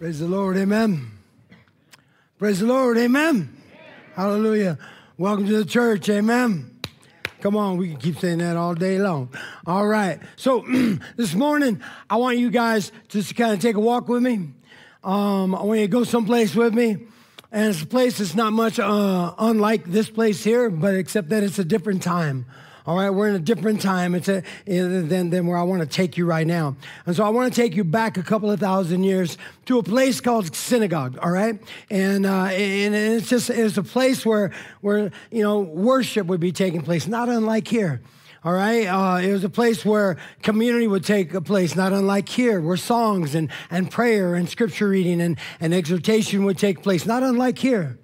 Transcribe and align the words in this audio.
Praise 0.00 0.18
the 0.18 0.26
Lord, 0.26 0.56
amen. 0.56 1.10
Praise 2.38 2.60
the 2.60 2.66
Lord, 2.66 2.96
amen. 2.96 3.54
Hallelujah. 4.16 4.78
Welcome 5.18 5.46
to 5.46 5.58
the 5.58 5.64
church, 5.66 6.08
amen. 6.08 6.80
Come 7.42 7.54
on, 7.54 7.76
we 7.76 7.90
can 7.90 7.98
keep 7.98 8.16
saying 8.18 8.38
that 8.38 8.56
all 8.56 8.72
day 8.72 8.98
long. 8.98 9.28
All 9.66 9.86
right. 9.86 10.18
So 10.36 10.64
this 11.16 11.34
morning, 11.34 11.82
I 12.08 12.16
want 12.16 12.38
you 12.38 12.48
guys 12.48 12.92
just 13.08 13.28
to 13.28 13.34
kind 13.34 13.52
of 13.52 13.60
take 13.60 13.76
a 13.76 13.80
walk 13.80 14.08
with 14.08 14.22
me. 14.22 14.52
Um, 15.04 15.54
I 15.54 15.64
want 15.64 15.80
you 15.80 15.86
to 15.86 15.92
go 15.92 16.04
someplace 16.04 16.54
with 16.54 16.72
me. 16.72 17.06
And 17.52 17.68
it's 17.68 17.82
a 17.82 17.86
place 17.86 18.16
that's 18.16 18.34
not 18.34 18.54
much 18.54 18.78
uh, 18.78 19.34
unlike 19.38 19.84
this 19.84 20.08
place 20.08 20.42
here, 20.42 20.70
but 20.70 20.94
except 20.94 21.28
that 21.28 21.42
it's 21.42 21.58
a 21.58 21.64
different 21.64 22.02
time. 22.02 22.46
All 22.86 22.96
right, 22.96 23.10
we're 23.10 23.28
in 23.28 23.34
a 23.34 23.40
different 23.40 23.82
time 23.82 24.14
it's 24.14 24.28
a, 24.28 24.42
than, 24.66 25.30
than 25.30 25.46
where 25.46 25.58
I 25.58 25.62
want 25.62 25.82
to 25.82 25.86
take 25.86 26.16
you 26.16 26.24
right 26.24 26.46
now. 26.46 26.76
And 27.04 27.14
so 27.14 27.24
I 27.24 27.28
want 27.28 27.52
to 27.52 27.60
take 27.60 27.76
you 27.76 27.84
back 27.84 28.16
a 28.16 28.22
couple 28.22 28.50
of 28.50 28.58
thousand 28.58 29.04
years 29.04 29.36
to 29.66 29.78
a 29.78 29.82
place 29.82 30.20
called 30.20 30.54
synagogue, 30.56 31.18
all 31.22 31.30
right? 31.30 31.60
And, 31.90 32.24
uh, 32.24 32.44
and 32.44 32.94
it's 32.94 33.28
just, 33.28 33.50
it's 33.50 33.76
a 33.76 33.82
place 33.82 34.24
where, 34.24 34.52
where, 34.80 35.10
you 35.30 35.42
know, 35.42 35.60
worship 35.60 36.26
would 36.26 36.40
be 36.40 36.52
taking 36.52 36.82
place, 36.82 37.06
not 37.06 37.28
unlike 37.28 37.68
here. 37.68 38.00
All 38.42 38.54
right. 38.54 38.86
Uh, 38.86 39.18
it 39.18 39.32
was 39.32 39.44
a 39.44 39.50
place 39.50 39.84
where 39.84 40.16
community 40.42 40.88
would 40.88 41.04
take 41.04 41.34
a 41.34 41.42
place, 41.42 41.76
not 41.76 41.92
unlike 41.92 42.26
here, 42.26 42.62
where 42.62 42.78
songs 42.78 43.34
and, 43.34 43.50
and 43.70 43.90
prayer 43.90 44.34
and 44.34 44.48
scripture 44.48 44.88
reading 44.88 45.20
and, 45.20 45.36
and 45.60 45.74
exhortation 45.74 46.46
would 46.46 46.56
take 46.56 46.82
place, 46.82 47.04
not 47.04 47.22
unlike 47.22 47.58
here. 47.58 47.99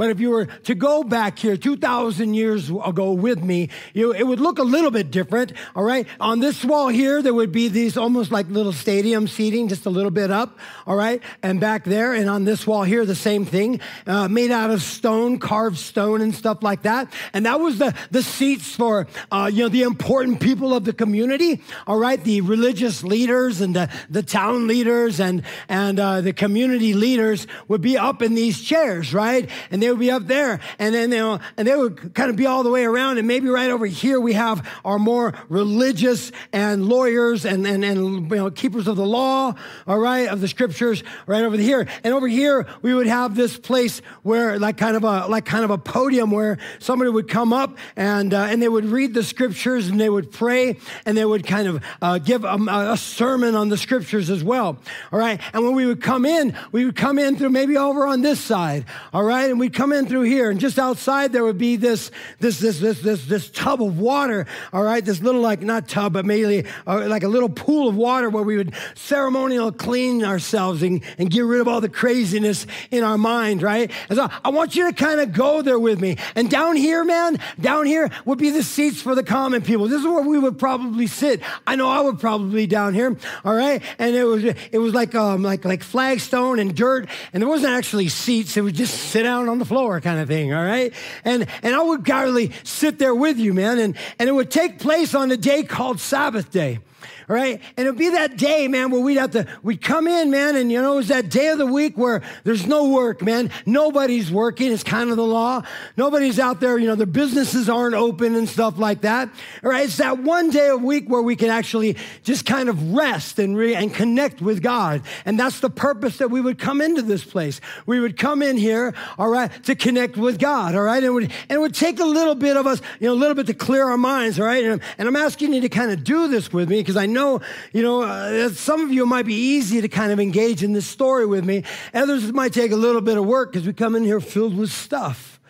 But 0.00 0.08
if 0.08 0.18
you 0.18 0.30
were 0.30 0.46
to 0.46 0.74
go 0.74 1.04
back 1.04 1.38
here 1.38 1.58
2,000 1.58 2.32
years 2.32 2.70
ago 2.70 3.12
with 3.12 3.44
me, 3.44 3.68
you, 3.92 4.14
it 4.14 4.22
would 4.22 4.40
look 4.40 4.58
a 4.58 4.62
little 4.62 4.90
bit 4.90 5.10
different, 5.10 5.52
all 5.76 5.84
right? 5.84 6.06
On 6.18 6.40
this 6.40 6.64
wall 6.64 6.88
here, 6.88 7.20
there 7.20 7.34
would 7.34 7.52
be 7.52 7.68
these 7.68 7.98
almost 7.98 8.30
like 8.32 8.48
little 8.48 8.72
stadium 8.72 9.28
seating, 9.28 9.68
just 9.68 9.84
a 9.84 9.90
little 9.90 10.10
bit 10.10 10.30
up, 10.30 10.58
all 10.86 10.96
right? 10.96 11.22
And 11.42 11.60
back 11.60 11.84
there, 11.84 12.14
and 12.14 12.30
on 12.30 12.46
this 12.46 12.66
wall 12.66 12.82
here, 12.82 13.04
the 13.04 13.14
same 13.14 13.44
thing, 13.44 13.78
uh, 14.06 14.26
made 14.26 14.50
out 14.50 14.70
of 14.70 14.80
stone, 14.80 15.38
carved 15.38 15.76
stone 15.76 16.22
and 16.22 16.34
stuff 16.34 16.62
like 16.62 16.80
that. 16.84 17.12
And 17.34 17.44
that 17.44 17.60
was 17.60 17.76
the, 17.76 17.94
the 18.10 18.22
seats 18.22 18.74
for, 18.74 19.06
uh, 19.30 19.50
you 19.52 19.64
know, 19.64 19.68
the 19.68 19.82
important 19.82 20.40
people 20.40 20.72
of 20.72 20.86
the 20.86 20.94
community, 20.94 21.62
all 21.86 21.98
right? 21.98 22.24
The 22.24 22.40
religious 22.40 23.04
leaders 23.04 23.60
and 23.60 23.76
the, 23.76 23.90
the 24.08 24.22
town 24.22 24.66
leaders 24.66 25.20
and, 25.20 25.42
and 25.68 26.00
uh, 26.00 26.22
the 26.22 26.32
community 26.32 26.94
leaders 26.94 27.46
would 27.68 27.82
be 27.82 27.98
up 27.98 28.22
in 28.22 28.34
these 28.34 28.62
chairs, 28.62 29.12
right? 29.12 29.46
And 29.70 29.82
they 29.82 29.89
would 29.90 30.00
be 30.00 30.10
up 30.10 30.26
there, 30.26 30.60
and 30.78 30.94
then 30.94 31.10
they 31.10 31.20
and 31.20 31.40
they 31.68 31.76
would 31.76 32.14
kind 32.14 32.30
of 32.30 32.36
be 32.36 32.46
all 32.46 32.62
the 32.62 32.70
way 32.70 32.84
around. 32.84 33.18
And 33.18 33.26
maybe 33.26 33.48
right 33.48 33.70
over 33.70 33.86
here 33.86 34.20
we 34.20 34.32
have 34.34 34.66
our 34.84 34.98
more 34.98 35.34
religious 35.48 36.32
and 36.52 36.88
lawyers 36.88 37.44
and 37.44 37.66
and, 37.66 37.84
and 37.84 38.30
you 38.30 38.36
know, 38.36 38.50
keepers 38.50 38.86
of 38.86 38.96
the 38.96 39.06
law, 39.06 39.54
all 39.86 39.98
right, 39.98 40.28
of 40.28 40.40
the 40.40 40.48
scriptures, 40.48 41.02
right 41.26 41.44
over 41.44 41.56
here. 41.56 41.86
And 42.04 42.14
over 42.14 42.28
here 42.28 42.66
we 42.82 42.94
would 42.94 43.06
have 43.06 43.34
this 43.34 43.56
place 43.56 44.00
where 44.22 44.58
like 44.58 44.76
kind 44.76 44.96
of 44.96 45.04
a 45.04 45.26
like 45.26 45.44
kind 45.44 45.64
of 45.64 45.70
a 45.70 45.78
podium 45.78 46.30
where 46.30 46.58
somebody 46.78 47.10
would 47.10 47.28
come 47.28 47.52
up 47.52 47.76
and 47.96 48.32
uh, 48.32 48.46
and 48.50 48.62
they 48.62 48.68
would 48.68 48.84
read 48.84 49.14
the 49.14 49.22
scriptures 49.22 49.88
and 49.88 50.00
they 50.00 50.10
would 50.10 50.30
pray 50.30 50.78
and 51.06 51.16
they 51.16 51.24
would 51.24 51.46
kind 51.46 51.68
of 51.68 51.82
uh, 52.02 52.18
give 52.18 52.44
a, 52.44 52.56
a 52.68 52.96
sermon 52.96 53.54
on 53.54 53.68
the 53.68 53.76
scriptures 53.76 54.30
as 54.30 54.42
well. 54.44 54.78
All 55.12 55.18
right, 55.18 55.40
and 55.52 55.64
when 55.64 55.74
we 55.74 55.86
would 55.86 56.02
come 56.02 56.24
in, 56.24 56.56
we 56.72 56.84
would 56.84 56.96
come 56.96 57.18
in 57.18 57.36
through 57.36 57.50
maybe 57.50 57.76
over 57.76 58.06
on 58.06 58.22
this 58.22 58.40
side, 58.40 58.84
all 59.12 59.24
right, 59.24 59.50
and 59.50 59.58
we'd 59.58 59.74
come 59.80 59.94
in 59.94 60.04
through 60.04 60.24
here, 60.24 60.50
and 60.50 60.60
just 60.60 60.78
outside 60.78 61.32
there 61.32 61.42
would 61.42 61.56
be 61.56 61.76
this 61.76 62.10
this 62.38 62.58
this 62.58 62.80
this 62.80 63.00
this 63.00 63.24
this 63.24 63.48
tub 63.48 63.82
of 63.82 63.98
water. 63.98 64.46
All 64.74 64.82
right, 64.82 65.02
this 65.02 65.22
little 65.22 65.40
like 65.40 65.62
not 65.62 65.88
tub, 65.88 66.12
but 66.12 66.26
maybe 66.26 66.68
uh, 66.86 67.06
like 67.08 67.22
a 67.22 67.28
little 67.28 67.48
pool 67.48 67.88
of 67.88 67.96
water 67.96 68.28
where 68.28 68.42
we 68.42 68.58
would 68.58 68.74
ceremonial 68.94 69.72
clean 69.72 70.22
ourselves 70.22 70.82
and, 70.82 71.02
and 71.16 71.30
get 71.30 71.46
rid 71.46 71.62
of 71.62 71.68
all 71.68 71.80
the 71.80 71.88
craziness 71.88 72.66
in 72.90 73.02
our 73.02 73.16
mind. 73.16 73.62
Right, 73.62 73.90
and 74.10 74.18
so 74.18 74.28
I 74.44 74.50
want 74.50 74.76
you 74.76 74.84
to 74.86 74.92
kind 74.92 75.18
of 75.18 75.32
go 75.32 75.62
there 75.62 75.78
with 75.78 75.98
me. 75.98 76.18
And 76.34 76.50
down 76.50 76.76
here, 76.76 77.02
man, 77.02 77.38
down 77.58 77.86
here 77.86 78.10
would 78.26 78.38
be 78.38 78.50
the 78.50 78.62
seats 78.62 79.00
for 79.00 79.14
the 79.14 79.22
common 79.22 79.62
people. 79.62 79.88
This 79.88 80.00
is 80.00 80.06
where 80.06 80.20
we 80.20 80.38
would 80.38 80.58
probably 80.58 81.06
sit. 81.06 81.40
I 81.66 81.76
know 81.76 81.88
I 81.88 82.02
would 82.02 82.20
probably 82.20 82.66
down 82.66 82.92
here. 82.92 83.16
All 83.46 83.54
right, 83.54 83.82
and 83.98 84.14
it 84.14 84.24
was 84.24 84.44
it 84.44 84.78
was 84.78 84.92
like 84.92 85.14
um 85.14 85.42
like 85.42 85.64
like 85.64 85.82
flagstone 85.82 86.58
and 86.58 86.76
dirt, 86.76 87.08
and 87.32 87.42
there 87.42 87.48
wasn't 87.48 87.72
actually 87.72 88.08
seats. 88.08 88.58
It 88.58 88.60
would 88.60 88.74
just 88.74 88.94
sit 88.94 89.22
down 89.22 89.48
on 89.48 89.58
the 89.60 89.64
floor 89.64 90.00
kind 90.00 90.18
of 90.18 90.26
thing, 90.26 90.52
all 90.52 90.64
right? 90.64 90.92
And, 91.24 91.46
and 91.62 91.74
I 91.74 91.82
would 91.82 92.04
gladly 92.04 92.50
sit 92.64 92.98
there 92.98 93.14
with 93.14 93.38
you, 93.38 93.54
man. 93.54 93.78
And, 93.78 93.96
and 94.18 94.28
it 94.28 94.32
would 94.32 94.50
take 94.50 94.80
place 94.80 95.14
on 95.14 95.30
a 95.30 95.36
day 95.36 95.62
called 95.62 96.00
Sabbath 96.00 96.50
day 96.50 96.80
right? 97.30 97.60
And 97.76 97.86
it'd 97.86 97.96
be 97.96 98.10
that 98.10 98.36
day, 98.36 98.66
man, 98.66 98.90
where 98.90 99.00
we'd 99.00 99.16
have 99.16 99.30
to, 99.32 99.46
we'd 99.62 99.80
come 99.80 100.08
in, 100.08 100.32
man, 100.32 100.56
and 100.56 100.70
you 100.70 100.82
know, 100.82 100.94
it 100.94 100.96
was 100.96 101.08
that 101.08 101.30
day 101.30 101.48
of 101.48 101.58
the 101.58 101.66
week 101.66 101.96
where 101.96 102.22
there's 102.42 102.66
no 102.66 102.88
work, 102.88 103.22
man. 103.22 103.52
Nobody's 103.66 104.32
working. 104.32 104.72
It's 104.72 104.82
kind 104.82 105.10
of 105.10 105.16
the 105.16 105.24
law. 105.24 105.62
Nobody's 105.96 106.40
out 106.40 106.58
there, 106.58 106.76
you 106.76 106.88
know, 106.88 106.96
their 106.96 107.06
businesses 107.06 107.68
aren't 107.68 107.94
open 107.94 108.34
and 108.34 108.48
stuff 108.48 108.78
like 108.78 109.02
that. 109.02 109.30
All 109.62 109.70
right. 109.70 109.84
It's 109.84 109.98
that 109.98 110.18
one 110.18 110.50
day 110.50 110.68
a 110.68 110.76
week 110.76 111.08
where 111.08 111.22
we 111.22 111.36
can 111.36 111.50
actually 111.50 111.96
just 112.24 112.46
kind 112.46 112.68
of 112.68 112.94
rest 112.94 113.38
and, 113.38 113.56
re- 113.56 113.76
and 113.76 113.94
connect 113.94 114.42
with 114.42 114.60
God. 114.60 115.02
And 115.24 115.38
that's 115.38 115.60
the 115.60 115.70
purpose 115.70 116.18
that 116.18 116.32
we 116.32 116.40
would 116.40 116.58
come 116.58 116.80
into 116.80 117.02
this 117.02 117.22
place. 117.22 117.60
We 117.86 118.00
would 118.00 118.18
come 118.18 118.42
in 118.42 118.56
here, 118.56 118.92
all 119.18 119.28
right, 119.28 119.50
to 119.64 119.76
connect 119.76 120.16
with 120.16 120.40
God, 120.40 120.74
all 120.74 120.82
right? 120.82 120.96
And 120.96 121.06
it 121.06 121.10
would, 121.10 121.24
and 121.24 121.50
it 121.50 121.60
would 121.60 121.76
take 121.76 122.00
a 122.00 122.04
little 122.04 122.34
bit 122.34 122.56
of 122.56 122.66
us, 122.66 122.82
you 122.98 123.06
know, 123.06 123.12
a 123.12 123.20
little 123.20 123.36
bit 123.36 123.46
to 123.46 123.54
clear 123.54 123.88
our 123.88 123.98
minds, 123.98 124.40
all 124.40 124.46
right? 124.46 124.64
And, 124.64 124.82
and 124.98 125.06
I'm 125.06 125.16
asking 125.16 125.54
you 125.54 125.60
to 125.60 125.68
kind 125.68 125.92
of 125.92 126.02
do 126.02 126.26
this 126.26 126.52
with 126.52 126.68
me 126.68 126.80
because 126.80 126.96
I 126.96 127.06
know 127.06 127.19
know, 127.20 127.40
you 127.72 127.82
know, 127.82 128.02
uh, 128.02 128.48
some 128.50 128.80
of 128.80 128.90
you 128.90 129.06
might 129.06 129.26
be 129.26 129.34
easy 129.34 129.80
to 129.80 129.88
kind 129.88 130.12
of 130.12 130.18
engage 130.18 130.62
in 130.62 130.72
this 130.72 130.86
story 130.86 131.26
with 131.26 131.44
me. 131.44 131.64
Others 131.94 132.32
might 132.32 132.52
take 132.52 132.72
a 132.72 132.76
little 132.76 133.00
bit 133.00 133.18
of 133.18 133.26
work 133.26 133.52
because 133.52 133.66
we 133.66 133.72
come 133.72 133.94
in 133.94 134.04
here 134.04 134.20
filled 134.20 134.56
with 134.56 134.70
stuff. 134.70 135.40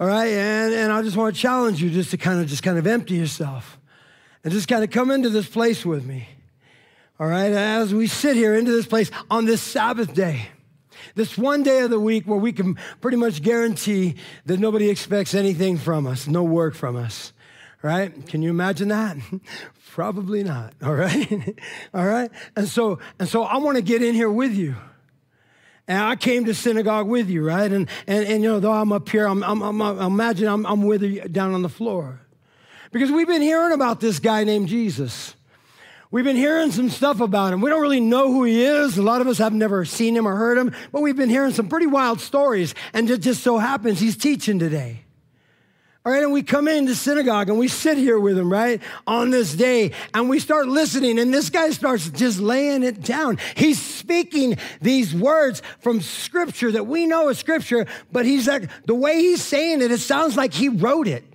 All 0.00 0.06
right, 0.06 0.32
and, 0.32 0.74
and 0.74 0.92
I 0.92 1.02
just 1.02 1.16
want 1.16 1.34
to 1.34 1.40
challenge 1.40 1.82
you 1.82 1.90
just 1.90 2.10
to 2.10 2.16
kind 2.16 2.40
of 2.40 2.46
just 2.46 2.62
kind 2.62 2.78
of 2.78 2.86
empty 2.86 3.14
yourself 3.14 3.78
and 4.42 4.52
just 4.52 4.66
kind 4.66 4.82
of 4.82 4.90
come 4.90 5.10
into 5.10 5.30
this 5.30 5.48
place 5.48 5.84
with 5.84 6.04
me. 6.04 6.28
All 7.20 7.28
right, 7.28 7.52
as 7.52 7.94
we 7.94 8.06
sit 8.06 8.34
here 8.34 8.54
into 8.54 8.72
this 8.72 8.86
place 8.86 9.10
on 9.30 9.44
this 9.44 9.62
Sabbath 9.62 10.12
day, 10.14 10.48
this 11.14 11.36
one 11.36 11.62
day 11.62 11.80
of 11.80 11.90
the 11.90 12.00
week 12.00 12.26
where 12.26 12.38
we 12.38 12.52
can 12.52 12.76
pretty 13.00 13.16
much 13.16 13.42
guarantee 13.42 14.16
that 14.46 14.58
nobody 14.58 14.88
expects 14.88 15.34
anything 15.34 15.76
from 15.76 16.06
us, 16.06 16.26
no 16.26 16.42
work 16.42 16.74
from 16.74 16.96
us. 16.96 17.32
Right? 17.82 18.26
Can 18.26 18.42
you 18.42 18.50
imagine 18.50 18.88
that? 18.88 19.16
Probably 19.90 20.42
not. 20.42 20.72
All 20.82 20.94
right. 20.94 21.58
all 21.94 22.06
right. 22.06 22.30
And 22.56 22.66
so, 22.66 22.98
and 23.18 23.28
so 23.28 23.42
I 23.42 23.58
want 23.58 23.76
to 23.76 23.82
get 23.82 24.02
in 24.02 24.14
here 24.14 24.30
with 24.30 24.54
you. 24.54 24.74
And 25.86 25.98
I 25.98 26.16
came 26.16 26.46
to 26.46 26.54
synagogue 26.54 27.08
with 27.08 27.28
you, 27.28 27.44
right? 27.44 27.70
And, 27.70 27.88
and, 28.06 28.26
and 28.26 28.42
you 28.42 28.48
know, 28.48 28.60
though 28.60 28.72
I'm 28.72 28.90
up 28.90 29.06
here, 29.10 29.26
I'm, 29.26 29.42
I'm, 29.42 29.60
I'm, 29.60 29.82
I'm 29.82 29.98
imagine 30.00 30.48
I'm, 30.48 30.64
I'm 30.64 30.82
with 30.84 31.02
you 31.02 31.20
down 31.28 31.52
on 31.52 31.60
the 31.60 31.68
floor. 31.68 32.20
Because 32.90 33.10
we've 33.10 33.26
been 33.26 33.42
hearing 33.42 33.72
about 33.72 34.00
this 34.00 34.18
guy 34.18 34.44
named 34.44 34.68
Jesus. 34.68 35.34
We've 36.10 36.24
been 36.24 36.36
hearing 36.36 36.70
some 36.70 36.88
stuff 36.88 37.20
about 37.20 37.52
him. 37.52 37.60
We 37.60 37.68
don't 37.68 37.82
really 37.82 38.00
know 38.00 38.32
who 38.32 38.44
he 38.44 38.64
is. 38.64 38.96
A 38.96 39.02
lot 39.02 39.20
of 39.20 39.26
us 39.26 39.36
have 39.38 39.52
never 39.52 39.84
seen 39.84 40.16
him 40.16 40.26
or 40.26 40.36
heard 40.36 40.56
him, 40.56 40.72
but 40.90 41.02
we've 41.02 41.16
been 41.16 41.30
hearing 41.30 41.52
some 41.52 41.68
pretty 41.68 41.86
wild 41.86 42.20
stories. 42.20 42.74
And 42.94 43.10
it 43.10 43.18
just 43.18 43.42
so 43.42 43.58
happens 43.58 44.00
he's 44.00 44.16
teaching 44.16 44.58
today. 44.58 45.04
All 46.04 46.10
right, 46.10 46.24
and 46.24 46.32
we 46.32 46.42
come 46.42 46.66
in 46.66 46.78
into 46.78 46.96
synagogue 46.96 47.48
and 47.48 47.56
we 47.58 47.68
sit 47.68 47.96
here 47.96 48.18
with 48.18 48.36
him, 48.36 48.52
right, 48.52 48.82
on 49.06 49.30
this 49.30 49.54
day, 49.54 49.92
and 50.12 50.28
we 50.28 50.40
start 50.40 50.66
listening, 50.66 51.20
and 51.20 51.32
this 51.32 51.48
guy 51.48 51.70
starts 51.70 52.10
just 52.10 52.40
laying 52.40 52.82
it 52.82 53.02
down. 53.02 53.38
He's 53.54 53.80
speaking 53.80 54.56
these 54.80 55.14
words 55.14 55.62
from 55.78 56.00
scripture 56.00 56.72
that 56.72 56.88
we 56.88 57.06
know 57.06 57.28
is 57.28 57.38
scripture, 57.38 57.86
but 58.10 58.26
he's 58.26 58.48
like, 58.48 58.68
the 58.84 58.96
way 58.96 59.20
he's 59.20 59.44
saying 59.44 59.80
it, 59.80 59.92
it 59.92 60.00
sounds 60.00 60.36
like 60.36 60.52
he 60.52 60.68
wrote 60.68 61.06
it. 61.06 61.31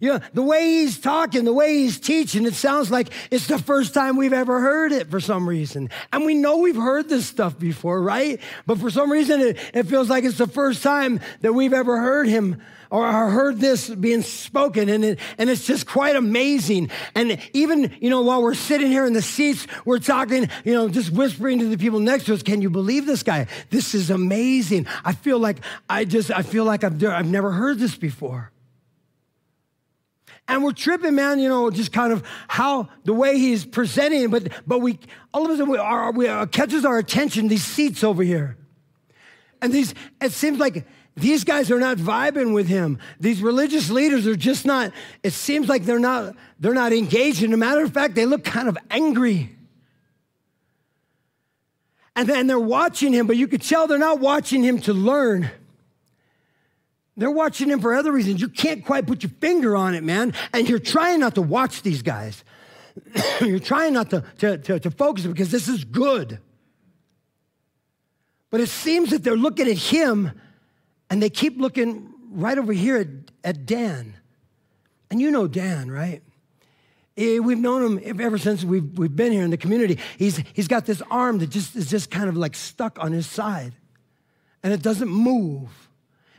You 0.00 0.14
know, 0.14 0.20
the 0.32 0.42
way 0.42 0.62
he's 0.64 0.98
talking, 1.00 1.44
the 1.44 1.52
way 1.52 1.78
he's 1.78 1.98
teaching, 1.98 2.46
it 2.46 2.54
sounds 2.54 2.90
like 2.90 3.08
it's 3.30 3.48
the 3.48 3.58
first 3.58 3.94
time 3.94 4.16
we've 4.16 4.32
ever 4.32 4.60
heard 4.60 4.92
it 4.92 5.10
for 5.10 5.18
some 5.18 5.48
reason. 5.48 5.90
And 6.12 6.24
we 6.24 6.34
know 6.34 6.58
we've 6.58 6.76
heard 6.76 7.08
this 7.08 7.26
stuff 7.26 7.58
before, 7.58 8.00
right? 8.00 8.40
But 8.66 8.78
for 8.78 8.90
some 8.90 9.10
reason, 9.10 9.40
it, 9.40 9.58
it 9.74 9.84
feels 9.84 10.08
like 10.08 10.24
it's 10.24 10.38
the 10.38 10.46
first 10.46 10.82
time 10.82 11.20
that 11.40 11.52
we've 11.52 11.72
ever 11.72 11.98
heard 11.98 12.28
him 12.28 12.62
or 12.90 13.30
heard 13.30 13.58
this 13.58 13.88
being 13.90 14.22
spoken. 14.22 14.88
And, 14.88 15.04
it, 15.04 15.18
and 15.36 15.50
it's 15.50 15.66
just 15.66 15.86
quite 15.86 16.16
amazing. 16.16 16.90
And 17.14 17.38
even 17.52 17.94
you 18.00 18.08
know 18.08 18.22
while 18.22 18.42
we're 18.42 18.54
sitting 18.54 18.88
here 18.88 19.04
in 19.04 19.12
the 19.12 19.22
seats 19.22 19.66
we're 19.84 19.98
talking 19.98 20.48
you 20.64 20.72
know 20.72 20.88
just 20.88 21.10
whispering 21.10 21.58
to 21.58 21.66
the 21.66 21.76
people 21.76 22.00
next 22.00 22.24
to 22.26 22.34
us 22.34 22.42
can 22.42 22.62
you 22.62 22.70
believe 22.70 23.04
this 23.04 23.22
guy? 23.22 23.46
This 23.70 23.94
is 23.94 24.10
amazing. 24.10 24.86
I 25.04 25.12
feel 25.12 25.38
like 25.38 25.58
i 25.88 26.04
just 26.04 26.30
i 26.30 26.42
feel 26.42 26.64
like 26.64 26.84
i've, 26.84 27.02
I've 27.04 27.30
never 27.30 27.50
heard 27.50 27.78
this 27.78 27.96
before 27.96 28.50
and 30.48 30.64
we're 30.64 30.72
tripping, 30.72 31.14
man, 31.14 31.38
you 31.38 31.48
know, 31.48 31.70
just 31.70 31.92
kind 31.92 32.12
of 32.12 32.24
how 32.48 32.88
the 33.04 33.12
way 33.12 33.38
he's 33.38 33.64
presenting, 33.64 34.30
but 34.30 34.48
but 34.66 34.80
we 34.80 34.98
all 35.32 35.44
of 35.44 35.50
a 35.50 35.56
sudden 35.56 35.70
we, 35.70 35.78
our, 35.78 36.10
we 36.10 36.26
uh, 36.26 36.46
catches 36.46 36.84
our 36.84 36.98
attention 36.98 37.48
these 37.48 37.64
seats 37.64 38.02
over 38.02 38.22
here, 38.22 38.56
and 39.62 39.72
these 39.72 39.94
it 40.20 40.32
seems 40.32 40.58
like 40.58 40.86
these 41.18 41.44
guys 41.44 41.70
are 41.70 41.80
not 41.80 41.98
vibing 41.98 42.54
with 42.54 42.68
him. 42.68 42.98
These 43.18 43.42
religious 43.42 43.90
leaders 43.90 44.26
are 44.26 44.36
just 44.36 44.64
not, 44.64 44.92
it 45.24 45.32
seems 45.32 45.68
like 45.68 45.84
they're 45.84 45.98
not, 45.98 46.36
they're 46.60 46.74
not 46.74 46.92
engaged. 46.92 47.42
And 47.42 47.52
a 47.52 47.56
matter 47.56 47.82
of 47.82 47.92
fact, 47.92 48.14
they 48.14 48.24
look 48.24 48.44
kind 48.44 48.68
of 48.68 48.78
angry. 48.88 49.56
And 52.14 52.28
then 52.28 52.46
they're 52.46 52.58
watching 52.58 53.12
him, 53.12 53.26
but 53.26 53.36
you 53.36 53.48
could 53.48 53.62
tell 53.62 53.88
they're 53.88 53.98
not 53.98 54.20
watching 54.20 54.62
him 54.62 54.78
to 54.82 54.92
learn. 54.92 55.50
They're 57.18 57.32
watching 57.32 57.68
him 57.68 57.80
for 57.80 57.94
other 57.94 58.12
reasons. 58.12 58.40
You 58.40 58.48
can't 58.48 58.84
quite 58.84 59.06
put 59.06 59.24
your 59.24 59.32
finger 59.40 59.76
on 59.76 59.96
it, 59.96 60.04
man. 60.04 60.32
And 60.52 60.68
you're 60.68 60.78
trying 60.78 61.18
not 61.18 61.34
to 61.34 61.42
watch 61.42 61.82
these 61.82 62.00
guys. 62.00 62.44
you're 63.40 63.58
trying 63.58 63.92
not 63.92 64.10
to, 64.10 64.22
to, 64.38 64.58
to, 64.58 64.80
to 64.80 64.90
focus 64.92 65.26
because 65.26 65.50
this 65.50 65.66
is 65.66 65.82
good. 65.82 66.38
But 68.50 68.60
it 68.60 68.68
seems 68.68 69.10
that 69.10 69.24
they're 69.24 69.36
looking 69.36 69.66
at 69.66 69.76
him 69.76 70.30
and 71.10 71.20
they 71.20 71.28
keep 71.28 71.58
looking 71.58 72.14
right 72.30 72.56
over 72.56 72.72
here 72.72 72.96
at, 72.98 73.08
at 73.42 73.66
Dan. 73.66 74.14
And 75.10 75.20
you 75.20 75.32
know 75.32 75.48
Dan, 75.48 75.90
right? 75.90 76.22
Eh, 77.16 77.40
we've 77.40 77.58
known 77.58 77.98
him 77.98 78.20
ever 78.20 78.38
since 78.38 78.62
we've, 78.62 78.96
we've 78.96 79.14
been 79.14 79.32
here 79.32 79.42
in 79.42 79.50
the 79.50 79.56
community. 79.56 79.98
He's, 80.18 80.36
he's 80.52 80.68
got 80.68 80.86
this 80.86 81.02
arm 81.10 81.38
that 81.38 81.50
just 81.50 81.74
is 81.74 81.90
just 81.90 82.12
kind 82.12 82.28
of 82.28 82.36
like 82.36 82.54
stuck 82.54 82.96
on 83.02 83.10
his 83.10 83.26
side. 83.26 83.74
And 84.62 84.72
it 84.72 84.82
doesn't 84.82 85.08
move. 85.08 85.87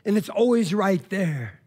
And 0.04 0.16
it's 0.16 0.28
always 0.28 0.72
right 0.74 1.06
there. 1.10 1.60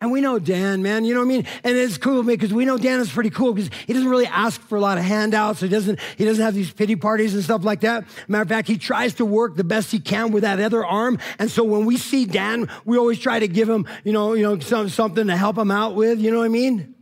And 0.00 0.12
we 0.12 0.20
know 0.20 0.38
Dan, 0.38 0.82
man, 0.82 1.06
you 1.06 1.14
know 1.14 1.20
what 1.20 1.26
I 1.26 1.28
mean? 1.28 1.46
And 1.64 1.76
it's 1.78 1.96
cool 1.96 2.22
because 2.22 2.52
we 2.52 2.66
know 2.66 2.76
Dan 2.76 3.00
is 3.00 3.10
pretty 3.10 3.30
cool 3.30 3.54
because 3.54 3.70
he 3.86 3.94
doesn't 3.94 4.08
really 4.08 4.26
ask 4.26 4.60
for 4.60 4.76
a 4.76 4.80
lot 4.80 4.98
of 4.98 5.04
handouts. 5.04 5.60
He 5.60 5.68
doesn't, 5.68 5.98
he 6.18 6.26
doesn't 6.26 6.44
have 6.44 6.52
these 6.52 6.70
pity 6.70 6.94
parties 6.94 7.32
and 7.32 7.42
stuff 7.42 7.64
like 7.64 7.80
that. 7.80 8.04
Matter 8.28 8.42
of 8.42 8.48
fact, 8.50 8.68
he 8.68 8.76
tries 8.76 9.14
to 9.14 9.24
work 9.24 9.56
the 9.56 9.64
best 9.64 9.90
he 9.90 10.00
can 10.00 10.30
with 10.30 10.42
that 10.42 10.60
other 10.60 10.84
arm. 10.84 11.18
And 11.38 11.50
so 11.50 11.64
when 11.64 11.86
we 11.86 11.96
see 11.96 12.26
Dan, 12.26 12.68
we 12.84 12.98
always 12.98 13.18
try 13.18 13.38
to 13.38 13.48
give 13.48 13.66
him, 13.66 13.86
you 14.04 14.12
know, 14.12 14.34
you 14.34 14.42
know, 14.42 14.58
some, 14.58 14.90
something 14.90 15.26
to 15.28 15.36
help 15.38 15.56
him 15.56 15.70
out 15.70 15.94
with, 15.94 16.20
you 16.20 16.30
know 16.30 16.40
what 16.40 16.44
I 16.44 16.48
mean? 16.48 16.93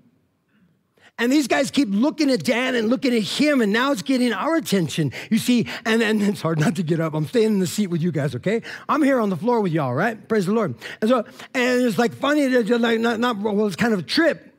And 1.19 1.31
these 1.31 1.47
guys 1.47 1.71
keep 1.71 1.89
looking 1.91 2.31
at 2.31 2.43
Dan 2.43 2.75
and 2.75 2.89
looking 2.89 3.15
at 3.15 3.23
him, 3.23 3.61
and 3.61 3.73
now 3.73 3.93
it's 3.93 4.03
getting 4.03 4.33
our 4.33 4.57
attention. 4.57 5.13
You 5.31 5.39
see, 5.39 5.69
and, 5.85 6.03
and 6.03 6.23
it's 6.23 6.43
hard 6.43 6.59
not 6.59 6.77
to 6.77 6.83
get 6.83 7.01
up. 7.01 7.15
I'm 7.15 7.27
staying 7.27 7.47
in 7.47 7.59
the 7.59 7.67
seat 7.67 7.89
with 7.89 8.03
you 8.03 8.11
guys, 8.11 8.35
okay? 8.37 8.63
I'm 8.89 9.03
here 9.03 9.21
on 9.21 9.31
the 9.31 9.37
floor 9.37 9.61
with 9.61 9.73
y'all, 9.73 9.95
right? 9.95 10.29
Praise 10.29 10.47
the 10.47 10.53
Lord. 10.53 10.75
And 11.01 11.11
so, 11.11 11.25
and 11.55 11.83
it's 11.85 11.99
like 11.99 12.15
funny, 12.15 12.47
that 12.49 12.81
like 12.81 12.99
not, 12.99 13.21
not 13.21 13.39
well, 13.39 13.67
it's 13.67 13.77
kind 13.77 13.93
of 13.93 14.01
a 14.01 14.05
trip 14.05 14.53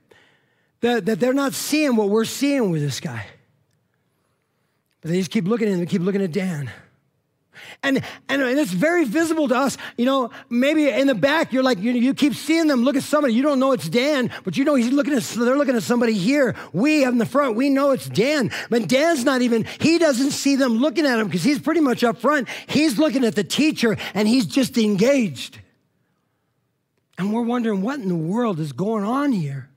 that, 0.82 1.06
that 1.06 1.20
they're 1.20 1.34
not 1.34 1.54
seeing 1.54 1.96
what 1.96 2.10
we're 2.10 2.26
seeing 2.26 2.70
with 2.70 2.82
this 2.82 3.00
guy. 3.00 3.26
But 5.02 5.12
they 5.12 5.18
just 5.18 5.32
keep 5.32 5.46
looking 5.46 5.68
at 5.68 5.78
him, 5.78 5.86
keep 5.86 6.02
looking 6.02 6.22
at 6.22 6.32
Dan. 6.32 6.72
And, 7.84 8.02
and, 8.30 8.42
and 8.42 8.58
it's 8.58 8.72
very 8.72 9.04
visible 9.04 9.50
to 9.50 9.56
us. 9.56 9.78
You 9.98 10.06
know, 10.06 10.32
maybe 10.50 10.88
in 10.88 11.06
the 11.06 11.16
back, 11.16 11.52
you're 11.52 11.64
like, 11.64 11.80
you, 11.80 11.92
you 11.92 12.14
keep 12.14 12.34
seeing 12.34 12.68
them 12.68 12.84
look 12.84 12.96
at 12.96 13.04
somebody. 13.04 13.34
You 13.34 13.44
don't 13.44 13.60
know 13.60 13.74
it's 13.74 13.90
Dan, 13.90 14.32
but 14.46 14.56
you 14.56 14.64
know 14.64 14.76
he's 14.76 14.90
looking 14.90 15.14
at, 15.14 15.22
they're 15.24 15.58
looking 15.58 15.76
at 15.76 15.84
somebody 15.84 16.14
here. 16.14 16.56
We 16.72 17.04
in 17.04 17.18
the 17.18 17.26
front, 17.26 17.58
we 17.58 17.70
know 17.70 17.92
it's 17.92 18.08
Dan. 18.08 18.52
But 18.70 18.88
Dan's 18.88 19.26
not 19.26 19.42
even, 19.42 19.66
he 19.82 19.98
doesn't 19.98 20.32
see 20.32 20.56
them 20.56 20.78
looking 20.78 21.06
at 21.06 21.20
him 21.20 21.28
because 21.28 21.44
he's 21.44 21.60
pretty 21.60 21.82
much 21.82 22.06
up 22.06 22.20
front. 22.20 22.48
He's 22.68 22.98
looking 22.98 23.26
at 23.26 23.36
the 23.36 23.44
teacher 23.44 23.98
and 24.14 24.30
he's 24.30 24.46
just 24.46 24.78
engaged. 24.78 25.60
And 27.18 27.34
we're 27.34 27.42
wondering 27.42 27.82
what 27.82 28.00
in 28.00 28.08
the 28.08 28.16
world 28.16 28.62
is 28.62 28.72
going 28.72 29.04
on 29.04 29.34
here. 29.34 29.70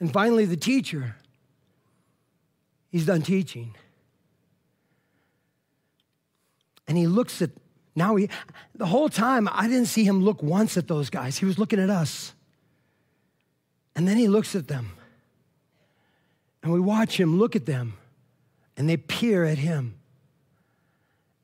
And 0.00 0.12
finally, 0.12 0.44
the 0.44 0.56
teacher, 0.56 1.16
he's 2.90 3.06
done 3.06 3.22
teaching. 3.22 3.74
And 6.86 6.98
he 6.98 7.06
looks 7.06 7.40
at, 7.42 7.50
now 7.96 8.16
he, 8.16 8.28
the 8.74 8.86
whole 8.86 9.08
time, 9.08 9.48
I 9.50 9.68
didn't 9.68 9.86
see 9.86 10.04
him 10.04 10.22
look 10.22 10.42
once 10.42 10.76
at 10.76 10.88
those 10.88 11.10
guys. 11.10 11.38
He 11.38 11.46
was 11.46 11.58
looking 11.58 11.78
at 11.78 11.90
us. 11.90 12.34
And 13.96 14.06
then 14.08 14.16
he 14.16 14.28
looks 14.28 14.54
at 14.54 14.68
them. 14.68 14.90
And 16.62 16.72
we 16.72 16.80
watch 16.80 17.18
him 17.18 17.38
look 17.38 17.54
at 17.54 17.66
them. 17.66 17.94
And 18.76 18.88
they 18.88 18.96
peer 18.96 19.44
at 19.44 19.58
him. 19.58 19.94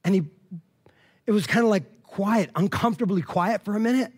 And 0.05 0.15
he, 0.15 0.23
it 1.27 1.33
was 1.33 1.47
kind 1.47 1.65
of 1.65 1.71
like 1.71 2.03
quiet, 2.03 2.51
uncomfortably 2.57 3.23
quiet 3.23 3.63
for 3.63 3.77
a 3.77 3.81
minute. 3.81 4.13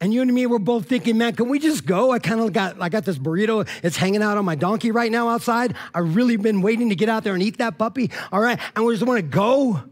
And 0.00 0.12
you 0.12 0.22
and 0.22 0.32
me 0.32 0.46
were 0.46 0.58
both 0.58 0.86
thinking, 0.86 1.16
man, 1.16 1.34
can 1.34 1.48
we 1.48 1.58
just 1.58 1.86
go? 1.86 2.12
I 2.12 2.18
kind 2.18 2.40
of 2.40 2.52
got, 2.52 2.80
I 2.80 2.88
got 2.88 3.04
this 3.04 3.18
burrito. 3.18 3.66
It's 3.82 3.96
hanging 3.96 4.22
out 4.22 4.36
on 4.36 4.44
my 4.44 4.54
donkey 4.54 4.90
right 4.90 5.10
now 5.10 5.28
outside. 5.28 5.74
I've 5.94 6.16
really 6.16 6.36
been 6.36 6.60
waiting 6.60 6.90
to 6.90 6.94
get 6.94 7.08
out 7.08 7.24
there 7.24 7.34
and 7.34 7.42
eat 7.42 7.58
that 7.58 7.78
puppy. 7.78 8.10
All 8.30 8.40
right. 8.40 8.58
And 8.74 8.84
we 8.84 8.94
just 8.94 9.06
want 9.06 9.18
to 9.18 9.22
go. 9.22 9.82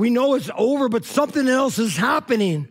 We 0.00 0.08
know 0.08 0.34
it's 0.34 0.48
over, 0.56 0.88
but 0.88 1.04
something 1.04 1.46
else 1.46 1.78
is 1.78 1.94
happening. 1.94 2.68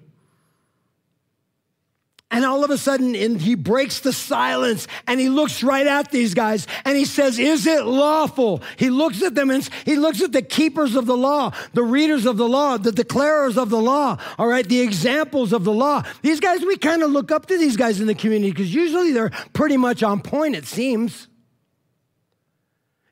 And 2.31 2.43
all 2.43 2.63
of 2.63 2.71
a 2.71 2.77
sudden, 2.77 3.13
he 3.37 3.53
breaks 3.53 3.99
the 3.99 4.11
silence 4.11 4.87
and 5.05 5.19
he 5.19 5.29
looks 5.29 5.61
right 5.61 5.85
at 5.85 6.09
these 6.09 6.33
guys 6.33 6.65
and 6.85 6.97
he 6.97 7.05
says, 7.05 7.37
Is 7.37 7.67
it 7.67 7.85
lawful? 7.85 8.63
He 8.77 8.89
looks 8.89 9.21
at 9.21 9.35
them 9.35 9.51
and 9.51 9.67
he 9.85 9.95
looks 9.95 10.23
at 10.23 10.31
the 10.31 10.41
keepers 10.41 10.95
of 10.95 11.05
the 11.05 11.15
law, 11.15 11.51
the 11.73 11.83
readers 11.83 12.25
of 12.25 12.37
the 12.37 12.49
law, 12.49 12.77
the 12.77 12.89
declarers 12.89 13.57
of 13.57 13.69
the 13.69 13.79
law, 13.79 14.17
all 14.39 14.47
right, 14.47 14.67
the 14.67 14.81
examples 14.81 15.53
of 15.53 15.63
the 15.65 15.71
law. 15.71 16.01
These 16.23 16.39
guys, 16.39 16.61
we 16.61 16.77
kind 16.77 17.03
of 17.03 17.11
look 17.11 17.31
up 17.31 17.45
to 17.45 17.59
these 17.59 17.77
guys 17.77 18.01
in 18.01 18.07
the 18.07 18.15
community 18.15 18.49
because 18.49 18.73
usually 18.73 19.11
they're 19.11 19.31
pretty 19.53 19.77
much 19.77 20.01
on 20.01 20.21
point, 20.21 20.55
it 20.55 20.65
seems. 20.65 21.27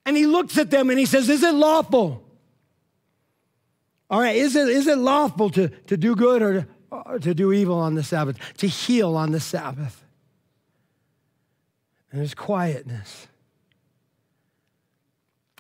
And 0.07 0.17
he 0.17 0.25
looks 0.25 0.57
at 0.57 0.71
them 0.71 0.89
and 0.89 0.97
he 0.97 1.05
says, 1.05 1.29
Is 1.29 1.43
it 1.43 1.53
lawful? 1.53 2.26
All 4.09 4.19
right, 4.19 4.36
is 4.36 4.56
it, 4.56 4.69
is 4.69 4.88
it 4.88 4.98
lawful 4.98 5.50
to, 5.51 5.68
to 5.68 5.98
do 5.98 6.15
good 6.15 6.42
or 6.42 6.54
to, 6.54 6.68
or 6.92 7.19
to 7.19 7.33
do 7.33 7.51
evil 7.51 7.77
on 7.77 7.95
the 7.95 8.04
Sabbath, 8.04 8.38
to 8.57 8.68
heal 8.68 9.15
on 9.15 9.31
the 9.31 9.39
Sabbath? 9.39 10.04
And 12.12 12.21
there's 12.21 12.33
quietness. 12.33 13.27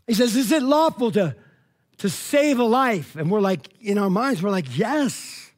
He 0.07 0.13
says, 0.13 0.35
Is 0.35 0.51
it 0.51 0.63
lawful 0.63 1.11
to, 1.11 1.35
to 1.97 2.09
save 2.09 2.59
a 2.59 2.63
life? 2.63 3.17
And 3.17 3.29
we're 3.29 3.41
like, 3.41 3.67
in 3.81 3.97
our 3.97 4.09
minds, 4.09 4.41
we're 4.41 4.49
like, 4.49 4.77
Yes. 4.77 5.51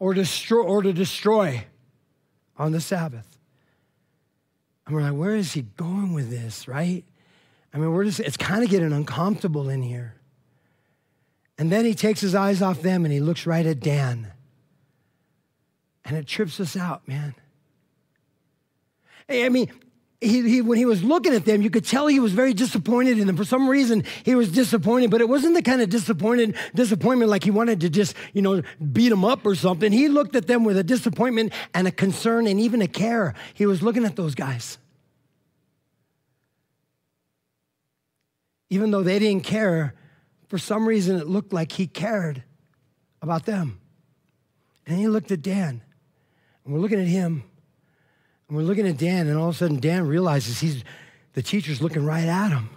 Or 0.00 0.14
destroy, 0.14 0.64
or 0.64 0.82
to 0.82 0.92
destroy 0.92 1.64
on 2.58 2.72
the 2.72 2.80
Sabbath. 2.80 3.38
And 4.84 4.96
we're 4.96 5.02
like, 5.02 5.14
Where 5.14 5.36
is 5.36 5.52
he 5.52 5.62
going 5.62 6.12
with 6.12 6.28
this, 6.28 6.66
right? 6.66 7.04
I 7.72 7.78
mean, 7.78 7.92
we're 7.92 8.04
just, 8.04 8.18
it's 8.18 8.36
kind 8.36 8.64
of 8.64 8.68
getting 8.68 8.92
uncomfortable 8.92 9.70
in 9.70 9.82
here. 9.82 10.16
And 11.62 11.70
then 11.70 11.84
he 11.84 11.94
takes 11.94 12.20
his 12.20 12.34
eyes 12.34 12.60
off 12.60 12.82
them 12.82 13.04
and 13.04 13.14
he 13.14 13.20
looks 13.20 13.46
right 13.46 13.64
at 13.64 13.78
Dan. 13.78 14.26
And 16.04 16.16
it 16.16 16.26
trips 16.26 16.58
us 16.58 16.76
out, 16.76 17.06
man. 17.06 17.36
I 19.28 19.48
mean, 19.48 19.70
he, 20.20 20.42
he, 20.42 20.60
when 20.60 20.76
he 20.76 20.86
was 20.86 21.04
looking 21.04 21.32
at 21.32 21.44
them, 21.44 21.62
you 21.62 21.70
could 21.70 21.84
tell 21.84 22.08
he 22.08 22.18
was 22.18 22.32
very 22.32 22.52
disappointed 22.52 23.20
in 23.20 23.28
them. 23.28 23.36
For 23.36 23.44
some 23.44 23.68
reason, 23.68 24.02
he 24.24 24.34
was 24.34 24.50
disappointed, 24.50 25.12
but 25.12 25.20
it 25.20 25.28
wasn't 25.28 25.54
the 25.54 25.62
kind 25.62 25.80
of 25.80 25.88
disappointed 25.88 26.56
disappointment 26.74 27.30
like 27.30 27.44
he 27.44 27.52
wanted 27.52 27.80
to 27.82 27.88
just, 27.88 28.16
you 28.32 28.42
know, 28.42 28.62
beat 28.92 29.10
them 29.10 29.24
up 29.24 29.46
or 29.46 29.54
something. 29.54 29.92
He 29.92 30.08
looked 30.08 30.34
at 30.34 30.48
them 30.48 30.64
with 30.64 30.76
a 30.76 30.82
disappointment 30.82 31.52
and 31.74 31.86
a 31.86 31.92
concern 31.92 32.48
and 32.48 32.58
even 32.58 32.82
a 32.82 32.88
care. 32.88 33.34
He 33.54 33.66
was 33.66 33.84
looking 33.84 34.04
at 34.04 34.16
those 34.16 34.34
guys. 34.34 34.78
Even 38.68 38.90
though 38.90 39.04
they 39.04 39.20
didn't 39.20 39.44
care, 39.44 39.94
for 40.52 40.58
some 40.58 40.86
reason, 40.86 41.16
it 41.16 41.26
looked 41.26 41.54
like 41.54 41.72
he 41.72 41.86
cared 41.86 42.42
about 43.22 43.46
them. 43.46 43.80
And 44.86 44.98
he 44.98 45.08
looked 45.08 45.30
at 45.30 45.40
Dan. 45.40 45.80
And 46.62 46.74
we're 46.74 46.80
looking 46.80 47.00
at 47.00 47.06
him. 47.06 47.44
And 48.46 48.58
we're 48.58 48.62
looking 48.62 48.86
at 48.86 48.98
Dan. 48.98 49.28
And 49.28 49.38
all 49.38 49.48
of 49.48 49.54
a 49.54 49.56
sudden, 49.56 49.80
Dan 49.80 50.06
realizes 50.06 50.60
he's, 50.60 50.84
the 51.32 51.40
teacher's 51.40 51.80
looking 51.80 52.04
right 52.04 52.26
at 52.26 52.50
him. 52.50 52.68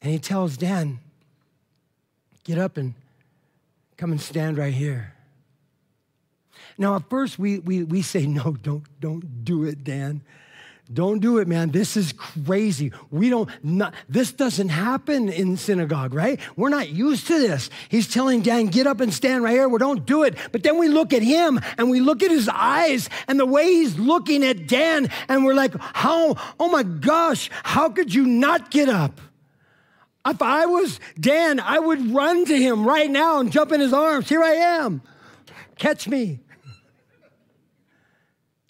And 0.00 0.12
he 0.12 0.20
tells 0.20 0.56
Dan, 0.56 1.00
get 2.44 2.56
up 2.56 2.76
and 2.76 2.94
come 3.96 4.12
and 4.12 4.20
stand 4.20 4.58
right 4.58 4.72
here. 4.72 5.12
Now, 6.78 6.94
at 6.94 7.10
first, 7.10 7.36
we, 7.36 7.58
we, 7.58 7.82
we 7.82 8.00
say, 8.00 8.28
no, 8.28 8.52
don't, 8.52 8.84
don't 9.00 9.44
do 9.44 9.64
it, 9.64 9.82
Dan. 9.82 10.22
Don't 10.90 11.18
do 11.18 11.36
it, 11.36 11.46
man. 11.46 11.70
This 11.70 11.98
is 11.98 12.14
crazy. 12.14 12.92
We 13.10 13.28
don't, 13.28 13.50
not, 13.62 13.92
this 14.08 14.32
doesn't 14.32 14.70
happen 14.70 15.28
in 15.28 15.58
synagogue, 15.58 16.14
right? 16.14 16.40
We're 16.56 16.70
not 16.70 16.88
used 16.88 17.26
to 17.26 17.38
this. 17.38 17.68
He's 17.90 18.08
telling 18.08 18.40
Dan, 18.40 18.66
get 18.66 18.86
up 18.86 19.00
and 19.00 19.12
stand 19.12 19.44
right 19.44 19.52
here. 19.52 19.68
We 19.68 19.78
don't 19.78 20.06
do 20.06 20.22
it. 20.22 20.34
But 20.50 20.62
then 20.62 20.78
we 20.78 20.88
look 20.88 21.12
at 21.12 21.20
him 21.20 21.60
and 21.76 21.90
we 21.90 22.00
look 22.00 22.22
at 22.22 22.30
his 22.30 22.48
eyes 22.48 23.10
and 23.26 23.38
the 23.38 23.44
way 23.44 23.66
he's 23.66 23.98
looking 23.98 24.42
at 24.42 24.66
Dan 24.66 25.10
and 25.28 25.44
we're 25.44 25.54
like, 25.54 25.74
how, 25.78 26.36
oh 26.58 26.68
my 26.70 26.84
gosh, 26.84 27.50
how 27.64 27.90
could 27.90 28.14
you 28.14 28.24
not 28.24 28.70
get 28.70 28.88
up? 28.88 29.20
If 30.26 30.40
I 30.40 30.64
was 30.66 31.00
Dan, 31.20 31.60
I 31.60 31.78
would 31.78 32.14
run 32.14 32.46
to 32.46 32.56
him 32.56 32.86
right 32.86 33.10
now 33.10 33.40
and 33.40 33.52
jump 33.52 33.72
in 33.72 33.80
his 33.80 33.92
arms. 33.92 34.28
Here 34.28 34.42
I 34.42 34.52
am. 34.52 35.02
Catch 35.76 36.08
me. 36.08 36.40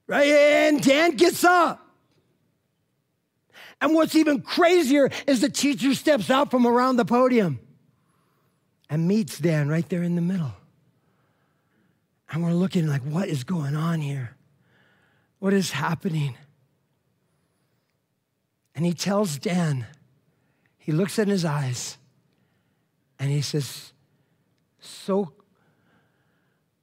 Right? 0.08 0.26
And 0.26 0.82
Dan 0.82 1.12
gets 1.12 1.44
up. 1.44 1.87
And 3.80 3.94
what's 3.94 4.14
even 4.14 4.42
crazier 4.42 5.10
is 5.26 5.40
the 5.40 5.48
teacher 5.48 5.94
steps 5.94 6.30
out 6.30 6.50
from 6.50 6.66
around 6.66 6.96
the 6.96 7.04
podium 7.04 7.60
and 8.90 9.06
meets 9.06 9.38
Dan 9.38 9.68
right 9.68 9.88
there 9.88 10.02
in 10.02 10.14
the 10.14 10.20
middle. 10.20 10.52
And 12.30 12.42
we're 12.42 12.52
looking 12.52 12.86
like, 12.86 13.02
what 13.02 13.28
is 13.28 13.44
going 13.44 13.76
on 13.76 14.00
here? 14.00 14.36
What 15.38 15.54
is 15.54 15.70
happening? 15.70 16.36
And 18.74 18.84
he 18.84 18.92
tells 18.92 19.38
Dan, 19.38 19.86
he 20.76 20.92
looks 20.92 21.18
in 21.18 21.28
his 21.28 21.44
eyes 21.44 21.98
and 23.18 23.30
he 23.30 23.40
says, 23.40 23.92
so, 24.80 25.32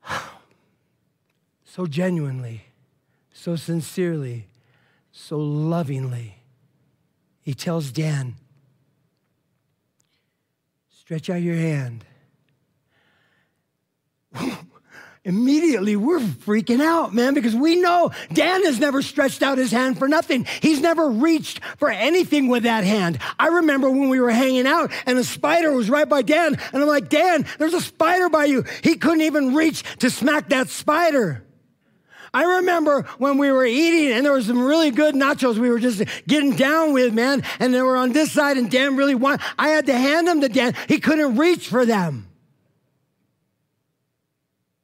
so 1.64 1.86
genuinely, 1.86 2.66
so 3.34 3.56
sincerely, 3.56 4.48
so 5.12 5.38
lovingly, 5.38 6.35
he 7.46 7.54
tells 7.54 7.92
Dan, 7.92 8.36
stretch 10.90 11.30
out 11.30 11.44
your 11.44 11.56
hand. 11.56 12.04
Immediately, 15.24 15.96
we're 15.96 16.20
freaking 16.20 16.82
out, 16.82 17.14
man, 17.14 17.36
because 17.36 17.56
we 17.56 17.76
know 17.76 18.12
Dan 18.34 18.64
has 18.66 18.80
never 18.80 19.04
stretched 19.04 19.44
out 19.44 19.60
his 19.60 19.72
hand 19.72 20.00
for 20.00 20.08
nothing. 20.08 20.48
He's 20.60 20.82
never 20.82 21.08
reached 21.08 21.64
for 21.78 21.92
anything 21.92 22.48
with 22.48 22.64
that 22.64 22.84
hand. 22.84 23.20
I 23.38 23.48
remember 23.48 23.92
when 23.92 24.10
we 24.10 24.20
were 24.20 24.32
hanging 24.32 24.66
out 24.66 24.92
and 25.06 25.20
a 25.20 25.24
spider 25.24 25.72
was 25.72 25.88
right 25.88 26.10
by 26.10 26.24
Dan, 26.24 26.58
and 26.74 26.82
I'm 26.82 26.88
like, 26.88 27.10
Dan, 27.10 27.46
there's 27.60 27.76
a 27.76 27.82
spider 27.82 28.28
by 28.28 28.46
you. 28.46 28.66
He 28.84 28.96
couldn't 28.96 29.22
even 29.22 29.54
reach 29.54 29.84
to 30.00 30.10
smack 30.10 30.50
that 30.50 30.70
spider. 30.70 31.45
I 32.36 32.58
remember 32.58 33.04
when 33.18 33.38
we 33.38 33.50
were 33.50 33.66
eating 33.66 34.12
and 34.12 34.26
there 34.26 34.34
was 34.34 34.48
some 34.48 34.62
really 34.62 34.92
good 34.92 35.16
nachos 35.16 35.58
we 35.58 35.70
were 35.70 35.80
just 35.80 36.04
getting 36.28 36.58
down 36.58 36.92
with, 36.92 37.14
man, 37.14 37.44
and 37.60 37.74
they 37.74 37.82
were 37.82 37.96
on 37.96 38.12
this 38.12 38.30
side 38.30 38.58
and 38.58 38.70
Dan 38.70 38.98
really 38.98 39.16
wanted, 39.16 39.40
I 39.58 39.70
had 39.70 39.86
to 39.86 39.98
hand 39.98 40.28
them 40.28 40.42
to 40.42 40.50
Dan. 40.50 40.76
He 40.90 41.00
couldn't 41.00 41.38
reach 41.38 41.70
for 41.70 41.86
them. 41.86 42.28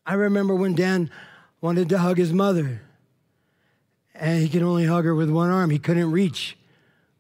I 0.06 0.14
remember 0.14 0.56
when 0.56 0.76
Dan 0.76 1.12
wanted 1.60 1.90
to 1.90 1.98
hug 1.98 2.18
his 2.18 2.32
mother, 2.32 2.84
and 4.16 4.42
he 4.42 4.48
could 4.48 4.64
only 4.64 4.86
hug 4.86 5.04
her 5.04 5.14
with 5.14 5.30
one 5.30 5.50
arm. 5.50 5.72
He 5.72 5.80
couldn't 5.80 6.10
reach 6.10 6.58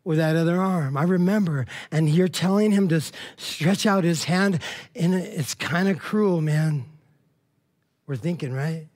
with 0.05 0.17
that 0.17 0.37
other 0.37 0.61
arm. 0.61 0.95
I 0.95 1.03
remember. 1.03 1.65
And 1.91 2.07
you're 2.09 2.29
telling 2.29 2.71
him 2.71 2.87
to 2.87 3.01
stretch 3.35 3.85
out 3.85 4.05
his 4.05 4.23
hand, 4.23 4.61
and 4.95 5.13
it's 5.13 5.55
kind 5.55 5.89
of 5.89 5.99
cruel, 5.99 6.39
man. 6.39 6.85
We're 8.07 8.15
thinking, 8.15 8.53
right? 8.53 8.87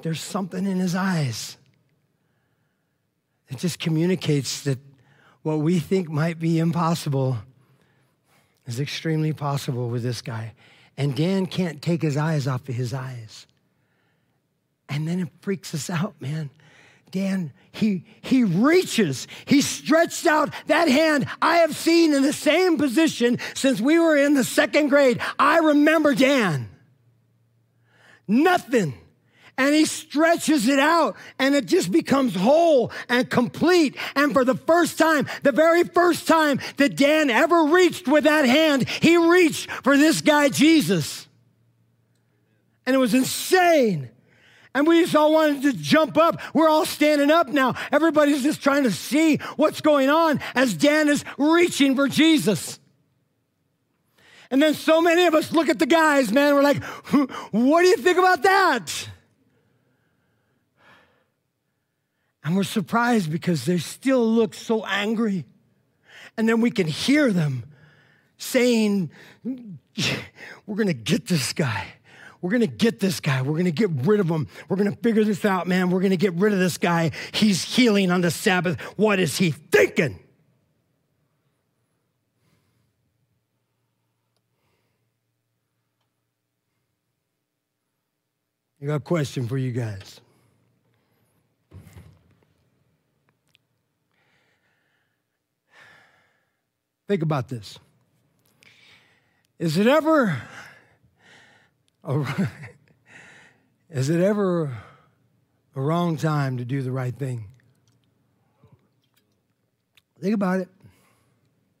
But 0.00 0.04
there's 0.04 0.22
something 0.22 0.64
in 0.64 0.78
his 0.78 0.94
eyes. 0.94 1.58
It 3.50 3.58
just 3.58 3.78
communicates 3.78 4.62
that 4.62 4.78
what 5.42 5.58
we 5.58 5.78
think 5.78 6.08
might 6.08 6.38
be 6.38 6.58
impossible 6.58 7.36
is 8.64 8.80
extremely 8.80 9.34
possible 9.34 9.90
with 9.90 10.02
this 10.02 10.22
guy. 10.22 10.54
And 10.96 11.14
Dan 11.14 11.44
can't 11.44 11.82
take 11.82 12.00
his 12.00 12.16
eyes 12.16 12.46
off 12.46 12.66
of 12.66 12.74
his 12.74 12.94
eyes. 12.94 13.46
And 14.88 15.06
then 15.06 15.20
it 15.20 15.28
freaks 15.42 15.74
us 15.74 15.90
out, 15.90 16.14
man. 16.18 16.48
Dan, 17.10 17.52
he, 17.70 18.06
he 18.22 18.42
reaches, 18.42 19.28
he 19.44 19.60
stretched 19.60 20.24
out 20.24 20.54
that 20.68 20.88
hand 20.88 21.26
I 21.42 21.56
have 21.56 21.76
seen 21.76 22.14
in 22.14 22.22
the 22.22 22.32
same 22.32 22.78
position 22.78 23.38
since 23.52 23.82
we 23.82 23.98
were 23.98 24.16
in 24.16 24.32
the 24.32 24.44
second 24.44 24.88
grade. 24.88 25.20
I 25.38 25.58
remember 25.58 26.14
Dan. 26.14 26.70
Nothing 28.26 28.94
and 29.60 29.74
he 29.74 29.84
stretches 29.84 30.68
it 30.68 30.78
out 30.78 31.16
and 31.38 31.54
it 31.54 31.66
just 31.66 31.92
becomes 31.92 32.34
whole 32.34 32.90
and 33.10 33.28
complete. 33.28 33.94
And 34.16 34.32
for 34.32 34.42
the 34.42 34.54
first 34.54 34.96
time, 34.96 35.28
the 35.42 35.52
very 35.52 35.84
first 35.84 36.26
time 36.26 36.60
that 36.78 36.96
Dan 36.96 37.28
ever 37.28 37.64
reached 37.64 38.08
with 38.08 38.24
that 38.24 38.46
hand, 38.46 38.88
he 38.88 39.18
reached 39.18 39.70
for 39.70 39.98
this 39.98 40.22
guy, 40.22 40.48
Jesus. 40.48 41.28
And 42.86 42.96
it 42.96 42.98
was 42.98 43.12
insane. 43.12 44.08
And 44.74 44.86
we 44.86 45.02
just 45.02 45.14
all 45.14 45.34
wanted 45.34 45.60
to 45.64 45.74
jump 45.74 46.16
up. 46.16 46.40
We're 46.54 46.70
all 46.70 46.86
standing 46.86 47.30
up 47.30 47.48
now. 47.48 47.74
Everybody's 47.92 48.42
just 48.42 48.62
trying 48.62 48.84
to 48.84 48.90
see 48.90 49.36
what's 49.56 49.82
going 49.82 50.08
on 50.08 50.40
as 50.54 50.72
Dan 50.72 51.06
is 51.06 51.22
reaching 51.36 51.96
for 51.96 52.08
Jesus. 52.08 52.80
And 54.50 54.62
then 54.62 54.72
so 54.72 55.02
many 55.02 55.26
of 55.26 55.34
us 55.34 55.52
look 55.52 55.68
at 55.68 55.78
the 55.78 55.86
guys, 55.86 56.32
man. 56.32 56.54
We're 56.54 56.62
like, 56.62 56.82
what 57.50 57.82
do 57.82 57.88
you 57.88 57.98
think 57.98 58.16
about 58.16 58.42
that? 58.44 59.10
And 62.50 62.56
we're 62.56 62.64
surprised 62.64 63.30
because 63.30 63.64
they 63.64 63.78
still 63.78 64.26
look 64.26 64.54
so 64.54 64.84
angry. 64.84 65.44
And 66.36 66.48
then 66.48 66.60
we 66.60 66.72
can 66.72 66.88
hear 66.88 67.30
them 67.30 67.62
saying, 68.38 69.12
We're 70.66 70.74
gonna 70.74 70.92
get 70.92 71.28
this 71.28 71.52
guy. 71.52 71.86
We're 72.40 72.50
gonna 72.50 72.66
get 72.66 72.98
this 72.98 73.20
guy. 73.20 73.42
We're 73.42 73.56
gonna 73.56 73.70
get 73.70 73.90
rid 73.90 74.18
of 74.18 74.28
him. 74.28 74.48
We're 74.68 74.78
gonna 74.78 74.96
figure 74.96 75.22
this 75.22 75.44
out, 75.44 75.68
man. 75.68 75.90
We're 75.90 76.00
gonna 76.00 76.16
get 76.16 76.34
rid 76.34 76.52
of 76.52 76.58
this 76.58 76.76
guy. 76.76 77.12
He's 77.30 77.62
healing 77.62 78.10
on 78.10 78.20
the 78.20 78.32
Sabbath. 78.32 78.80
What 78.96 79.20
is 79.20 79.38
he 79.38 79.52
thinking? 79.52 80.18
I 88.82 88.86
got 88.86 88.94
a 88.96 88.98
question 88.98 89.46
for 89.46 89.56
you 89.56 89.70
guys. 89.70 90.20
Think 97.10 97.24
about 97.24 97.48
this. 97.48 97.76
Is 99.58 99.78
it 99.78 99.88
ever 99.88 100.40
a, 102.04 102.48
is 103.90 104.10
it 104.10 104.20
ever 104.20 104.72
a 105.74 105.80
wrong 105.80 106.16
time 106.16 106.58
to 106.58 106.64
do 106.64 106.82
the 106.82 106.92
right 106.92 107.12
thing? 107.12 107.46
Think 110.20 110.34
about 110.34 110.60
it. 110.60 110.68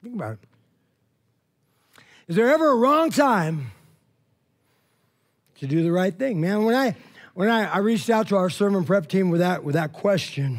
Think 0.02 0.16
about 0.16 0.32
it. 0.32 2.02
Is 2.26 2.34
there 2.34 2.48
ever 2.48 2.68
a 2.72 2.76
wrong 2.76 3.12
time 3.12 3.70
to 5.60 5.68
do 5.68 5.84
the 5.84 5.92
right 5.92 6.12
thing? 6.12 6.40
Man, 6.40 6.64
when 6.64 6.74
I 6.74 6.96
when 7.34 7.48
I, 7.48 7.72
I 7.72 7.78
reached 7.78 8.10
out 8.10 8.26
to 8.30 8.36
our 8.36 8.50
sermon 8.50 8.82
prep 8.82 9.06
team 9.06 9.30
with 9.30 9.38
that 9.38 9.62
with 9.62 9.76
that 9.76 9.92
question, 9.92 10.58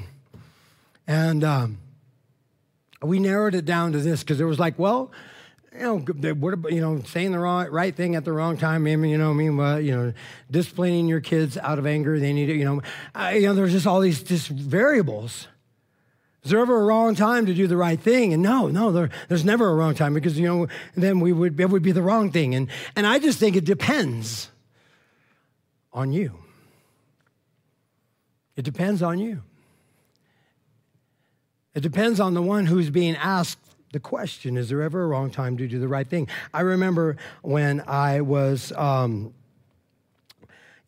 and 1.07 1.43
um, 1.43 1.80
we 3.01 3.19
narrowed 3.19 3.55
it 3.55 3.65
down 3.65 3.93
to 3.93 3.99
this 3.99 4.21
because 4.21 4.39
it 4.39 4.45
was 4.45 4.59
like, 4.59 4.77
well, 4.77 5.11
you 5.73 5.79
know, 5.79 5.99
what 6.33 6.53
about, 6.53 6.73
you 6.73 6.81
know, 6.81 7.01
saying 7.03 7.31
the 7.31 7.39
wrong, 7.39 7.67
right 7.67 7.95
thing 7.95 8.15
at 8.15 8.25
the 8.25 8.33
wrong 8.33 8.57
time. 8.57 8.85
I 8.85 8.89
you 8.89 9.17
know, 9.17 9.31
I 9.31 9.33
mean, 9.33 9.59
uh, 9.59 9.77
you 9.77 9.95
know, 9.95 10.13
disciplining 10.49 11.07
your 11.07 11.21
kids 11.21 11.57
out 11.57 11.79
of 11.79 11.85
anger. 11.85 12.19
They 12.19 12.33
need 12.33 12.47
to, 12.47 12.53
you 12.53 12.65
know, 12.65 12.81
uh, 13.15 13.31
you 13.33 13.43
know, 13.43 13.53
there's 13.53 13.71
just 13.71 13.87
all 13.87 14.01
these 14.01 14.21
just 14.21 14.49
variables. 14.49 15.47
Is 16.43 16.49
there 16.49 16.59
ever 16.59 16.81
a 16.81 16.83
wrong 16.83 17.13
time 17.13 17.45
to 17.45 17.53
do 17.53 17.67
the 17.67 17.77
right 17.77 17.99
thing? 17.99 18.33
And 18.33 18.41
no, 18.41 18.67
no, 18.67 18.91
there, 18.91 19.09
there's 19.27 19.45
never 19.45 19.69
a 19.69 19.75
wrong 19.75 19.93
time 19.93 20.13
because 20.13 20.39
you 20.39 20.47
know 20.47 20.67
then 20.95 21.19
we 21.19 21.31
would 21.31 21.59
it 21.59 21.69
would 21.69 21.83
be 21.83 21.91
the 21.91 22.01
wrong 22.01 22.31
thing. 22.31 22.55
And 22.55 22.67
and 22.95 23.05
I 23.05 23.19
just 23.19 23.37
think 23.37 23.55
it 23.55 23.63
depends 23.63 24.49
on 25.93 26.11
you. 26.11 26.39
It 28.55 28.63
depends 28.63 29.03
on 29.03 29.19
you. 29.19 29.43
It 31.73 31.81
depends 31.81 32.19
on 32.19 32.33
the 32.33 32.41
one 32.41 32.65
who's 32.65 32.89
being 32.89 33.15
asked 33.15 33.59
the 33.93 33.99
question 33.99 34.55
is 34.57 34.69
there 34.69 34.81
ever 34.81 35.03
a 35.03 35.07
wrong 35.07 35.29
time 35.29 35.57
to 35.57 35.67
do 35.67 35.79
the 35.79 35.87
right 35.87 36.07
thing? 36.07 36.27
I 36.53 36.61
remember 36.61 37.17
when 37.41 37.81
I 37.87 38.21
was, 38.21 38.71
um, 38.73 39.33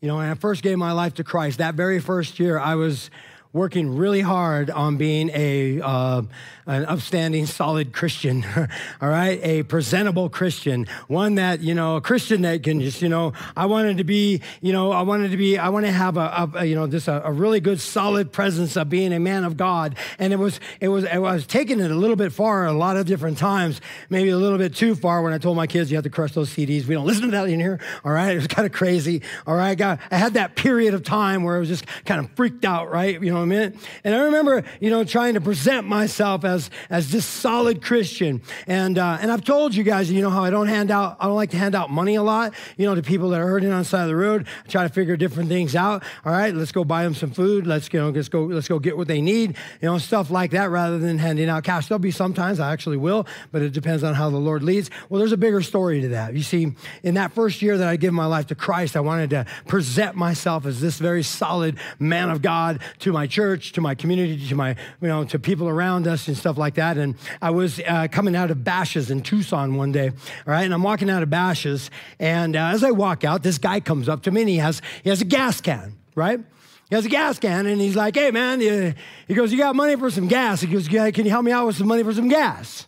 you 0.00 0.08
know, 0.08 0.16
when 0.16 0.30
I 0.30 0.34
first 0.34 0.62
gave 0.62 0.78
my 0.78 0.92
life 0.92 1.14
to 1.14 1.24
Christ, 1.24 1.58
that 1.58 1.74
very 1.74 2.00
first 2.00 2.38
year, 2.38 2.58
I 2.58 2.74
was 2.74 3.10
working 3.54 3.96
really 3.96 4.20
hard 4.20 4.68
on 4.68 4.96
being 4.96 5.30
a 5.32 5.80
uh, 5.80 6.22
an 6.66 6.84
upstanding, 6.86 7.46
solid 7.46 7.92
Christian. 7.92 8.44
all 9.00 9.08
right, 9.08 9.38
a 9.42 9.62
presentable 9.62 10.28
Christian, 10.28 10.86
one 11.08 11.36
that 11.36 11.60
you 11.60 11.74
know, 11.74 11.96
a 11.96 12.00
Christian 12.00 12.42
that 12.42 12.62
can 12.62 12.80
just 12.80 13.00
you 13.00 13.08
know, 13.08 13.32
I 13.56 13.66
wanted 13.66 13.98
to 13.98 14.04
be, 14.04 14.42
you 14.60 14.72
know, 14.72 14.90
I 14.90 15.02
wanted 15.02 15.30
to 15.30 15.36
be, 15.36 15.56
I 15.56 15.68
want 15.68 15.86
to 15.86 15.92
have 15.92 16.16
a, 16.16 16.50
a 16.54 16.64
you 16.64 16.74
know, 16.74 16.86
just 16.86 17.06
a, 17.06 17.26
a, 17.26 17.32
really 17.32 17.60
good, 17.60 17.80
solid 17.80 18.32
presence 18.32 18.76
of 18.76 18.88
being 18.88 19.12
a 19.12 19.20
man 19.20 19.44
of 19.44 19.56
God. 19.56 19.96
And 20.18 20.32
it 20.32 20.38
was, 20.38 20.58
it 20.80 20.88
was, 20.88 21.04
I 21.04 21.18
was 21.18 21.46
taking 21.46 21.80
it 21.80 21.90
a 21.90 21.94
little 21.94 22.16
bit 22.16 22.32
far 22.32 22.66
a 22.66 22.72
lot 22.72 22.96
of 22.96 23.06
different 23.06 23.38
times, 23.38 23.80
maybe 24.10 24.30
a 24.30 24.36
little 24.36 24.58
bit 24.58 24.74
too 24.74 24.94
far. 24.94 25.22
When 25.22 25.32
I 25.32 25.38
told 25.38 25.56
my 25.56 25.66
kids, 25.66 25.90
you 25.90 25.96
have 25.96 26.04
to 26.04 26.10
crush 26.10 26.32
those 26.32 26.50
CDs. 26.50 26.86
We 26.86 26.94
don't 26.94 27.06
listen 27.14 27.26
to 27.26 27.30
that 27.32 27.48
in 27.48 27.60
here. 27.60 27.78
All 28.04 28.12
right, 28.12 28.32
it 28.32 28.36
was 28.36 28.46
kind 28.48 28.66
of 28.66 28.72
crazy. 28.72 29.22
All 29.46 29.54
right, 29.54 29.70
I, 29.70 29.74
got, 29.74 30.00
I 30.10 30.16
had 30.16 30.34
that 30.34 30.56
period 30.56 30.94
of 30.94 31.04
time 31.04 31.44
where 31.44 31.56
I 31.56 31.58
was 31.58 31.68
just 31.68 31.84
kind 32.04 32.24
of 32.24 32.30
freaked 32.32 32.64
out, 32.64 32.90
right? 32.90 33.22
You 33.22 33.32
know 33.32 33.43
minute. 33.46 33.76
And 34.04 34.14
I 34.14 34.18
remember, 34.24 34.64
you 34.80 34.90
know, 34.90 35.04
trying 35.04 35.34
to 35.34 35.40
present 35.40 35.86
myself 35.86 36.44
as, 36.44 36.70
as 36.90 37.10
this 37.10 37.24
solid 37.24 37.82
Christian. 37.82 38.42
And, 38.66 38.98
uh, 38.98 39.18
and 39.20 39.30
I've 39.30 39.44
told 39.44 39.74
you 39.74 39.84
guys, 39.84 40.10
you 40.10 40.22
know, 40.22 40.30
how 40.30 40.44
I 40.44 40.50
don't 40.50 40.68
hand 40.68 40.90
out, 40.90 41.16
I 41.20 41.26
don't 41.26 41.36
like 41.36 41.50
to 41.50 41.58
hand 41.58 41.74
out 41.74 41.90
money 41.90 42.14
a 42.14 42.22
lot, 42.22 42.54
you 42.76 42.86
know, 42.86 42.94
to 42.94 43.02
people 43.02 43.30
that 43.30 43.40
are 43.40 43.46
hurting 43.46 43.70
on 43.70 43.80
the 43.80 43.84
side 43.84 44.02
of 44.02 44.08
the 44.08 44.16
road. 44.16 44.46
I 44.64 44.68
try 44.68 44.82
to 44.82 44.88
figure 44.88 45.16
different 45.16 45.48
things 45.48 45.76
out. 45.76 46.02
All 46.24 46.32
right, 46.32 46.54
let's 46.54 46.72
go 46.72 46.84
buy 46.84 47.04
them 47.04 47.14
some 47.14 47.30
food. 47.30 47.66
Let's, 47.66 47.92
you 47.92 48.00
know, 48.00 48.10
let's 48.10 48.28
go, 48.28 48.44
let's 48.44 48.68
go 48.68 48.78
get 48.78 48.96
what 48.96 49.08
they 49.08 49.20
need, 49.20 49.56
you 49.80 49.88
know, 49.88 49.98
stuff 49.98 50.30
like 50.30 50.52
that 50.52 50.70
rather 50.70 50.98
than 50.98 51.18
handing 51.18 51.48
out 51.48 51.64
cash. 51.64 51.88
There'll 51.88 51.98
be 51.98 52.10
sometimes 52.10 52.60
I 52.60 52.72
actually 52.72 52.96
will, 52.96 53.26
but 53.52 53.62
it 53.62 53.72
depends 53.72 54.02
on 54.02 54.14
how 54.14 54.30
the 54.30 54.38
Lord 54.38 54.62
leads. 54.62 54.90
Well, 55.08 55.18
there's 55.18 55.32
a 55.32 55.36
bigger 55.36 55.62
story 55.62 56.00
to 56.02 56.08
that. 56.08 56.34
You 56.34 56.42
see, 56.42 56.74
in 57.02 57.14
that 57.14 57.32
first 57.32 57.62
year 57.62 57.78
that 57.78 57.88
I 57.88 57.96
gave 57.96 58.12
my 58.12 58.26
life 58.26 58.46
to 58.48 58.54
Christ, 58.54 58.96
I 58.96 59.00
wanted 59.00 59.30
to 59.30 59.46
present 59.66 60.16
myself 60.16 60.66
as 60.66 60.80
this 60.80 60.98
very 60.98 61.22
solid 61.22 61.78
man 61.98 62.30
of 62.30 62.42
God 62.42 62.80
to 63.00 63.12
my 63.12 63.26
church, 63.34 63.72
to 63.72 63.80
my 63.80 63.94
community, 63.96 64.48
to 64.48 64.54
my, 64.54 64.76
you 65.02 65.08
know, 65.08 65.24
to 65.24 65.38
people 65.38 65.68
around 65.68 66.06
us 66.06 66.28
and 66.28 66.36
stuff 66.36 66.56
like 66.56 66.74
that. 66.76 66.96
And 66.96 67.16
I 67.42 67.50
was 67.50 67.80
uh, 67.80 68.06
coming 68.10 68.36
out 68.36 68.52
of 68.52 68.58
Bashas' 68.58 69.10
in 69.10 69.22
Tucson 69.22 69.74
one 69.74 69.90
day, 69.90 70.08
all 70.08 70.14
right? 70.54 70.62
And 70.62 70.72
I'm 70.72 70.84
walking 70.84 71.10
out 71.10 71.22
of 71.22 71.28
Bashas, 71.28 71.90
and 72.20 72.54
uh, 72.54 72.72
as 72.74 72.84
I 72.84 72.92
walk 72.92 73.24
out, 73.24 73.42
this 73.42 73.58
guy 73.58 73.80
comes 73.80 74.08
up 74.08 74.22
to 74.22 74.30
me 74.30 74.42
and 74.42 74.50
he 74.50 74.56
has, 74.58 74.80
he 75.02 75.10
has 75.10 75.20
a 75.20 75.24
gas 75.24 75.60
can, 75.60 75.96
right? 76.14 76.40
He 76.88 76.94
has 76.94 77.04
a 77.04 77.08
gas 77.08 77.38
can, 77.38 77.66
and 77.66 77.80
he's 77.80 77.96
like, 77.96 78.14
hey, 78.14 78.30
man, 78.30 78.60
he 78.60 79.34
goes, 79.34 79.50
you 79.50 79.58
got 79.58 79.74
money 79.74 79.96
for 79.96 80.10
some 80.10 80.28
gas? 80.28 80.60
He 80.60 80.68
goes, 80.68 80.88
yeah, 80.88 81.10
can 81.10 81.24
you 81.24 81.30
help 81.30 81.44
me 81.44 81.50
out 81.50 81.66
with 81.66 81.76
some 81.76 81.88
money 81.88 82.04
for 82.04 82.14
some 82.14 82.28
gas? 82.28 82.86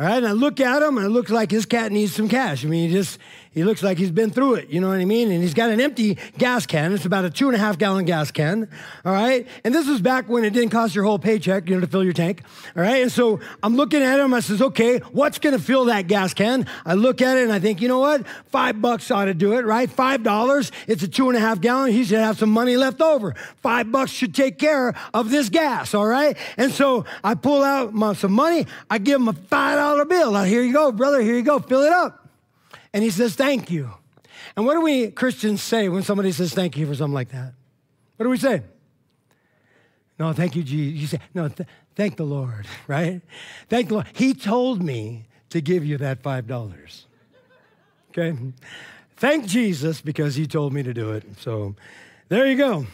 All 0.00 0.06
right, 0.06 0.16
and 0.16 0.26
I 0.26 0.32
look 0.32 0.60
at 0.60 0.80
him, 0.80 0.96
and 0.96 1.04
it 1.04 1.10
looks 1.10 1.30
like 1.30 1.50
his 1.50 1.66
cat 1.66 1.92
needs 1.92 2.14
some 2.14 2.26
cash. 2.26 2.64
I 2.64 2.68
mean, 2.68 2.88
he 2.88 2.94
just 2.94 3.18
he 3.52 3.64
looks 3.64 3.82
like 3.82 3.98
he's 3.98 4.12
been 4.12 4.30
through 4.30 4.54
it, 4.54 4.70
you 4.70 4.80
know 4.80 4.88
what 4.88 5.00
I 5.00 5.04
mean? 5.04 5.32
And 5.32 5.42
he's 5.42 5.54
got 5.54 5.70
an 5.70 5.80
empty 5.80 6.18
gas 6.38 6.66
can. 6.66 6.92
It's 6.92 7.04
about 7.04 7.24
a 7.24 7.30
two 7.30 7.48
and 7.48 7.56
a 7.56 7.58
half 7.58 7.78
gallon 7.78 8.04
gas 8.04 8.30
can. 8.30 8.68
All 9.04 9.12
right. 9.12 9.44
And 9.64 9.74
this 9.74 9.88
was 9.88 10.00
back 10.00 10.28
when 10.28 10.44
it 10.44 10.50
didn't 10.50 10.70
cost 10.70 10.94
your 10.94 11.02
whole 11.02 11.18
paycheck, 11.18 11.68
you 11.68 11.74
know, 11.74 11.80
to 11.80 11.88
fill 11.88 12.04
your 12.04 12.12
tank. 12.12 12.42
All 12.76 12.82
right. 12.82 13.02
And 13.02 13.10
so 13.10 13.40
I'm 13.60 13.74
looking 13.74 14.02
at 14.02 14.20
him. 14.20 14.32
I 14.34 14.38
says, 14.38 14.62
okay, 14.62 14.98
what's 15.10 15.40
to 15.40 15.58
fill 15.58 15.86
that 15.86 16.06
gas 16.06 16.32
can? 16.32 16.66
I 16.86 16.94
look 16.94 17.20
at 17.20 17.38
it 17.38 17.42
and 17.42 17.52
I 17.52 17.58
think, 17.58 17.80
you 17.80 17.88
know 17.88 17.98
what? 17.98 18.24
Five 18.52 18.80
bucks 18.80 19.10
ought 19.10 19.24
to 19.24 19.34
do 19.34 19.54
it, 19.54 19.64
right? 19.64 19.90
Five 19.90 20.22
dollars. 20.22 20.70
It's 20.86 21.02
a 21.02 21.08
two 21.08 21.28
and 21.28 21.36
a 21.36 21.40
half 21.40 21.60
gallon. 21.60 21.90
He 21.90 22.04
should 22.04 22.20
have 22.20 22.38
some 22.38 22.50
money 22.50 22.76
left 22.76 23.00
over. 23.00 23.34
Five 23.62 23.90
bucks 23.90 24.12
should 24.12 24.32
take 24.32 24.58
care 24.58 24.94
of 25.12 25.30
this 25.30 25.48
gas. 25.48 25.92
All 25.92 26.06
right. 26.06 26.36
And 26.56 26.70
so 26.70 27.04
I 27.24 27.34
pull 27.34 27.64
out 27.64 27.92
my, 27.94 28.12
some 28.12 28.32
money. 28.32 28.68
I 28.88 28.98
give 28.98 29.20
him 29.20 29.26
a 29.26 29.32
five 29.32 29.76
bill. 30.04 30.32
Now, 30.32 30.44
here 30.44 30.62
you 30.62 30.72
go, 30.72 30.92
brother. 30.92 31.20
Here 31.20 31.34
you 31.34 31.42
go. 31.42 31.58
Fill 31.58 31.82
it 31.82 31.92
up. 31.92 32.28
And 32.92 33.04
he 33.04 33.10
says, 33.10 33.34
thank 33.34 33.70
you. 33.70 33.90
And 34.56 34.66
what 34.66 34.74
do 34.74 34.80
we 34.80 35.10
Christians 35.10 35.62
say 35.62 35.88
when 35.88 36.02
somebody 36.02 36.32
says 36.32 36.52
thank 36.52 36.76
you 36.76 36.86
for 36.86 36.94
something 36.94 37.14
like 37.14 37.30
that? 37.30 37.54
What 38.16 38.24
do 38.24 38.30
we 38.30 38.36
say? 38.36 38.62
No, 40.18 40.32
thank 40.32 40.54
you, 40.54 40.62
Jesus. 40.62 41.00
You 41.00 41.06
say, 41.06 41.18
no, 41.34 41.48
th- 41.48 41.68
thank 41.94 42.16
the 42.16 42.24
Lord, 42.24 42.66
right? 42.86 43.22
Thank 43.68 43.88
the 43.88 43.94
Lord. 43.94 44.06
He 44.12 44.34
told 44.34 44.82
me 44.82 45.26
to 45.50 45.60
give 45.60 45.84
you 45.84 45.96
that 45.98 46.22
$5. 46.22 47.04
Okay? 48.10 48.38
Thank 49.16 49.46
Jesus 49.46 50.00
because 50.00 50.34
he 50.34 50.46
told 50.46 50.72
me 50.72 50.82
to 50.82 50.92
do 50.92 51.12
it. 51.12 51.24
So 51.40 51.74
there 52.28 52.46
you 52.46 52.56
go. 52.56 52.86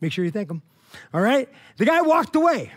Make 0.00 0.12
sure 0.12 0.24
you 0.24 0.30
thank 0.30 0.50
him. 0.50 0.62
All 1.12 1.20
right? 1.20 1.48
The 1.76 1.84
guy 1.84 2.00
walked 2.02 2.36
away. 2.36 2.72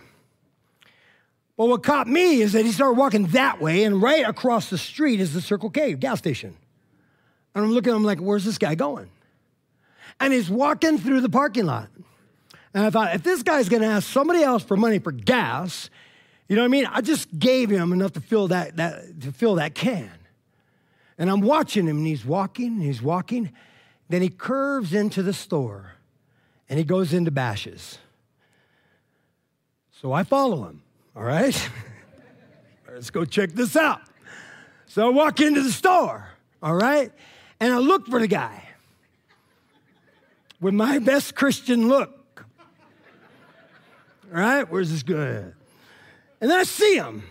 Well, 1.58 1.70
what 1.70 1.84
caught 1.84 2.08
me 2.08 2.42
is 2.42 2.54
that 2.54 2.66
he 2.66 2.72
started 2.72 2.98
walking 2.98 3.28
that 3.28 3.62
way, 3.62 3.84
and 3.84 4.02
right 4.02 4.28
across 4.28 4.70
the 4.70 4.78
street 4.78 5.20
is 5.20 5.34
the 5.34 5.42
Circle 5.42 5.70
K 5.70 5.94
gas 5.94 6.20
station. 6.20 6.56
And 7.54 7.64
I'm 7.64 7.72
looking, 7.72 7.94
I'm 7.94 8.04
like, 8.04 8.20
where's 8.20 8.44
this 8.44 8.58
guy 8.58 8.76
going? 8.76 9.10
And 10.20 10.34
he's 10.34 10.50
walking 10.50 10.98
through 10.98 11.22
the 11.22 11.30
parking 11.30 11.66
lot. 11.66 11.90
And 12.74 12.84
I 12.84 12.90
thought, 12.90 13.16
if 13.16 13.24
this 13.24 13.42
guy's 13.42 13.70
gonna 13.70 13.88
ask 13.88 14.08
somebody 14.08 14.44
else 14.44 14.64
for 14.64 14.76
money 14.76 15.00
for 15.00 15.14
gas, 15.14 15.90
you 16.50 16.56
know 16.56 16.62
what 16.62 16.68
I 16.68 16.70
mean? 16.70 16.86
I 16.86 17.02
just 17.02 17.40
gave 17.40 17.70
him 17.70 17.94
enough 17.94 18.14
to 18.14 18.22
fill 18.22 18.50
that, 18.50 18.76
that 18.76 19.22
to 19.22 19.32
fill 19.32 19.56
that 19.56 19.76
can. 19.76 20.12
And 21.18 21.30
I'm 21.30 21.42
watching 21.42 21.88
him, 21.88 21.98
and 21.98 22.08
he's 22.08 22.26
walking, 22.26 22.68
and 22.68 22.84
he's 22.84 23.02
walking. 23.02 23.52
Then 24.10 24.22
he 24.22 24.30
curves 24.30 24.94
into 24.94 25.24
the 25.24 25.34
store 25.34 25.94
and 26.70 26.78
he 26.78 26.86
goes 26.86 27.14
into 27.14 27.32
Bashas'. 27.32 27.98
So 30.02 30.12
I 30.12 30.24
follow 30.24 30.66
him, 30.66 30.82
all 31.16 31.24
right? 31.24 31.70
Let's 32.92 33.10
go 33.10 33.26
check 33.26 33.52
this 33.52 33.76
out. 33.76 34.02
So 34.88 35.06
I 35.06 35.10
walk 35.10 35.40
into 35.42 35.62
the 35.62 35.72
store, 35.72 36.30
all 36.62 36.76
right? 36.76 37.12
and 37.60 37.74
I 37.74 37.78
look 37.78 38.08
for 38.08 38.20
the 38.20 38.28
guy 38.28 38.64
with 40.60 40.74
my 40.74 41.00
best 41.00 41.36
Christian 41.36 41.88
look. 41.88 42.46
Right? 44.30 44.70
Where's 44.70 44.92
this 44.92 45.04
guy? 45.04 45.44
And 46.42 46.52
then 46.52 46.60
I 46.60 46.64
see 46.64 46.96
him 46.96 47.24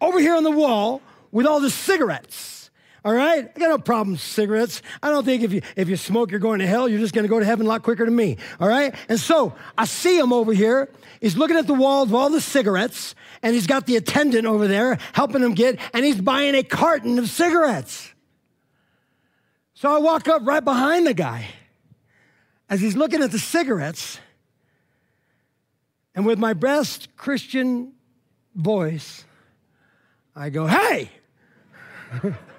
over 0.00 0.18
here 0.18 0.34
on 0.34 0.44
the 0.44 0.50
wall 0.50 1.00
with 1.32 1.46
all 1.46 1.60
the 1.60 1.70
cigarettes. 1.70 2.59
All 3.04 3.12
right? 3.12 3.50
I 3.54 3.58
got 3.58 3.68
no 3.68 3.78
problem 3.78 4.12
with 4.12 4.20
cigarettes. 4.20 4.82
I 5.02 5.10
don't 5.10 5.24
think 5.24 5.42
if 5.42 5.52
you 5.52 5.62
if 5.76 5.88
you 5.88 5.96
smoke, 5.96 6.30
you're 6.30 6.40
going 6.40 6.58
to 6.60 6.66
hell. 6.66 6.88
You're 6.88 6.98
just 6.98 7.14
going 7.14 7.24
to 7.24 7.28
go 7.28 7.38
to 7.38 7.46
heaven 7.46 7.66
a 7.66 7.68
lot 7.68 7.82
quicker 7.82 8.04
than 8.04 8.14
me. 8.14 8.36
All 8.60 8.68
right? 8.68 8.94
And 9.08 9.18
so 9.18 9.54
I 9.76 9.86
see 9.86 10.18
him 10.18 10.32
over 10.32 10.52
here. 10.52 10.90
He's 11.20 11.36
looking 11.36 11.56
at 11.56 11.66
the 11.66 11.74
walls 11.74 12.08
of 12.08 12.14
all 12.14 12.30
the 12.30 12.40
cigarettes, 12.40 13.14
and 13.42 13.54
he's 13.54 13.66
got 13.66 13.86
the 13.86 13.96
attendant 13.96 14.46
over 14.46 14.66
there 14.66 14.98
helping 15.12 15.42
him 15.42 15.54
get, 15.54 15.78
and 15.94 16.04
he's 16.04 16.20
buying 16.20 16.54
a 16.54 16.62
carton 16.62 17.18
of 17.18 17.28
cigarettes. 17.28 18.12
So 19.74 19.94
I 19.94 19.98
walk 19.98 20.28
up 20.28 20.42
right 20.44 20.64
behind 20.64 21.06
the 21.06 21.14
guy 21.14 21.46
as 22.68 22.80
he's 22.80 22.96
looking 22.96 23.22
at 23.22 23.32
the 23.32 23.38
cigarettes. 23.38 24.18
And 26.14 26.26
with 26.26 26.38
my 26.38 26.52
best 26.52 27.16
Christian 27.16 27.92
voice, 28.54 29.24
I 30.36 30.50
go, 30.50 30.66
Hey! 30.66 31.10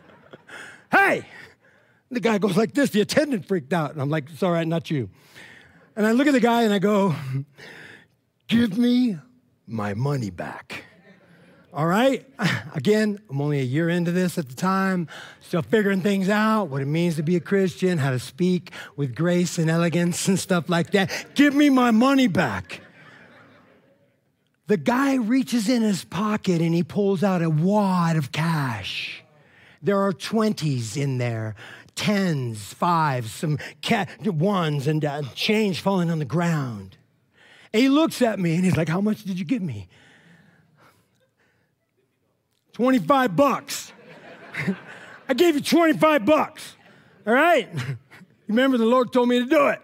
hey! 0.91 1.25
The 2.11 2.19
guy 2.19 2.37
goes 2.37 2.57
like 2.57 2.73
this. 2.73 2.89
The 2.89 3.01
attendant 3.01 3.47
freaked 3.47 3.71
out. 3.71 3.91
And 3.91 4.01
I'm 4.01 4.09
like, 4.09 4.29
It's 4.29 4.43
all 4.43 4.51
right, 4.51 4.67
not 4.67 4.91
you. 4.91 5.09
And 5.95 6.05
I 6.05 6.11
look 6.11 6.27
at 6.27 6.33
the 6.33 6.39
guy 6.39 6.63
and 6.63 6.73
I 6.73 6.79
go, 6.79 7.15
Give 8.47 8.77
me 8.77 9.17
my 9.65 9.93
money 9.93 10.29
back. 10.29 10.83
All 11.73 11.87
right? 11.87 12.25
Again, 12.75 13.17
I'm 13.29 13.39
only 13.39 13.61
a 13.61 13.63
year 13.63 13.89
into 13.89 14.11
this 14.11 14.37
at 14.37 14.49
the 14.49 14.55
time, 14.55 15.07
still 15.39 15.61
figuring 15.61 16.01
things 16.01 16.27
out, 16.27 16.65
what 16.65 16.81
it 16.81 16.85
means 16.85 17.15
to 17.15 17.23
be 17.23 17.37
a 17.37 17.39
Christian, 17.39 17.97
how 17.97 18.11
to 18.11 18.19
speak 18.19 18.71
with 18.97 19.15
grace 19.15 19.57
and 19.57 19.69
elegance 19.69 20.27
and 20.27 20.37
stuff 20.37 20.69
like 20.69 20.91
that. 20.91 21.09
Give 21.33 21.55
me 21.55 21.69
my 21.69 21.91
money 21.91 22.27
back. 22.27 22.81
The 24.67 24.77
guy 24.77 25.15
reaches 25.15 25.69
in 25.69 25.81
his 25.81 26.03
pocket 26.03 26.61
and 26.61 26.73
he 26.73 26.83
pulls 26.83 27.23
out 27.23 27.41
a 27.41 27.49
wad 27.49 28.15
of 28.15 28.31
cash. 28.31 29.23
There 29.81 29.99
are 29.99 30.11
20s 30.11 30.95
in 30.95 31.17
there, 31.17 31.55
tens, 31.95 32.73
fives, 32.73 33.31
some 33.31 33.57
ones, 34.23 34.87
and 34.87 35.03
uh, 35.03 35.23
change 35.33 35.81
falling 35.81 36.11
on 36.11 36.19
the 36.19 36.25
ground. 36.25 36.97
And 37.73 37.81
he 37.81 37.89
looks 37.89 38.21
at 38.21 38.39
me 38.39 38.55
and 38.55 38.65
he's 38.65 38.77
like, 38.77 38.89
How 38.89 39.01
much 39.01 39.23
did 39.23 39.39
you 39.39 39.45
give 39.45 39.61
me? 39.61 39.87
25 42.73 43.35
bucks. 43.35 43.93
I 45.29 45.33
gave 45.33 45.55
you 45.55 45.61
25 45.61 46.25
bucks. 46.25 46.75
All 47.25 47.33
right? 47.33 47.69
Remember, 48.47 48.77
the 48.77 48.85
Lord 48.85 49.13
told 49.13 49.29
me 49.29 49.39
to 49.39 49.45
do 49.45 49.67
it. 49.67 49.81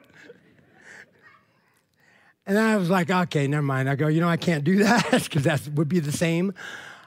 And 2.45 2.57
I 2.57 2.77
was 2.77 2.89
like, 2.89 3.09
okay, 3.09 3.45
never 3.47 3.61
mind. 3.61 3.89
I 3.89 3.95
go, 3.95 4.07
you 4.07 4.21
know, 4.21 4.29
I 4.29 4.37
can't 4.37 4.63
do 4.63 4.77
that 4.83 5.23
because 5.23 5.43
that 5.43 5.67
would 5.73 5.89
be 5.89 5.99
the 5.99 6.11
same. 6.11 6.53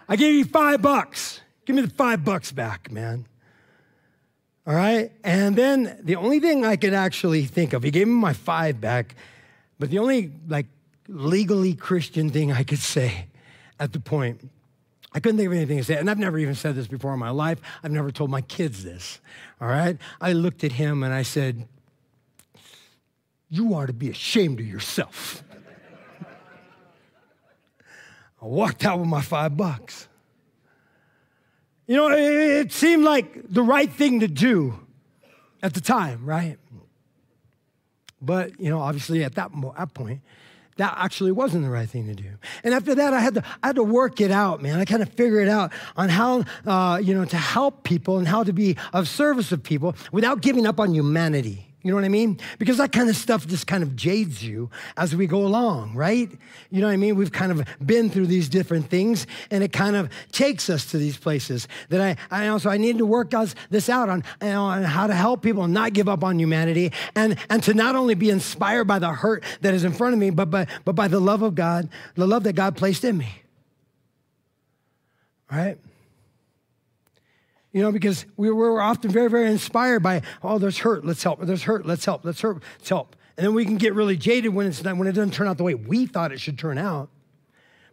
I 0.09 0.17
gave 0.17 0.35
you 0.35 0.45
five 0.45 0.83
bucks. 0.83 1.41
Give 1.71 1.77
me 1.77 1.83
the 1.83 1.91
five 1.95 2.25
bucks 2.25 2.51
back, 2.51 2.91
man. 2.91 3.29
All 4.67 4.75
right? 4.75 5.13
And 5.23 5.55
then 5.55 6.01
the 6.03 6.17
only 6.17 6.41
thing 6.41 6.65
I 6.65 6.75
could 6.75 6.95
actually 6.95 7.45
think 7.45 7.75
of, 7.75 7.85
he 7.85 7.93
gave 7.93 8.09
me 8.09 8.15
my 8.15 8.33
five 8.33 8.81
back, 8.81 9.15
but 9.79 9.89
the 9.89 10.01
only 10.01 10.33
like 10.49 10.67
legally 11.07 11.75
Christian 11.75 12.29
thing 12.29 12.51
I 12.51 12.65
could 12.65 12.81
say 12.81 13.27
at 13.79 13.93
the 13.93 14.01
point 14.01 14.51
I 15.13 15.21
couldn't 15.21 15.39
think 15.39 15.47
of 15.47 15.53
anything 15.53 15.79
to 15.79 15.85
say. 15.85 15.95
And 15.95 16.11
I've 16.11 16.19
never 16.19 16.39
even 16.39 16.57
said 16.57 16.75
this 16.75 16.89
before 16.89 17.13
in 17.13 17.21
my 17.21 17.31
life. 17.31 17.61
I've 17.85 17.93
never 17.93 18.11
told 18.11 18.31
my 18.31 18.41
kids 18.41 18.83
this. 18.83 19.21
All 19.61 19.69
right? 19.69 19.97
I 20.21 20.33
looked 20.33 20.65
at 20.65 20.73
him 20.73 21.05
and 21.05 21.15
I 21.15 21.23
said, 21.23 21.69
You 23.49 23.73
ought 23.75 23.87
to 23.87 23.93
be 23.93 24.11
ashamed 24.11 24.59
of 24.59 24.67
yourself. 24.67 25.45
I 28.43 28.47
walked 28.47 28.85
out 28.85 28.99
with 28.99 29.09
my 29.09 29.23
five 29.23 29.57
bucks. 29.57 30.09
You 31.91 31.97
know, 31.97 32.09
it, 32.13 32.71
seemed 32.71 33.03
like 33.03 33.53
the 33.53 33.65
right 33.65 33.91
thing 33.91 34.21
to 34.21 34.29
do 34.29 34.79
at 35.61 35.75
the 35.75 35.81
time, 35.81 36.25
right? 36.25 36.57
But, 38.23 38.61
you 38.61 38.71
know, 38.71 38.79
obviously 38.79 39.25
at 39.25 39.35
that, 39.35 39.51
that 39.77 39.93
point, 39.93 40.21
that 40.77 40.95
actually 40.97 41.33
wasn't 41.33 41.65
the 41.65 41.71
right 41.71 41.91
thing 41.91 42.07
to 42.07 42.15
do. 42.15 42.31
And 42.63 42.75
after 42.75 42.95
that, 42.95 43.13
I 43.13 43.19
had 43.19 43.35
to, 43.35 43.45
I 43.61 43.67
had 43.67 43.75
to 43.75 43.83
work 43.83 44.21
it 44.21 44.31
out, 44.31 44.63
man. 44.63 44.79
I 44.79 44.85
kind 44.85 45.03
of 45.03 45.09
figured 45.15 45.49
it 45.49 45.51
out 45.51 45.73
on 45.97 46.11
how, 46.11 46.45
uh, 46.65 46.99
you 46.99 47.13
know, 47.13 47.25
to 47.25 47.37
help 47.37 47.83
people 47.83 48.19
and 48.19 48.29
how 48.29 48.45
to 48.45 48.53
be 48.53 48.77
of 48.93 49.09
service 49.09 49.51
of 49.51 49.65
people 49.65 49.97
without 50.13 50.43
giving 50.43 50.69
up 50.69 50.79
on 50.79 50.95
humanity. 50.95 51.70
You 51.83 51.91
know 51.91 51.95
what 51.95 52.05
I 52.05 52.11
mean? 52.11 52.39
Because 52.59 52.77
that 52.77 52.93
kind 52.93 53.09
of 53.09 53.17
stuff 53.17 53.47
just 53.47 53.67
kind 53.67 53.83
of 53.83 53.97
jades 53.97 54.43
you 54.43 54.71
as 54.99 55.17
we 55.17 55.27
go 55.27 55.47
along, 55.47 55.95
right? 55.95 56.31
You 56.71 56.81
know 56.83 56.89
what 56.89 56.93
I 56.93 56.99
mean? 56.99 57.17
We've 57.17 57.33
kind 57.33 57.51
of 57.51 57.67
been 57.85 58.11
through 58.11 58.27
these 58.27 58.51
different 58.51 58.91
things 58.91 59.27
and 59.51 59.65
it 59.65 59.73
kind 59.73 59.97
of 59.97 60.11
takes 60.31 60.69
us 60.69 60.91
to 60.91 60.99
these 60.99 61.17
places 61.17 61.69
that 61.89 62.03
I, 62.03 62.17
I 62.31 62.49
also, 62.49 62.69
I 62.69 62.77
need 62.77 62.99
to 62.99 63.07
work 63.07 63.33
this 63.71 63.89
out 63.89 64.11
on, 64.11 64.25
you 64.43 64.49
know, 64.49 64.65
on 64.65 64.83
how 64.83 65.07
to 65.07 65.15
help 65.15 65.41
people 65.41 65.69
not 65.69 65.95
give 65.95 66.07
up 66.07 66.23
on 66.23 66.39
humanity 66.39 66.93
and, 67.17 67.39
and 67.49 67.63
to 67.63 67.73
not 67.73 67.97
only 67.97 68.15
be 68.15 68.29
inspired 68.29 68.85
by 68.85 68.99
the 68.99 69.09
hurt 69.09 69.43
that 69.63 69.73
is 69.73 69.85
in 69.85 69.93
front 69.93 70.13
of 70.13 70.19
me, 70.21 70.29
but 70.29 70.51
by, 70.51 70.67
but 70.85 70.95
by 70.95 71.09
the 71.09 71.21
love 71.21 71.41
of 71.41 71.55
God, 71.55 71.89
the 72.15 72.27
love 72.27 72.43
that 72.45 72.53
God 72.53 72.77
placed 72.77 73.05
in 73.05 73.17
me. 73.17 73.43
Right? 75.51 75.79
You 77.73 77.83
know, 77.83 77.93
because 77.93 78.27
we 78.37 78.51
were 78.51 78.81
often 78.81 79.11
very, 79.11 79.31
very 79.31 79.51
inspired 79.51 80.03
by, 80.03 80.23
oh, 80.43 80.59
there's 80.59 80.79
hurt, 80.79 81.05
let's 81.05 81.23
help. 81.23 81.41
There's 81.41 81.63
hurt, 81.63 81.87
let's 81.87 82.05
help. 82.05 82.25
Let's 82.25 82.41
hurt, 82.41 82.63
let's 82.79 82.89
help. 82.89 83.15
And 83.37 83.47
then 83.47 83.55
we 83.55 83.65
can 83.65 83.77
get 83.77 83.95
really 83.95 84.17
jaded 84.17 84.53
when, 84.53 84.67
it's 84.67 84.83
not, 84.83 84.97
when 84.97 85.07
it 85.07 85.13
doesn't 85.13 85.35
turn 85.35 85.47
out 85.47 85.57
the 85.57 85.65
way 85.65 85.75
we 85.75 86.07
thought 86.07 86.33
it 86.33 86.41
should 86.41 86.59
turn 86.59 86.79
out. 86.79 87.11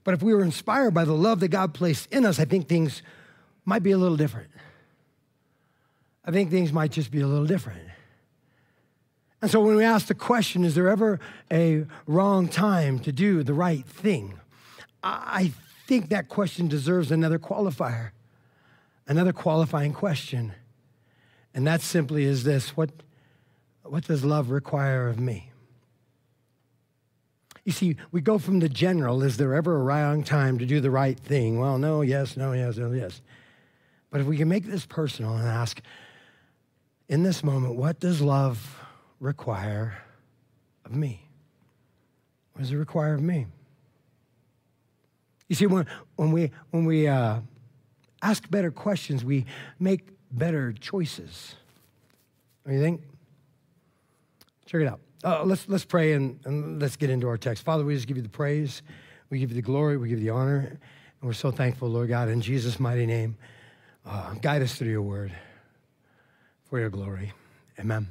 But 0.04 0.14
if 0.14 0.24
we 0.24 0.34
were 0.34 0.44
inspired 0.44 0.94
by 0.94 1.06
the 1.06 1.14
love 1.14 1.42
that 1.42 1.50
God 1.50 1.74
placed 1.74 2.12
in 2.12 2.26
us, 2.26 2.40
I 2.40 2.46
think 2.46 2.68
things 2.68 3.02
might 3.66 3.84
be 3.84 3.92
a 3.92 3.98
little 3.98 4.18
different. 4.18 4.50
I 6.26 6.32
think 6.32 6.50
things 6.50 6.74
might 6.74 6.92
just 6.92 7.12
be 7.12 7.22
a 7.22 7.28
little 7.28 7.46
different. 7.46 7.82
And 9.42 9.52
so 9.52 9.62
when 9.62 9.76
we 9.76 9.84
ask 9.84 10.08
the 10.08 10.16
question, 10.16 10.64
is 10.64 10.74
there 10.76 10.90
ever 10.90 11.20
a 11.52 11.86
wrong 12.08 12.48
time 12.48 13.00
to 13.00 13.12
do 13.12 13.44
the 13.44 13.54
right 13.54 13.86
thing? 13.86 14.40
I 15.04 15.52
think 15.86 16.10
that 16.10 16.28
question 16.28 16.68
deserves 16.68 17.12
another 17.12 17.38
qualifier, 17.38 18.12
another 19.08 19.34
qualifying 19.34 19.94
question. 19.94 20.54
And 21.54 21.66
that 21.66 21.82
simply 21.82 22.26
is 22.26 22.44
this 22.44 22.78
what, 22.78 22.92
what 23.84 24.06
does 24.06 24.24
love 24.24 24.50
require 24.50 25.08
of 25.08 25.20
me? 25.20 25.52
You 27.66 27.74
see, 27.74 27.98
we 28.12 28.22
go 28.22 28.38
from 28.38 28.60
the 28.60 28.70
general, 28.70 29.24
is 29.24 29.36
there 29.38 29.54
ever 29.54 29.76
a 29.76 29.84
wrong 29.84 30.24
time 30.24 30.58
to 30.60 30.66
do 30.66 30.80
the 30.80 30.92
right 30.92 31.20
thing? 31.20 31.60
Well, 31.60 31.78
no, 31.78 32.02
yes, 32.02 32.38
no, 32.38 32.54
yes, 32.54 32.78
no, 32.78 32.94
yes. 32.94 33.22
But 34.10 34.22
if 34.22 34.28
we 34.28 34.38
can 34.38 34.48
make 34.48 34.66
this 34.66 34.86
personal 34.86 35.36
and 35.36 35.48
ask, 35.48 35.82
in 37.10 37.24
this 37.24 37.44
moment, 37.44 37.76
what 37.76 38.00
does 38.00 38.22
love 38.22 38.80
require 39.20 39.98
of 40.86 40.96
me? 40.96 41.22
What 42.54 42.62
does 42.62 42.72
it 42.72 42.78
require 42.78 43.14
of 43.14 43.22
me? 43.22 43.48
You 45.50 45.56
see, 45.56 45.68
when, 45.68 45.86
when 46.16 46.32
we, 46.32 46.52
when 46.72 46.86
we 46.86 47.08
uh, 47.08 47.40
ask 48.22 48.50
better 48.50 48.72
questions, 48.72 49.24
we 49.24 49.46
make 49.80 50.08
better 50.32 50.74
choices. 50.74 51.56
What 52.64 52.72
do 52.72 52.78
you 52.78 52.84
think? 52.84 53.02
Check 54.66 54.82
it 54.82 54.88
out. 54.88 55.00
Uh, 55.24 55.44
let's, 55.44 55.68
let's 55.68 55.86
pray 55.86 56.14
and, 56.14 56.40
and 56.46 56.82
let's 56.82 56.96
get 56.96 57.10
into 57.10 57.28
our 57.28 57.38
text. 57.38 57.64
Father, 57.64 57.84
we 57.84 57.96
just 57.96 58.08
give 58.08 58.18
you 58.18 58.24
the 58.24 58.30
praise, 58.30 58.82
we 59.30 59.40
give 59.40 59.50
you 59.50 59.56
the 59.56 59.62
glory, 59.62 59.98
we 59.98 60.10
give 60.10 60.20
you 60.20 60.26
the 60.26 60.32
honor, 60.32 60.58
and 60.58 60.80
we're 61.22 61.34
so 61.34 61.52
thankful, 61.52 61.90
Lord 61.90 62.10
God, 62.10 62.30
in 62.30 62.42
Jesus' 62.42 62.80
mighty 62.80 63.06
name. 63.06 63.38
Uh, 64.06 64.36
guide 64.36 64.62
us 64.62 64.76
through 64.76 64.90
your 64.90 65.02
word 65.02 65.34
for 66.70 66.80
your 66.80 66.90
glory. 66.90 67.34
Amen. 67.80 68.08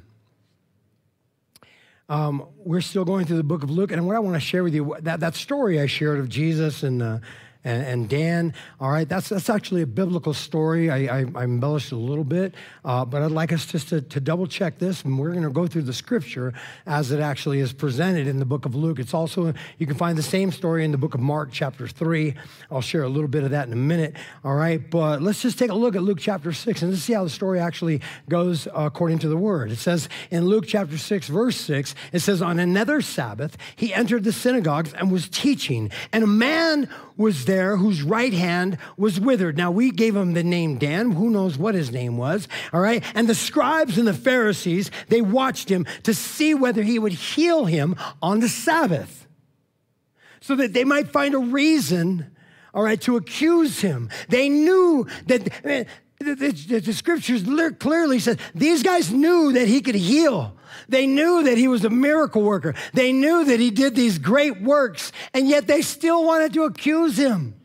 Um, 2.09 2.47
we're 2.57 2.81
still 2.81 3.03
going 3.03 3.25
through 3.25 3.37
the 3.37 3.43
book 3.43 3.63
of 3.63 3.69
Luke, 3.69 3.91
and 3.91 4.05
what 4.07 4.15
I 4.15 4.19
want 4.19 4.35
to 4.35 4.39
share 4.39 4.63
with 4.63 4.73
you 4.73 4.95
that, 5.01 5.19
that 5.19 5.35
story 5.35 5.79
I 5.79 5.87
shared 5.87 6.19
of 6.19 6.29
Jesus 6.29 6.83
and 6.83 7.01
uh, 7.01 7.19
and, 7.67 7.85
and 7.85 8.09
Dan. 8.09 8.53
All 8.79 8.89
right, 8.89 9.07
that's, 9.07 9.27
that's 9.27 9.49
actually 9.49 9.81
a 9.81 9.87
biblical 9.87 10.33
story. 10.33 10.89
I, 10.89 11.19
I, 11.19 11.25
I 11.35 11.43
embellished 11.43 11.91
a 11.91 11.97
little 11.97 12.23
bit, 12.23 12.55
uh, 12.85 13.03
but 13.03 13.21
I'd 13.21 13.31
like 13.31 13.51
us 13.51 13.65
just 13.65 13.89
to, 13.89 14.01
to 14.01 14.21
double 14.21 14.47
check 14.47 14.79
this, 14.79 15.03
and 15.03 15.19
we're 15.19 15.31
going 15.31 15.43
to 15.43 15.49
go 15.49 15.67
through 15.67 15.81
the 15.81 15.93
scripture 15.93 16.53
as 16.85 17.11
it 17.11 17.19
actually 17.19 17.59
is 17.59 17.73
presented 17.73 18.25
in 18.25 18.39
the 18.39 18.45
book 18.45 18.65
of 18.65 18.73
Luke. 18.73 18.99
It's 18.99 19.13
also, 19.13 19.53
you 19.77 19.85
can 19.85 19.95
find 19.95 20.17
the 20.17 20.23
same 20.23 20.51
story 20.51 20.85
in 20.85 20.91
the 20.91 20.97
book 20.97 21.13
of 21.13 21.19
Mark, 21.19 21.49
chapter 21.51 21.87
3. 21.87 22.33
I'll 22.71 22.79
share 22.79 23.03
a 23.03 23.09
little 23.09 23.27
bit 23.27 23.43
of 23.43 23.51
that 23.51 23.67
in 23.67 23.73
a 23.73 23.77
minute. 23.77 24.15
All 24.45 24.55
right, 24.55 24.89
but 24.89 25.21
let's 25.21 25.41
just 25.41 25.59
take 25.59 25.69
a 25.69 25.75
look 25.75 25.97
at 25.97 26.03
Luke 26.03 26.19
chapter 26.21 26.53
6 26.53 26.81
and 26.81 26.91
let's 26.91 27.03
see 27.03 27.13
how 27.13 27.25
the 27.25 27.29
story 27.29 27.59
actually 27.59 28.01
goes 28.29 28.69
according 28.73 29.19
to 29.19 29.27
the 29.27 29.37
word. 29.37 29.71
It 29.71 29.79
says 29.79 30.07
in 30.31 30.45
Luke 30.45 30.65
chapter 30.67 30.97
6, 30.97 31.27
verse 31.27 31.57
6, 31.57 31.95
it 32.13 32.19
says, 32.19 32.41
On 32.41 32.59
another 32.59 33.01
Sabbath, 33.01 33.57
he 33.75 33.93
entered 33.93 34.23
the 34.23 34.31
synagogues 34.31 34.93
and 34.93 35.11
was 35.11 35.27
teaching, 35.27 35.91
and 36.13 36.23
a 36.23 36.27
man 36.27 36.89
was 37.17 37.45
there 37.45 37.77
whose 37.77 38.03
right 38.03 38.33
hand 38.33 38.77
was 38.95 39.19
withered. 39.19 39.57
Now, 39.57 39.71
we 39.71 39.91
gave 39.91 40.15
him 40.15 40.33
the 40.33 40.43
name 40.43 40.77
Dan. 40.77 41.11
Who 41.11 41.29
knows 41.29 41.57
what 41.57 41.75
his 41.75 41.91
name 41.91 42.17
was? 42.17 42.47
All 42.71 42.79
right. 42.79 43.03
And 43.15 43.27
the 43.27 43.35
scribes 43.35 43.97
and 43.97 44.07
the 44.07 44.13
Pharisees, 44.13 44.91
they 45.09 45.21
watched 45.21 45.69
him 45.69 45.85
to 46.03 46.13
see 46.13 46.53
whether 46.53 46.83
he 46.83 46.99
would 46.99 47.13
heal 47.13 47.65
him 47.65 47.95
on 48.21 48.39
the 48.39 48.49
Sabbath 48.49 49.27
so 50.39 50.55
that 50.55 50.73
they 50.73 50.83
might 50.83 51.09
find 51.09 51.35
a 51.35 51.39
reason, 51.39 52.31
all 52.73 52.83
right, 52.83 53.01
to 53.01 53.17
accuse 53.17 53.81
him. 53.81 54.09
They 54.29 54.49
knew 54.49 55.07
that. 55.25 55.65
Eh, 55.65 55.83
The, 56.35 56.51
the, 56.51 56.79
the, 56.79 56.93
scriptures 56.93 57.43
clearly 57.79 58.19
said 58.19 58.39
these 58.53 58.83
guys 58.83 59.11
knew 59.11 59.53
that 59.53 59.67
he 59.67 59.81
could 59.81 59.95
heal. 59.95 60.57
They 60.89 61.07
knew 61.07 61.43
that 61.43 61.57
he 61.57 61.67
was 61.67 61.85
a 61.85 61.89
miracle 61.89 62.41
worker. 62.41 62.75
They 62.93 63.13
knew 63.13 63.45
that 63.45 63.59
he 63.59 63.71
did 63.71 63.95
these 63.95 64.17
great 64.17 64.61
works, 64.61 65.11
and 65.33 65.47
yet 65.47 65.67
they 65.67 65.81
still 65.81 66.25
wanted 66.25 66.53
to 66.53 66.63
accuse 66.63 67.17
him. 67.17 67.55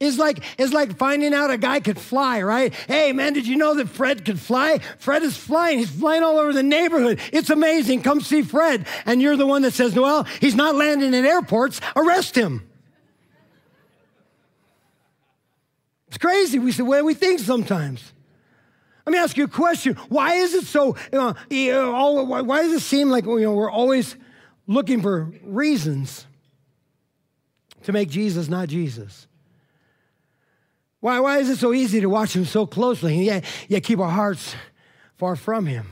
It's 0.00 0.18
like, 0.18 0.42
it's 0.58 0.72
like 0.72 0.96
finding 0.96 1.34
out 1.34 1.50
a 1.50 1.58
guy 1.58 1.80
could 1.80 1.98
fly, 1.98 2.42
right? 2.42 2.74
Hey, 2.74 3.12
man, 3.12 3.32
did 3.32 3.46
you 3.46 3.56
know 3.56 3.74
that 3.74 3.88
Fred 3.88 4.24
could 4.24 4.38
fly? 4.38 4.78
Fred 4.98 5.22
is 5.22 5.36
flying. 5.36 5.78
He's 5.78 5.90
flying 5.90 6.22
all 6.22 6.38
over 6.38 6.52
the 6.52 6.62
neighborhood. 6.62 7.20
It's 7.32 7.50
amazing. 7.50 8.02
Come 8.02 8.20
see 8.20 8.42
Fred. 8.42 8.86
And 9.06 9.22
you're 9.22 9.36
the 9.36 9.46
one 9.46 9.62
that 9.62 9.74
says, 9.74 9.94
well, 9.94 10.24
he's 10.40 10.54
not 10.54 10.74
landing 10.74 11.14
in 11.14 11.24
airports. 11.24 11.80
Arrest 11.96 12.36
him. 12.36 12.68
It's 16.12 16.18
crazy. 16.18 16.58
We 16.58 16.72
say, 16.72 16.82
well, 16.82 17.06
we 17.06 17.14
think 17.14 17.40
sometimes. 17.40 18.12
Let 19.06 19.12
me 19.12 19.18
ask 19.18 19.34
you 19.34 19.44
a 19.44 19.48
question. 19.48 19.94
Why 20.10 20.34
is 20.34 20.52
it 20.52 20.64
so, 20.64 20.94
uh, 21.10 21.32
why 21.48 22.62
does 22.62 22.72
it 22.74 22.80
seem 22.80 23.08
like 23.08 23.24
you 23.24 23.40
know, 23.40 23.54
we're 23.54 23.70
always 23.70 24.14
looking 24.66 25.00
for 25.00 25.32
reasons 25.42 26.26
to 27.84 27.92
make 27.92 28.10
Jesus 28.10 28.50
not 28.50 28.68
Jesus? 28.68 29.26
Why, 31.00 31.18
why 31.18 31.38
is 31.38 31.48
it 31.48 31.56
so 31.56 31.72
easy 31.72 32.02
to 32.02 32.10
watch 32.10 32.36
him 32.36 32.44
so 32.44 32.66
closely 32.66 33.14
and 33.14 33.24
yet, 33.24 33.44
yet 33.66 33.82
keep 33.82 33.98
our 33.98 34.10
hearts 34.10 34.54
far 35.16 35.34
from 35.34 35.64
him? 35.64 35.86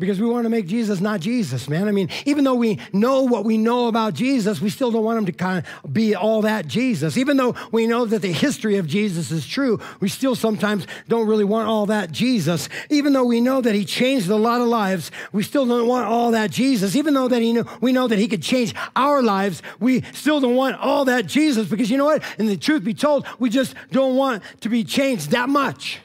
Because 0.00 0.20
we 0.20 0.26
want 0.26 0.44
to 0.44 0.48
make 0.48 0.66
Jesus 0.66 1.00
not 1.00 1.20
Jesus, 1.20 1.68
man. 1.68 1.86
I 1.86 1.92
mean, 1.92 2.08
even 2.24 2.44
though 2.44 2.54
we 2.54 2.78
know 2.92 3.22
what 3.22 3.44
we 3.44 3.58
know 3.58 3.86
about 3.86 4.14
Jesus, 4.14 4.60
we 4.60 4.70
still 4.70 4.90
don't 4.90 5.04
want 5.04 5.18
him 5.18 5.26
to 5.26 5.32
kind 5.32 5.64
of 5.84 5.92
be 5.92 6.14
all 6.14 6.42
that 6.42 6.66
Jesus. 6.66 7.16
Even 7.16 7.36
though 7.36 7.54
we 7.70 7.86
know 7.86 8.06
that 8.06 8.22
the 8.22 8.32
history 8.32 8.76
of 8.78 8.86
Jesus 8.86 9.30
is 9.30 9.46
true, 9.46 9.78
we 10.00 10.08
still 10.08 10.34
sometimes 10.34 10.86
don't 11.08 11.28
really 11.28 11.44
want 11.44 11.68
all 11.68 11.86
that 11.86 12.10
Jesus. 12.10 12.68
Even 12.88 13.12
though 13.12 13.24
we 13.24 13.40
know 13.40 13.60
that 13.60 13.74
he 13.74 13.84
changed 13.84 14.28
a 14.28 14.36
lot 14.36 14.60
of 14.60 14.68
lives, 14.68 15.10
we 15.32 15.42
still 15.42 15.66
don't 15.66 15.86
want 15.86 16.06
all 16.06 16.30
that 16.32 16.50
Jesus. 16.50 16.96
Even 16.96 17.14
though 17.14 17.28
that 17.28 17.42
he 17.42 17.52
knew, 17.52 17.66
we 17.80 17.92
know 17.92 18.08
that 18.08 18.18
he 18.18 18.26
could 18.26 18.42
change 18.42 18.74
our 18.96 19.22
lives, 19.22 19.62
we 19.78 20.02
still 20.12 20.40
don't 20.40 20.56
want 20.56 20.76
all 20.80 21.04
that 21.04 21.26
Jesus 21.26 21.68
because 21.68 21.90
you 21.90 21.98
know 21.98 22.06
what? 22.06 22.22
And 22.38 22.48
the 22.48 22.56
truth 22.56 22.82
be 22.82 22.94
told, 22.94 23.26
we 23.38 23.50
just 23.50 23.74
don't 23.92 24.16
want 24.16 24.42
to 24.62 24.68
be 24.68 24.82
changed 24.82 25.30
that 25.32 25.48
much. 25.48 26.00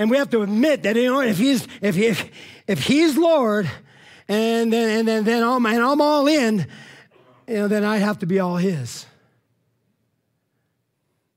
And 0.00 0.10
we 0.10 0.16
have 0.16 0.30
to 0.30 0.40
admit 0.40 0.84
that 0.84 0.96
you 0.96 1.12
know 1.12 1.20
if 1.20 1.36
he's 1.36 1.68
if 1.82 1.98
if 1.98 2.30
if 2.66 2.82
he's 2.82 3.18
Lord, 3.18 3.70
and 4.28 4.72
then 4.72 5.00
and 5.00 5.06
then 5.06 5.24
then 5.24 5.42
I'm 5.42 5.66
and 5.66 5.82
I'm 5.82 6.00
all 6.00 6.26
in, 6.26 6.66
you 7.46 7.54
know, 7.54 7.68
then 7.68 7.84
I 7.84 7.98
have 7.98 8.20
to 8.20 8.26
be 8.26 8.40
all 8.40 8.56
his. 8.56 9.04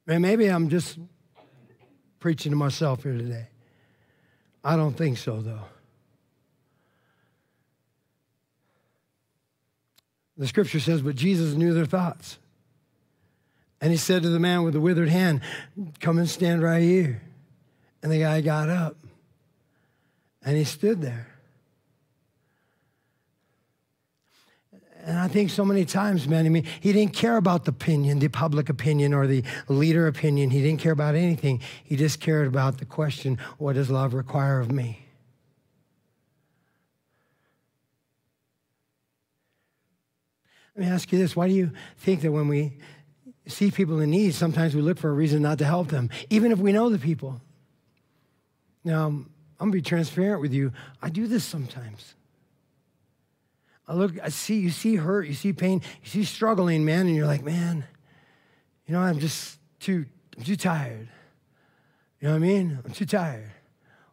And 0.08 0.22
maybe 0.22 0.48
I'm 0.48 0.70
just 0.70 0.98
preaching 2.22 2.54
to 2.54 2.56
myself 2.56 3.04
here 3.04 3.18
today. 3.18 3.48
I 4.64 4.78
don't 4.78 4.94
think 4.94 5.18
so 5.18 5.42
though. 5.42 5.66
The 10.38 10.48
scripture 10.48 10.80
says, 10.80 11.02
but 11.02 11.18
Jesus 11.18 11.54
knew 11.54 11.74
their 11.74 11.86
thoughts. 11.86 12.40
And 13.82 13.92
he 13.92 13.98
said 13.98 14.24
to 14.24 14.30
the 14.30 14.40
man 14.40 14.64
with 14.64 14.74
the 14.74 14.80
withered 14.80 15.10
hand, 15.10 15.42
Come 16.00 16.18
and 16.18 16.30
stand 16.30 16.64
right 16.64 16.82
here. 16.82 17.22
And 18.04 18.12
the 18.12 18.20
guy 18.20 18.42
got 18.42 18.70
up 18.70 18.98
and 20.44 20.58
he 20.58 20.66
stood 20.66 21.02
there. 21.02 21.28
And 25.06 25.18
I 25.18 25.28
think 25.28 25.50
so 25.50 25.66
many 25.66 25.84
times, 25.86 26.28
man, 26.28 26.46
I 26.46 26.50
mean, 26.50 26.66
he 26.80 26.94
didn't 26.94 27.14
care 27.14 27.38
about 27.38 27.66
the 27.66 27.72
opinion, 27.72 28.20
the 28.20 28.30
public 28.30 28.70
opinion, 28.70 29.14
or 29.14 29.28
the 29.28 29.44
leader 29.68 30.08
opinion. 30.08 30.50
He 30.50 30.62
didn't 30.62 30.80
care 30.80 30.94
about 30.94 31.16
anything. 31.16 31.62
He 31.84 31.96
just 31.96 32.20
cared 32.22 32.48
about 32.48 32.78
the 32.78 32.86
question 32.86 33.38
what 33.58 33.76
does 33.76 33.90
love 33.90 34.14
require 34.14 34.60
of 34.60 34.72
me? 34.72 35.00
Let 40.76 40.86
me 40.86 40.92
ask 40.92 41.12
you 41.12 41.20
this 41.20 41.36
why 41.36 41.48
do 41.48 41.54
you 41.54 41.72
think 41.98 42.22
that 42.22 42.32
when 42.32 42.48
we 42.48 42.78
see 43.48 43.72
people 43.72 44.00
in 44.00 44.12
need, 44.12 44.34
sometimes 44.34 44.76
we 44.76 44.82
look 44.82 44.98
for 44.98 45.10
a 45.10 45.14
reason 45.14 45.42
not 45.42 45.58
to 45.60 45.66
help 45.66 45.90
them, 45.90 46.10
even 46.30 46.52
if 46.52 46.60
we 46.60 46.72
know 46.72 46.90
the 46.90 47.00
people? 47.00 47.42
Now, 48.84 49.06
I'm 49.06 49.28
going 49.60 49.72
to 49.72 49.78
be 49.78 49.82
transparent 49.82 50.42
with 50.42 50.54
you. 50.54 50.72
I 51.02 51.10
do 51.10 51.28
this 51.28 51.44
sometimes. 51.44 52.16
I 53.88 53.94
look, 53.94 54.14
I 54.22 54.30
see, 54.30 54.60
you 54.60 54.70
see 54.70 54.96
hurt, 54.96 55.28
you 55.28 55.34
see 55.34 55.54
pain, 55.54 55.82
you 56.02 56.10
see 56.10 56.24
struggling, 56.24 56.86
man, 56.86 57.08
and 57.08 57.16
you're 57.16 57.28
like, 57.28 57.44
man, 57.44 57.84
you 58.88 58.94
know, 58.94 59.02
I'm 59.02 59.20
just 59.20 59.60
too, 59.80 60.06
I'm 60.38 60.44
too 60.44 60.56
tired. 60.56 61.10
You 62.20 62.28
know 62.28 62.34
what 62.36 62.38
I 62.38 62.48
mean? 62.48 62.80
I'm 62.86 62.92
too 62.92 63.06
tired. 63.06 63.52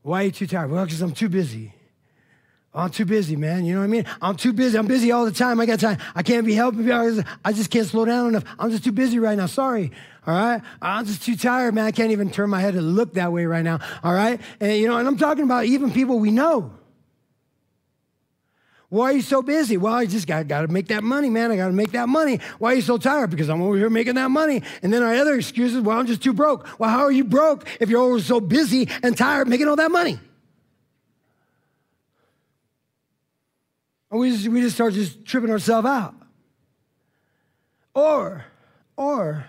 Why 0.03 0.23
are 0.23 0.25
you 0.25 0.31
too 0.33 0.47
tired? 0.49 0.71
Well, 0.71 0.85
because 0.85 1.01
I'm 1.03 1.13
too 1.13 1.29
busy. 1.29 1.73
Oh, 2.75 2.81
I'm 2.81 2.91
too 2.91 3.05
busy, 3.05 3.37
man. 3.37 3.65
You 3.65 3.75
know 3.75 3.81
what 3.81 3.85
I 3.85 3.89
mean? 3.89 4.07
I'm 4.23 4.37
too 4.37 4.53
busy. 4.53 4.79
I'm 4.79 4.87
busy 4.87 5.13
all 5.13 5.25
the 5.25 5.33
time. 5.33 5.61
I 5.61 5.67
got 5.67 5.81
time. 5.81 5.99
I 6.15 6.23
can't 6.23 6.47
be 6.47 6.55
helping. 6.55 6.91
I 6.91 7.53
just 7.53 7.71
can't 7.71 7.87
slow 7.87 8.05
down 8.05 8.29
enough. 8.29 8.45
I'm 8.59 8.71
just 8.71 8.85
too 8.85 8.93
busy 8.93 9.19
right 9.19 9.37
now. 9.37 9.47
Sorry. 9.47 9.91
All 10.27 10.35
right. 10.35 10.63
I'm 10.83 11.07
just 11.07 11.23
too 11.23 11.37
tired, 11.37 11.75
man. 11.75 11.87
I 11.87 11.93
can't 11.93 12.13
even 12.13 12.31
turn 12.31 12.51
my 12.51 12.61
head 12.61 12.75
to 12.75 12.83
look 12.83 13.15
that 13.15 13.33
way 13.33 13.47
right 13.47 13.65
now. 13.65 13.81
All 14.03 14.13
right. 14.13 14.41
And, 14.61 14.77
you 14.77 14.87
know, 14.87 14.99
and 14.99 15.09
I'm 15.09 15.17
talking 15.17 15.45
about 15.45 15.65
even 15.65 15.93
people 15.93 16.19
we 16.19 16.31
know. 16.31 16.73
Why 18.91 19.11
are 19.11 19.13
you 19.13 19.23
so 19.23 19.41
busy? 19.41 19.77
Well, 19.77 19.95
I 19.95 20.05
just 20.07 20.27
got, 20.27 20.49
got 20.49 20.63
to 20.63 20.69
make 20.69 20.89
that 20.89 21.05
money, 21.05 21.31
man. 21.31 21.53
I 21.53 21.57
got 21.57 21.69
to 21.69 21.73
make 21.73 21.93
that 21.93 22.09
money. 22.09 22.41
Why 22.59 22.73
are 22.73 22.75
you 22.75 22.83
so 22.83 22.99
tired? 22.99 23.31
Because 23.31 23.49
I'm 23.49 23.63
over 23.63 23.77
here 23.77 23.89
making 23.89 24.17
that 24.17 24.33
money. 24.33 24.63
And 24.83 24.93
then 24.93 25.05
our 25.05 25.15
other 25.15 25.37
excuses, 25.37 25.81
well, 25.81 25.97
I'm 25.97 26.07
just 26.07 26.23
too 26.23 26.33
broke. 26.33 26.67
Well, 26.79 26.91
how 26.91 27.03
are 27.03 27.13
you 27.13 27.23
broke 27.23 27.69
if 27.81 27.89
you're 27.89 28.03
always 28.03 28.27
so 28.27 28.41
busy 28.41 28.89
and 29.05 29.17
tired 29.17 29.47
making 29.47 29.69
all 29.69 29.77
that 29.77 29.93
money? 29.93 30.19
And 34.11 34.19
we 34.19 34.33
just, 34.33 34.49
we 34.49 34.61
just 34.61 34.75
start 34.75 34.93
just 34.93 35.25
tripping 35.25 35.51
ourselves 35.51 35.87
out. 35.87 36.17
Or, 37.95 38.45
or, 38.97 39.47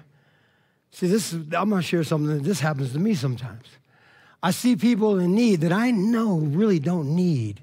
see, 0.91 1.07
this 1.07 1.33
is, 1.33 1.41
I'm 1.53 1.69
going 1.69 1.81
to 1.81 1.87
share 1.87 2.03
something. 2.03 2.43
This 2.43 2.59
happens 2.59 2.93
to 2.93 2.99
me 2.99 3.15
sometimes. 3.15 3.65
I 4.43 4.51
see 4.51 4.75
people 4.75 5.19
in 5.19 5.35
need 5.35 5.61
that 5.61 5.71
I 5.71 5.91
know 5.91 6.37
really 6.37 6.79
don't 6.79 7.15
need 7.15 7.61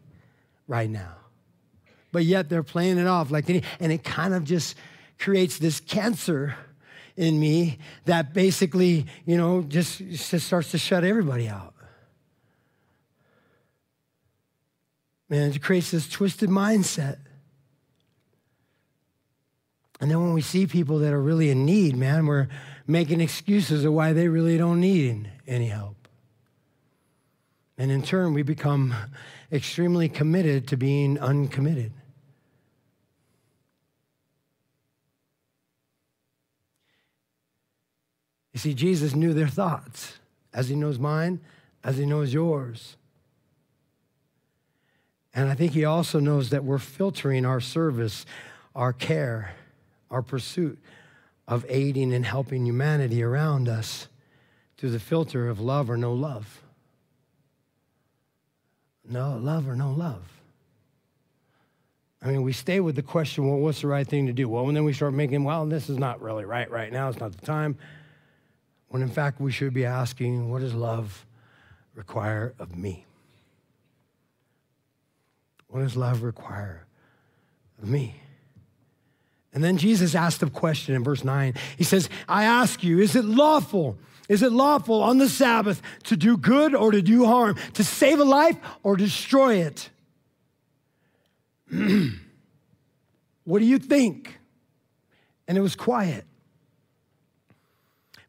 right 0.66 0.88
now 0.88 1.18
but 2.12 2.24
yet 2.24 2.48
they're 2.48 2.62
playing 2.62 2.98
it 2.98 3.06
off 3.06 3.30
like 3.30 3.46
they 3.46 3.54
need, 3.54 3.64
and 3.80 3.92
it 3.92 4.02
kind 4.04 4.34
of 4.34 4.44
just 4.44 4.76
creates 5.18 5.58
this 5.58 5.80
cancer 5.80 6.54
in 7.16 7.38
me 7.38 7.78
that 8.04 8.32
basically, 8.32 9.06
you 9.26 9.36
know, 9.36 9.62
just, 9.62 9.98
just 9.98 10.46
starts 10.46 10.70
to 10.70 10.78
shut 10.78 11.04
everybody 11.04 11.48
out. 11.48 11.74
Man, 15.28 15.50
it 15.50 15.62
creates 15.62 15.90
this 15.90 16.08
twisted 16.08 16.48
mindset. 16.48 17.18
And 20.00 20.10
then 20.10 20.20
when 20.20 20.32
we 20.32 20.40
see 20.40 20.66
people 20.66 21.00
that 21.00 21.12
are 21.12 21.20
really 21.20 21.50
in 21.50 21.66
need, 21.66 21.96
man, 21.96 22.26
we're 22.26 22.48
making 22.88 23.20
excuses 23.20 23.84
of 23.84 23.92
why 23.92 24.14
they 24.14 24.28
really 24.28 24.56
don't 24.56 24.80
need 24.80 25.30
any 25.46 25.66
help. 25.66 26.08
And 27.76 27.92
in 27.92 28.02
turn, 28.02 28.32
we 28.32 28.42
become 28.42 28.94
extremely 29.52 30.08
committed 30.08 30.66
to 30.68 30.76
being 30.76 31.18
uncommitted. 31.18 31.92
You 38.54 38.58
see, 38.58 38.74
Jesus 38.74 39.14
knew 39.14 39.34
their 39.34 39.46
thoughts 39.46 40.14
as 40.52 40.68
he 40.68 40.74
knows 40.74 40.98
mine, 40.98 41.40
as 41.84 41.98
he 41.98 42.06
knows 42.06 42.32
yours. 42.32 42.96
And 45.34 45.48
I 45.48 45.54
think 45.54 45.72
he 45.72 45.84
also 45.84 46.18
knows 46.18 46.50
that 46.50 46.64
we're 46.64 46.78
filtering 46.78 47.44
our 47.44 47.60
service, 47.60 48.24
our 48.74 48.92
care, 48.92 49.54
our 50.10 50.22
pursuit 50.22 50.78
of 51.48 51.64
aiding 51.68 52.12
and 52.12 52.26
helping 52.26 52.64
humanity 52.64 53.22
around 53.22 53.68
us 53.68 54.06
through 54.76 54.90
the 54.90 55.00
filter 55.00 55.48
of 55.48 55.58
love 55.58 55.90
or 55.90 55.96
no 55.96 56.12
love. 56.12 56.62
No 59.08 59.38
love 59.38 59.66
or 59.66 59.74
no 59.74 59.90
love. 59.90 60.22
I 62.20 62.26
mean, 62.28 62.42
we 62.42 62.52
stay 62.52 62.80
with 62.80 62.96
the 62.96 63.02
question, 63.02 63.48
well, 63.48 63.58
what's 63.58 63.80
the 63.80 63.86
right 63.86 64.06
thing 64.06 64.26
to 64.26 64.32
do? 64.32 64.48
Well, 64.48 64.68
and 64.68 64.76
then 64.76 64.84
we 64.84 64.92
start 64.92 65.14
making, 65.14 65.44
well, 65.44 65.64
this 65.66 65.88
is 65.88 65.98
not 65.98 66.20
really 66.20 66.44
right 66.44 66.70
right 66.70 66.92
now. 66.92 67.08
It's 67.08 67.18
not 67.18 67.32
the 67.32 67.46
time. 67.46 67.78
When 68.88 69.02
in 69.02 69.08
fact, 69.08 69.40
we 69.40 69.50
should 69.50 69.72
be 69.72 69.86
asking, 69.86 70.50
what 70.50 70.60
does 70.60 70.74
love 70.74 71.24
require 71.94 72.54
of 72.58 72.76
me? 72.76 73.06
What 75.68 75.80
does 75.80 75.96
love 75.96 76.22
require 76.22 76.86
of 77.80 77.88
me? 77.88 78.16
And 79.58 79.64
then 79.64 79.76
Jesus 79.76 80.14
asked 80.14 80.40
a 80.44 80.50
question 80.50 80.94
in 80.94 81.02
verse 81.02 81.24
9. 81.24 81.52
He 81.76 81.82
says, 81.82 82.08
I 82.28 82.44
ask 82.44 82.84
you, 82.84 83.00
is 83.00 83.16
it 83.16 83.24
lawful? 83.24 83.98
Is 84.28 84.44
it 84.44 84.52
lawful 84.52 85.02
on 85.02 85.18
the 85.18 85.28
Sabbath 85.28 85.82
to 86.04 86.16
do 86.16 86.36
good 86.36 86.76
or 86.76 86.92
to 86.92 87.02
do 87.02 87.26
harm, 87.26 87.56
to 87.74 87.82
save 87.82 88.20
a 88.20 88.24
life 88.24 88.56
or 88.84 88.96
destroy 88.96 89.56
it? 89.56 89.90
what 93.42 93.58
do 93.58 93.64
you 93.64 93.80
think? 93.80 94.38
And 95.48 95.58
it 95.58 95.60
was 95.60 95.74
quiet. 95.74 96.24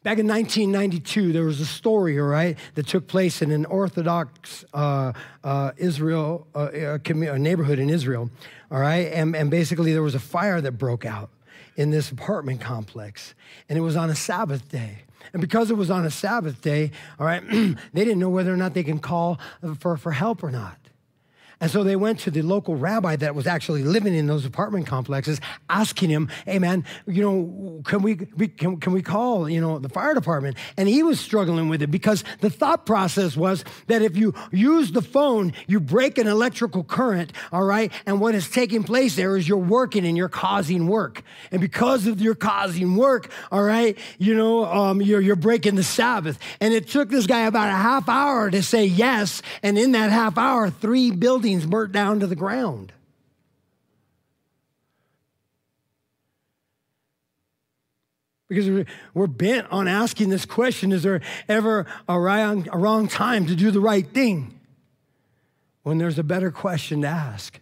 Back 0.01 0.17
in 0.17 0.27
1992, 0.29 1.33
there 1.33 1.43
was 1.43 1.59
a 1.59 1.65
story, 1.65 2.17
all 2.17 2.27
right, 2.27 2.57
that 2.75 2.87
took 2.87 3.05
place 3.07 3.41
in 3.41 3.51
an 3.51 3.65
Orthodox 3.65 4.63
uh, 4.73 5.11
uh, 5.43 5.71
Israel 5.75 6.47
uh, 6.55 6.69
a 6.71 7.37
neighborhood 7.37 7.79
in 7.79 7.89
Israel, 7.89 8.29
all 8.71 8.79
right, 8.79 9.11
and, 9.11 9.35
and 9.35 9.51
basically 9.51 9.91
there 9.91 10.01
was 10.01 10.15
a 10.15 10.19
fire 10.19 10.61
that 10.61 10.73
broke 10.73 11.05
out 11.05 11.29
in 11.75 11.89
this 11.89 12.11
apartment 12.11 12.61
complex, 12.61 13.35
and 13.67 13.77
it 13.77 13.81
was 13.81 13.97
on 13.97 14.09
a 14.09 14.15
Sabbath 14.15 14.69
day. 14.69 14.99
And 15.33 15.41
because 15.41 15.69
it 15.69 15.75
was 15.75 15.91
on 15.91 16.05
a 16.05 16.11
Sabbath 16.11 16.61
day, 16.61 16.91
all 17.19 17.25
right, 17.25 17.43
they 17.49 18.05
didn't 18.05 18.19
know 18.19 18.29
whether 18.29 18.53
or 18.53 18.57
not 18.57 18.73
they 18.73 18.83
can 18.83 18.99
call 18.99 19.37
for, 19.79 19.97
for 19.97 20.13
help 20.13 20.43
or 20.43 20.49
not. 20.49 20.77
And 21.61 21.69
so 21.69 21.83
they 21.83 21.97
went 21.97 22.19
to 22.21 22.31
the 22.31 22.41
local 22.41 22.75
rabbi 22.75 23.17
that 23.17 23.35
was 23.35 23.45
actually 23.45 23.83
living 23.83 24.15
in 24.15 24.27
those 24.27 24.45
apartment 24.45 24.87
complexes, 24.87 25.41
asking 25.69 26.09
him, 26.09 26.29
hey 26.45 26.57
man, 26.57 26.85
you 27.05 27.21
know, 27.21 27.81
can 27.83 28.01
we, 28.01 28.15
can, 28.15 28.77
can 28.77 28.93
we 28.93 29.01
call, 29.01 29.49
you 29.49 29.59
know, 29.59 29.77
the 29.77 29.89
fire 29.89 30.13
department? 30.13 30.55
And 30.77 30.87
he 30.87 31.03
was 31.03 31.19
struggling 31.19 31.67
with 31.67 31.81
it 31.81 31.91
because 31.91 32.23
the 32.39 32.49
thought 32.49 32.85
process 32.85 33.35
was 33.35 33.65
that 33.87 34.01
if 34.01 34.15
you 34.15 34.33
use 34.51 34.93
the 34.93 35.01
phone, 35.01 35.51
you 35.67 35.81
break 35.81 36.17
an 36.17 36.27
electrical 36.27 36.83
current, 36.83 37.33
all 37.51 37.65
right? 37.65 37.91
And 38.05 38.21
what 38.21 38.35
is 38.35 38.49
taking 38.49 38.83
place 38.83 39.17
there 39.17 39.35
is 39.35 39.47
you're 39.47 39.57
working 39.57 40.05
and 40.05 40.15
you're 40.15 40.29
causing 40.29 40.87
work. 40.87 41.23
And 41.51 41.59
because 41.59 42.07
of 42.07 42.21
your 42.21 42.35
causing 42.35 42.95
work, 42.95 43.31
all 43.51 43.63
right, 43.63 43.97
you 44.17 44.33
know, 44.33 44.63
um, 44.63 45.01
you're, 45.01 45.19
you're 45.19 45.35
breaking 45.35 45.75
the 45.75 45.83
Sabbath. 45.83 46.39
And 46.61 46.73
it 46.73 46.87
took 46.87 47.09
this 47.09 47.27
guy 47.27 47.41
about 47.41 47.67
a 47.67 47.71
half 47.71 48.07
hour 48.07 48.49
to 48.49 48.63
say 48.63 48.85
yes. 48.85 49.41
And 49.61 49.77
in 49.77 49.91
that 49.91 50.09
half 50.09 50.37
hour, 50.37 50.69
three 50.69 51.11
buildings 51.11 51.48
buildings 51.49 51.65
burnt 51.69 51.91
down 51.91 52.19
to 52.19 52.27
the 52.27 52.35
ground. 52.35 52.93
Because 58.47 58.87
we're 59.13 59.27
bent 59.27 59.67
on 59.71 59.87
asking 59.87 60.29
this 60.29 60.45
question 60.45 60.91
is 60.91 61.03
there 61.03 61.21
ever 61.47 61.85
a 62.07 62.13
a 62.71 62.77
wrong 62.77 63.07
time 63.07 63.45
to 63.45 63.55
do 63.55 63.69
the 63.69 63.79
right 63.79 64.07
thing? 64.07 64.59
When 65.83 65.97
there's 65.97 66.19
a 66.19 66.23
better 66.23 66.51
question 66.51 67.03
to 67.03 67.07
ask. 67.07 67.59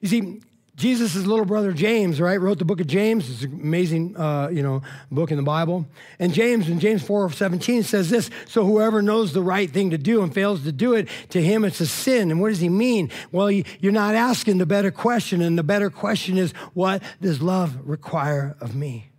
You 0.00 0.08
see, 0.08 0.40
Jesus' 0.76 1.14
little 1.14 1.44
brother 1.44 1.72
James, 1.72 2.20
right, 2.20 2.40
wrote 2.40 2.58
the 2.58 2.64
book 2.64 2.80
of 2.80 2.88
James. 2.88 3.30
It's 3.30 3.42
an 3.42 3.60
amazing, 3.60 4.16
uh, 4.16 4.48
you 4.48 4.62
know, 4.62 4.82
book 5.10 5.30
in 5.30 5.36
the 5.36 5.42
Bible. 5.44 5.86
And 6.18 6.34
James, 6.34 6.68
in 6.68 6.80
James 6.80 7.02
4 7.02 7.30
17, 7.30 7.84
says 7.84 8.10
this 8.10 8.28
So 8.48 8.64
whoever 8.64 9.00
knows 9.00 9.32
the 9.32 9.42
right 9.42 9.70
thing 9.70 9.90
to 9.90 9.98
do 9.98 10.22
and 10.22 10.34
fails 10.34 10.64
to 10.64 10.72
do 10.72 10.94
it, 10.94 11.08
to 11.30 11.40
him 11.40 11.64
it's 11.64 11.80
a 11.80 11.86
sin. 11.86 12.32
And 12.32 12.40
what 12.40 12.48
does 12.48 12.58
he 12.58 12.68
mean? 12.68 13.10
Well, 13.30 13.50
you're 13.50 13.92
not 13.92 14.16
asking 14.16 14.58
the 14.58 14.66
better 14.66 14.90
question. 14.90 15.42
And 15.42 15.56
the 15.56 15.62
better 15.62 15.90
question 15.90 16.38
is, 16.38 16.52
what 16.72 17.02
does 17.20 17.40
love 17.40 17.78
require 17.84 18.56
of 18.60 18.74
me? 18.74 19.10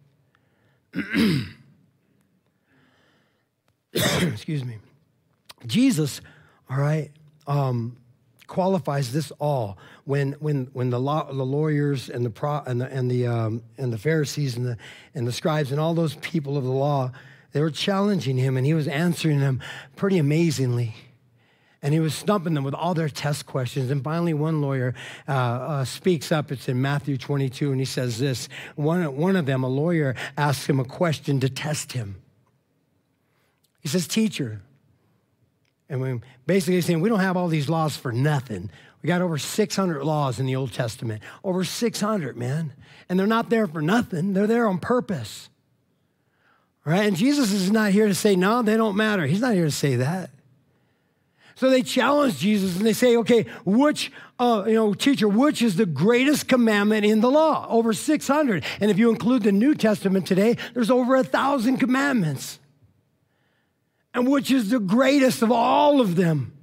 Excuse 3.93 4.65
me. 4.65 4.77
Jesus, 5.65 6.21
all 6.69 6.77
right, 6.77 7.11
um, 7.47 7.97
qualifies 8.47 9.11
this 9.11 9.31
all 9.39 9.77
when 10.05 10.33
when 10.33 10.65
when 10.73 10.89
the 10.89 10.99
law, 10.99 11.31
the 11.31 11.45
lawyers 11.45 12.09
and 12.09 12.25
the 12.25 12.29
pro, 12.29 12.61
and 12.65 12.81
the 12.81 12.91
and 12.91 13.09
the 13.09 13.27
um, 13.27 13.63
and 13.77 13.91
the 13.91 13.97
Pharisees 13.97 14.57
and 14.57 14.65
the 14.65 14.77
and 15.13 15.27
the 15.27 15.31
scribes 15.31 15.71
and 15.71 15.79
all 15.79 15.93
those 15.93 16.15
people 16.15 16.57
of 16.57 16.63
the 16.63 16.71
law 16.71 17.11
they 17.55 17.61
were 17.61 17.71
challenging 17.71 18.35
him 18.35 18.57
and 18.57 18.65
he 18.65 18.73
was 18.73 18.85
answering 18.85 19.39
them 19.39 19.61
pretty 19.95 20.17
amazingly. 20.17 20.93
And 21.81 21.93
he 21.93 22.01
was 22.01 22.13
stumping 22.13 22.53
them 22.53 22.65
with 22.65 22.73
all 22.73 22.93
their 22.93 23.07
test 23.07 23.45
questions. 23.45 23.89
And 23.89 24.03
finally, 24.03 24.33
one 24.33 24.61
lawyer 24.61 24.93
uh, 25.25 25.31
uh, 25.31 25.85
speaks 25.85 26.33
up. 26.33 26.51
It's 26.51 26.67
in 26.67 26.81
Matthew 26.81 27.17
22, 27.17 27.71
and 27.71 27.79
he 27.79 27.85
says 27.85 28.19
this. 28.19 28.49
One, 28.75 29.15
one 29.15 29.37
of 29.37 29.45
them, 29.45 29.63
a 29.63 29.69
lawyer, 29.69 30.17
asks 30.35 30.67
him 30.67 30.81
a 30.81 30.83
question 30.83 31.39
to 31.39 31.47
test 31.47 31.93
him. 31.93 32.21
He 33.79 33.87
says, 33.87 34.05
Teacher, 34.05 34.61
and 35.89 36.01
we 36.01 36.19
basically 36.45 36.81
saying 36.81 37.01
we 37.01 37.09
don't 37.09 37.19
have 37.19 37.37
all 37.37 37.47
these 37.47 37.69
laws 37.69 37.95
for 37.95 38.11
nothing. 38.11 38.69
We 39.01 39.07
got 39.07 39.21
over 39.21 39.37
600 39.37 40.03
laws 40.03 40.39
in 40.39 40.45
the 40.45 40.55
Old 40.55 40.73
Testament. 40.73 41.21
Over 41.43 41.63
600, 41.63 42.35
man. 42.35 42.73
And 43.07 43.19
they're 43.19 43.27
not 43.27 43.49
there 43.49 43.67
for 43.67 43.81
nothing, 43.81 44.33
they're 44.33 44.47
there 44.47 44.67
on 44.67 44.79
purpose. 44.79 45.49
Right? 46.85 47.05
And 47.05 47.15
Jesus 47.15 47.51
is 47.51 47.71
not 47.71 47.91
here 47.91 48.07
to 48.07 48.13
say, 48.13 48.35
no, 48.35 48.61
they 48.61 48.77
don't 48.77 48.95
matter. 48.95 49.25
He's 49.25 49.41
not 49.41 49.53
here 49.53 49.65
to 49.65 49.71
say 49.71 49.95
that. 49.95 50.29
So 51.55 51.69
they 51.69 51.81
challenge 51.81 52.37
Jesus 52.37 52.77
and 52.77 52.85
they 52.85 52.93
say, 52.93 53.15
okay, 53.17 53.45
which, 53.63 54.11
uh, 54.39 54.65
you 54.67 54.73
know, 54.73 54.93
teacher, 54.93 55.27
which 55.27 55.61
is 55.61 55.77
the 55.77 55.85
greatest 55.85 56.47
commandment 56.47 57.05
in 57.05 57.21
the 57.21 57.31
law? 57.31 57.65
Over 57.69 57.93
600. 57.93 58.63
And 58.81 58.91
if 58.91 58.99
you 58.99 59.09
include 59.09 59.43
the 59.43 59.53
New 59.53 59.73
Testament 59.73 60.27
today, 60.27 60.57
there's 60.73 60.91
over 60.91 61.15
a 61.15 61.23
thousand 61.23 61.77
commandments 61.77 62.59
and 64.15 64.27
which 64.27 64.49
is 64.49 64.69
the 64.69 64.79
greatest 64.79 65.41
of 65.41 65.51
all 65.51 66.01
of 66.01 66.15
them. 66.15 66.53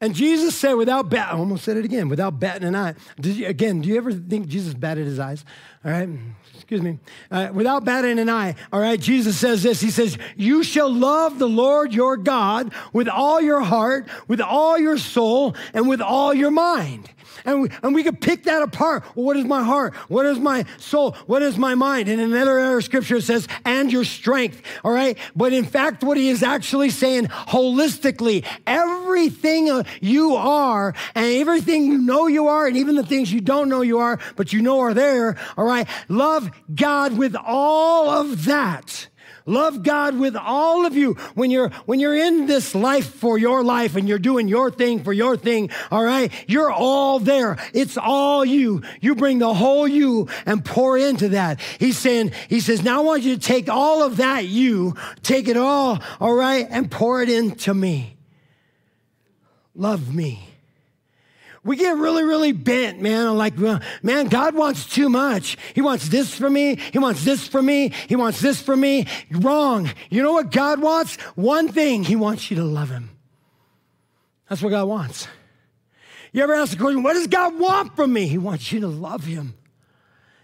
And 0.00 0.14
Jesus 0.14 0.54
said, 0.54 0.74
without 0.74 1.08
bat, 1.08 1.32
I 1.32 1.36
almost 1.36 1.64
said 1.64 1.76
it 1.76 1.84
again, 1.84 2.08
without 2.08 2.38
batting 2.40 2.66
an 2.66 2.74
eye. 2.74 2.94
You, 3.22 3.46
again, 3.46 3.80
do 3.80 3.88
you 3.88 3.96
ever 3.96 4.12
think 4.12 4.48
Jesus 4.48 4.74
batted 4.74 5.06
his 5.06 5.18
eyes? 5.18 5.44
All 5.86 5.92
right, 5.92 6.08
excuse 6.52 6.82
me. 6.82 6.98
Uh, 7.30 7.50
without 7.52 7.84
batting 7.84 8.18
an 8.18 8.28
eye, 8.28 8.56
all 8.72 8.80
right, 8.80 8.98
Jesus 8.98 9.38
says 9.38 9.62
this. 9.62 9.80
He 9.80 9.92
says, 9.92 10.18
You 10.36 10.64
shall 10.64 10.92
love 10.92 11.38
the 11.38 11.48
Lord 11.48 11.94
your 11.94 12.16
God 12.16 12.72
with 12.92 13.06
all 13.06 13.40
your 13.40 13.60
heart, 13.60 14.08
with 14.26 14.40
all 14.40 14.76
your 14.76 14.98
soul, 14.98 15.54
and 15.72 15.88
with 15.88 16.00
all 16.00 16.34
your 16.34 16.50
mind. 16.50 17.08
And 17.44 17.62
we, 17.62 17.70
and 17.82 17.94
we 17.94 18.02
could 18.02 18.20
pick 18.20 18.44
that 18.44 18.62
apart. 18.62 19.04
Well, 19.14 19.24
what 19.26 19.36
is 19.36 19.44
my 19.44 19.62
heart? 19.62 19.94
What 20.08 20.26
is 20.26 20.38
my 20.38 20.64
soul? 20.78 21.12
What 21.26 21.42
is 21.42 21.56
my 21.56 21.76
mind? 21.76 22.08
And 22.08 22.20
in 22.20 22.32
another 22.32 22.58
area 22.58 22.78
of 22.78 22.84
scripture 22.84 23.20
says, 23.20 23.46
and 23.64 23.92
your 23.92 24.04
strength. 24.04 24.62
All 24.82 24.90
right. 24.90 25.16
But 25.36 25.52
in 25.52 25.64
fact, 25.64 26.02
what 26.02 26.16
he 26.16 26.28
is 26.28 26.42
actually 26.42 26.90
saying 26.90 27.26
holistically, 27.26 28.44
everything 28.66 29.84
you 30.00 30.34
are 30.34 30.94
and 31.14 31.26
everything 31.36 31.86
you 31.86 31.98
know 31.98 32.26
you 32.26 32.48
are, 32.48 32.66
and 32.66 32.76
even 32.76 32.96
the 32.96 33.06
things 33.06 33.32
you 33.32 33.40
don't 33.40 33.68
know 33.68 33.82
you 33.82 33.98
are, 33.98 34.18
but 34.34 34.52
you 34.52 34.60
know 34.60 34.80
are 34.80 34.94
there. 34.94 35.36
All 35.56 35.64
right. 35.64 35.75
Love 36.08 36.50
God 36.74 37.18
with 37.18 37.36
all 37.36 38.08
of 38.08 38.44
that. 38.46 39.08
Love 39.48 39.84
God 39.84 40.18
with 40.18 40.34
all 40.34 40.86
of 40.86 40.96
you. 40.96 41.14
When 41.34 41.52
you're, 41.52 41.68
when 41.86 42.00
you're 42.00 42.16
in 42.16 42.46
this 42.46 42.74
life 42.74 43.14
for 43.14 43.38
your 43.38 43.62
life 43.62 43.94
and 43.94 44.08
you're 44.08 44.18
doing 44.18 44.48
your 44.48 44.72
thing 44.72 45.04
for 45.04 45.12
your 45.12 45.36
thing, 45.36 45.70
all 45.92 46.02
right, 46.02 46.32
you're 46.48 46.70
all 46.70 47.20
there. 47.20 47.56
It's 47.72 47.96
all 47.96 48.44
you. 48.44 48.82
You 49.00 49.14
bring 49.14 49.38
the 49.38 49.54
whole 49.54 49.86
you 49.86 50.28
and 50.46 50.64
pour 50.64 50.98
into 50.98 51.28
that. 51.30 51.60
He's 51.78 51.96
saying, 51.96 52.32
he 52.48 52.58
says, 52.58 52.82
now 52.82 53.02
I 53.02 53.04
want 53.04 53.22
you 53.22 53.36
to 53.36 53.40
take 53.40 53.68
all 53.68 54.02
of 54.02 54.16
that 54.16 54.46
you, 54.46 54.96
take 55.22 55.46
it 55.46 55.56
all, 55.56 56.02
all 56.20 56.34
right, 56.34 56.66
and 56.68 56.90
pour 56.90 57.22
it 57.22 57.28
into 57.28 57.72
me. 57.72 58.16
Love 59.76 60.12
me 60.12 60.45
we 61.66 61.76
get 61.76 61.96
really, 61.96 62.24
really 62.24 62.52
bent, 62.52 63.00
man. 63.02 63.26
I'm 63.26 63.36
like, 63.36 63.58
man, 64.02 64.28
God 64.28 64.54
wants 64.54 64.86
too 64.86 65.08
much. 65.08 65.56
He 65.74 65.82
wants 65.82 66.08
this 66.08 66.34
for 66.34 66.48
me. 66.48 66.76
He 66.92 66.98
wants 66.98 67.24
this 67.24 67.46
for 67.46 67.60
me. 67.60 67.92
He 68.08 68.16
wants 68.16 68.40
this 68.40 68.62
for 68.62 68.76
me. 68.76 69.06
Wrong. 69.30 69.90
You 70.08 70.22
know 70.22 70.32
what 70.32 70.52
God 70.52 70.80
wants? 70.80 71.16
One 71.34 71.68
thing. 71.68 72.04
He 72.04 72.16
wants 72.16 72.50
you 72.50 72.56
to 72.56 72.64
love 72.64 72.88
him. 72.90 73.10
That's 74.48 74.62
what 74.62 74.70
God 74.70 74.88
wants. 74.88 75.26
You 76.32 76.42
ever 76.42 76.54
ask 76.54 76.72
the 76.72 76.78
question, 76.78 77.02
what 77.02 77.14
does 77.14 77.26
God 77.26 77.58
want 77.58 77.96
from 77.96 78.12
me? 78.12 78.26
He 78.26 78.38
wants 78.38 78.70
you 78.70 78.80
to 78.80 78.88
love 78.88 79.24
him. 79.24 79.54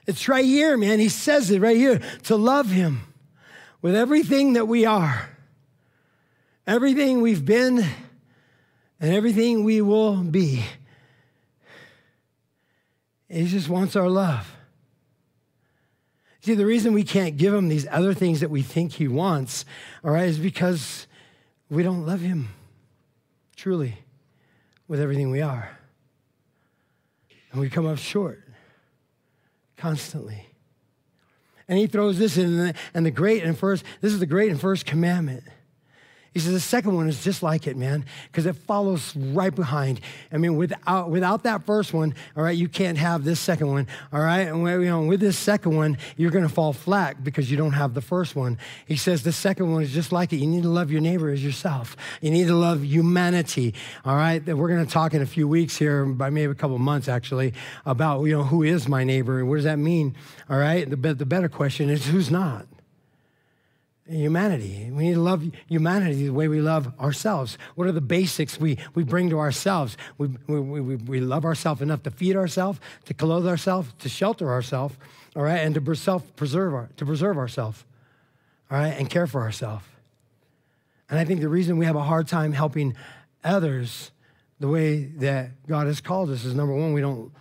It's 0.06 0.26
right 0.26 0.44
here, 0.44 0.76
man. 0.76 0.98
He 0.98 1.08
says 1.08 1.50
it 1.50 1.60
right 1.60 1.76
here 1.76 2.00
to 2.24 2.36
love 2.36 2.68
him 2.70 3.02
with 3.80 3.94
everything 3.94 4.54
that 4.54 4.66
we 4.66 4.84
are, 4.86 5.28
everything 6.66 7.20
we've 7.20 7.44
been, 7.44 7.84
and 9.00 9.14
everything 9.14 9.64
we 9.64 9.80
will 9.80 10.16
be. 10.16 10.64
He 13.32 13.46
just 13.46 13.70
wants 13.70 13.96
our 13.96 14.10
love. 14.10 14.54
See, 16.42 16.54
the 16.54 16.66
reason 16.66 16.92
we 16.92 17.04
can't 17.04 17.38
give 17.38 17.54
him 17.54 17.68
these 17.68 17.86
other 17.90 18.12
things 18.12 18.40
that 18.40 18.50
we 18.50 18.60
think 18.62 18.92
he 18.92 19.08
wants, 19.08 19.64
all 20.04 20.10
right, 20.10 20.28
is 20.28 20.38
because 20.38 21.06
we 21.70 21.82
don't 21.82 22.04
love 22.04 22.20
him 22.20 22.48
truly 23.56 23.96
with 24.86 25.00
everything 25.00 25.30
we 25.30 25.40
are. 25.40 25.78
And 27.52 27.60
we 27.60 27.70
come 27.70 27.86
up 27.86 27.96
short 27.96 28.42
constantly. 29.78 30.46
And 31.68 31.78
he 31.78 31.86
throws 31.86 32.18
this 32.18 32.36
in, 32.36 32.74
and 32.92 33.06
the 33.06 33.10
great 33.10 33.44
and 33.44 33.56
first, 33.56 33.82
this 34.02 34.12
is 34.12 34.18
the 34.20 34.26
great 34.26 34.50
and 34.50 34.60
first 34.60 34.84
commandment. 34.84 35.44
He 36.32 36.40
says 36.40 36.52
the 36.52 36.60
second 36.60 36.94
one 36.94 37.08
is 37.08 37.22
just 37.22 37.42
like 37.42 37.66
it, 37.66 37.76
man, 37.76 38.06
because 38.24 38.46
it 38.46 38.56
follows 38.56 39.14
right 39.14 39.54
behind. 39.54 40.00
I 40.32 40.38
mean, 40.38 40.56
without 40.56 41.10
without 41.10 41.42
that 41.42 41.64
first 41.64 41.92
one, 41.92 42.14
all 42.34 42.42
right, 42.42 42.56
you 42.56 42.68
can't 42.68 42.96
have 42.96 43.24
this 43.24 43.38
second 43.38 43.66
one, 43.68 43.86
all 44.12 44.20
right. 44.20 44.48
And 44.48 44.66
you 44.66 44.88
know, 44.88 45.02
with 45.02 45.20
this 45.20 45.38
second 45.38 45.76
one, 45.76 45.98
you're 46.16 46.30
going 46.30 46.46
to 46.46 46.52
fall 46.52 46.72
flat 46.72 47.22
because 47.22 47.50
you 47.50 47.58
don't 47.58 47.72
have 47.72 47.92
the 47.92 48.00
first 48.00 48.34
one. 48.34 48.58
He 48.86 48.96
says 48.96 49.22
the 49.24 49.32
second 49.32 49.72
one 49.72 49.82
is 49.82 49.92
just 49.92 50.10
like 50.10 50.32
it. 50.32 50.36
You 50.36 50.46
need 50.46 50.62
to 50.62 50.70
love 50.70 50.90
your 50.90 51.02
neighbor 51.02 51.28
as 51.28 51.44
yourself. 51.44 51.96
You 52.22 52.30
need 52.30 52.46
to 52.46 52.56
love 52.56 52.82
humanity, 52.82 53.74
all 54.06 54.16
right. 54.16 54.44
We're 54.46 54.68
going 54.68 54.84
to 54.84 54.90
talk 54.90 55.12
in 55.12 55.20
a 55.20 55.26
few 55.26 55.46
weeks 55.46 55.76
here, 55.76 56.06
by 56.06 56.30
maybe 56.30 56.50
a 56.50 56.54
couple 56.54 56.78
months 56.78 57.08
actually, 57.08 57.52
about 57.84 58.24
you 58.24 58.32
know 58.32 58.44
who 58.44 58.62
is 58.62 58.88
my 58.88 59.04
neighbor 59.04 59.38
and 59.38 59.50
what 59.50 59.56
does 59.56 59.64
that 59.64 59.78
mean, 59.78 60.16
all 60.48 60.58
right. 60.58 60.88
The 60.88 61.12
the 61.12 61.26
better 61.26 61.50
question 61.50 61.90
is 61.90 62.06
who's 62.06 62.30
not 62.30 62.66
humanity. 64.08 64.90
We 64.90 65.04
need 65.04 65.14
to 65.14 65.20
love 65.20 65.44
humanity 65.68 66.26
the 66.26 66.32
way 66.32 66.48
we 66.48 66.60
love 66.60 66.92
ourselves. 66.98 67.56
What 67.74 67.86
are 67.86 67.92
the 67.92 68.00
basics 68.00 68.58
we, 68.58 68.78
we 68.94 69.04
bring 69.04 69.30
to 69.30 69.38
ourselves? 69.38 69.96
We, 70.18 70.28
we, 70.46 70.60
we, 70.60 70.96
we 70.96 71.20
love 71.20 71.44
ourselves 71.44 71.80
enough 71.80 72.02
to 72.04 72.10
feed 72.10 72.36
ourselves, 72.36 72.80
to 73.06 73.14
clothe 73.14 73.46
ourselves, 73.46 73.92
to 74.00 74.08
shelter 74.08 74.50
ourselves, 74.50 74.96
all 75.36 75.42
right, 75.42 75.58
and 75.58 75.74
to 75.74 75.94
self 75.94 76.34
preserve 76.36 76.74
our, 76.74 76.90
to 76.96 77.06
preserve 77.06 77.38
ourselves, 77.38 77.84
all 78.70 78.78
right, 78.78 78.98
and 78.98 79.08
care 79.08 79.26
for 79.26 79.40
ourselves. 79.40 79.84
And 81.08 81.18
I 81.18 81.24
think 81.24 81.40
the 81.40 81.48
reason 81.48 81.76
we 81.76 81.86
have 81.86 81.96
a 81.96 82.02
hard 82.02 82.26
time 82.26 82.52
helping 82.52 82.96
others 83.44 84.10
the 84.60 84.68
way 84.68 85.04
that 85.16 85.66
God 85.66 85.86
has 85.86 86.00
called 86.00 86.30
us 86.30 86.44
is 86.44 86.54
number 86.54 86.74
one, 86.74 86.92
we 86.92 87.00
don't 87.00 87.32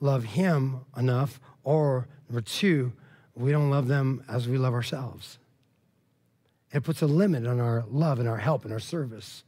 love 0.00 0.24
Him 0.24 0.80
enough, 0.96 1.40
or 1.64 2.06
number 2.28 2.42
two, 2.42 2.92
we 3.34 3.50
don't 3.50 3.70
love 3.70 3.88
them 3.88 4.22
as 4.28 4.48
we 4.48 4.58
love 4.58 4.74
ourselves. 4.74 5.38
It 6.72 6.82
puts 6.82 7.02
a 7.02 7.06
limit 7.06 7.46
on 7.46 7.60
our 7.60 7.84
love 7.88 8.18
and 8.18 8.28
our 8.28 8.38
help 8.38 8.64
and 8.64 8.72
our 8.72 8.80
service 8.80 9.44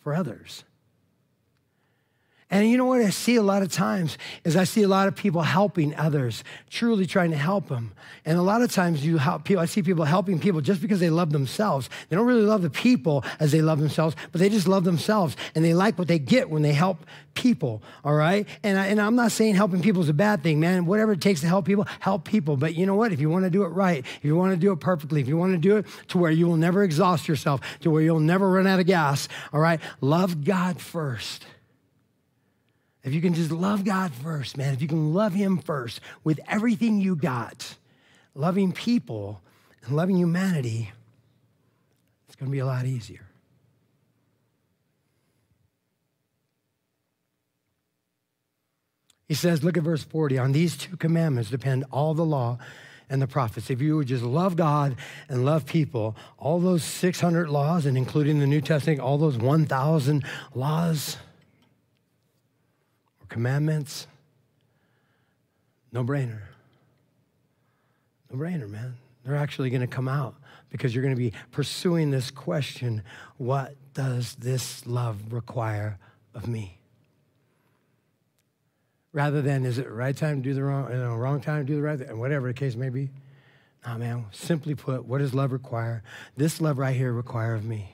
for 0.00 0.14
others. 0.14 0.64
And 2.50 2.70
you 2.70 2.76
know 2.76 2.84
what 2.84 3.00
I 3.00 3.10
see 3.10 3.36
a 3.36 3.42
lot 3.42 3.62
of 3.62 3.72
times 3.72 4.18
is 4.44 4.54
I 4.54 4.64
see 4.64 4.82
a 4.82 4.88
lot 4.88 5.08
of 5.08 5.16
people 5.16 5.40
helping 5.42 5.94
others, 5.96 6.44
truly 6.68 7.06
trying 7.06 7.30
to 7.30 7.36
help 7.36 7.68
them. 7.68 7.92
And 8.26 8.38
a 8.38 8.42
lot 8.42 8.60
of 8.60 8.70
times 8.70 9.04
you 9.04 9.16
help 9.16 9.44
people, 9.44 9.62
I 9.62 9.66
see 9.66 9.82
people 9.82 10.04
helping 10.04 10.38
people 10.38 10.60
just 10.60 10.82
because 10.82 11.00
they 11.00 11.10
love 11.10 11.32
themselves. 11.32 11.88
They 12.08 12.16
don't 12.16 12.26
really 12.26 12.42
love 12.42 12.62
the 12.62 12.70
people 12.70 13.24
as 13.40 13.50
they 13.50 13.62
love 13.62 13.80
themselves, 13.80 14.14
but 14.30 14.40
they 14.40 14.50
just 14.50 14.68
love 14.68 14.84
themselves 14.84 15.36
and 15.54 15.64
they 15.64 15.72
like 15.72 15.98
what 15.98 16.06
they 16.06 16.18
get 16.18 16.50
when 16.50 16.62
they 16.62 16.74
help 16.74 17.06
people, 17.32 17.82
all 18.04 18.14
right? 18.14 18.46
And, 18.62 18.78
I, 18.78 18.86
and 18.86 19.00
I'm 19.00 19.16
not 19.16 19.32
saying 19.32 19.54
helping 19.54 19.80
people 19.80 20.02
is 20.02 20.10
a 20.10 20.14
bad 20.14 20.42
thing, 20.42 20.60
man. 20.60 20.84
Whatever 20.84 21.12
it 21.12 21.22
takes 21.22 21.40
to 21.40 21.48
help 21.48 21.64
people, 21.64 21.86
help 22.00 22.24
people. 22.24 22.56
But 22.56 22.74
you 22.74 22.84
know 22.84 22.94
what? 22.94 23.10
If 23.10 23.20
you 23.20 23.30
want 23.30 23.44
to 23.44 23.50
do 23.50 23.64
it 23.64 23.68
right, 23.68 23.98
if 23.98 24.24
you 24.24 24.36
want 24.36 24.52
to 24.52 24.56
do 24.58 24.70
it 24.70 24.80
perfectly, 24.80 25.22
if 25.22 25.28
you 25.28 25.36
want 25.38 25.52
to 25.52 25.58
do 25.58 25.78
it 25.78 25.86
to 26.08 26.18
where 26.18 26.30
you 26.30 26.46
will 26.46 26.58
never 26.58 26.84
exhaust 26.84 27.26
yourself, 27.26 27.62
to 27.80 27.90
where 27.90 28.02
you'll 28.02 28.20
never 28.20 28.50
run 28.50 28.66
out 28.66 28.80
of 28.80 28.86
gas, 28.86 29.28
all 29.52 29.60
right? 29.60 29.80
Love 30.00 30.44
God 30.44 30.80
first. 30.80 31.46
If 33.04 33.12
you 33.12 33.20
can 33.20 33.34
just 33.34 33.50
love 33.50 33.84
God 33.84 34.12
first, 34.12 34.56
man, 34.56 34.72
if 34.72 34.80
you 34.80 34.88
can 34.88 35.12
love 35.12 35.34
Him 35.34 35.58
first 35.58 36.00
with 36.24 36.40
everything 36.48 37.00
you 37.00 37.14
got, 37.14 37.76
loving 38.34 38.72
people 38.72 39.42
and 39.84 39.94
loving 39.94 40.16
humanity, 40.16 40.90
it's 42.26 42.34
going 42.34 42.50
to 42.50 42.52
be 42.52 42.60
a 42.60 42.66
lot 42.66 42.86
easier. 42.86 43.26
He 49.28 49.34
says, 49.34 49.62
look 49.62 49.76
at 49.76 49.82
verse 49.82 50.02
40. 50.02 50.38
On 50.38 50.52
these 50.52 50.76
two 50.76 50.96
commandments 50.96 51.50
depend 51.50 51.84
all 51.90 52.14
the 52.14 52.24
law 52.24 52.58
and 53.10 53.20
the 53.20 53.26
prophets. 53.26 53.68
If 53.68 53.82
you 53.82 53.96
would 53.96 54.06
just 54.08 54.24
love 54.24 54.56
God 54.56 54.96
and 55.28 55.44
love 55.44 55.66
people, 55.66 56.16
all 56.38 56.58
those 56.58 56.84
600 56.84 57.48
laws, 57.48 57.84
and 57.84 57.96
including 57.98 58.38
the 58.38 58.46
New 58.46 58.60
Testament, 58.60 59.00
all 59.00 59.18
those 59.18 59.36
1,000 59.36 60.24
laws, 60.54 61.16
commandments. 63.34 64.06
No 65.90 66.04
brainer. 66.04 66.42
No 68.30 68.38
brainer, 68.38 68.70
man. 68.70 68.94
They're 69.24 69.34
actually 69.34 69.70
going 69.70 69.80
to 69.80 69.88
come 69.88 70.06
out 70.06 70.36
because 70.70 70.94
you're 70.94 71.02
going 71.02 71.16
to 71.16 71.20
be 71.20 71.32
pursuing 71.50 72.12
this 72.12 72.30
question 72.30 73.02
what 73.36 73.74
does 73.92 74.36
this 74.36 74.86
love 74.86 75.32
require 75.32 75.98
of 76.32 76.46
me? 76.46 76.78
Rather 79.12 79.42
than 79.42 79.64
is 79.64 79.78
it 79.78 79.90
right 79.90 80.16
time 80.16 80.40
to 80.40 80.48
do 80.48 80.54
the 80.54 80.62
wrong, 80.62 80.92
you 80.92 80.96
know, 80.96 81.16
wrong 81.16 81.40
time 81.40 81.66
to 81.66 81.72
do 81.72 81.74
the 81.74 81.82
right 81.82 81.98
thing, 81.98 82.16
whatever 82.16 82.46
the 82.46 82.54
case 82.54 82.76
may 82.76 82.88
be. 82.88 83.10
No, 83.84 83.98
man, 83.98 84.26
simply 84.30 84.76
put, 84.76 85.06
what 85.06 85.18
does 85.18 85.34
love 85.34 85.50
require? 85.50 86.04
This 86.36 86.60
love 86.60 86.78
right 86.78 86.94
here 86.94 87.12
require 87.12 87.56
of 87.56 87.64
me. 87.64 87.93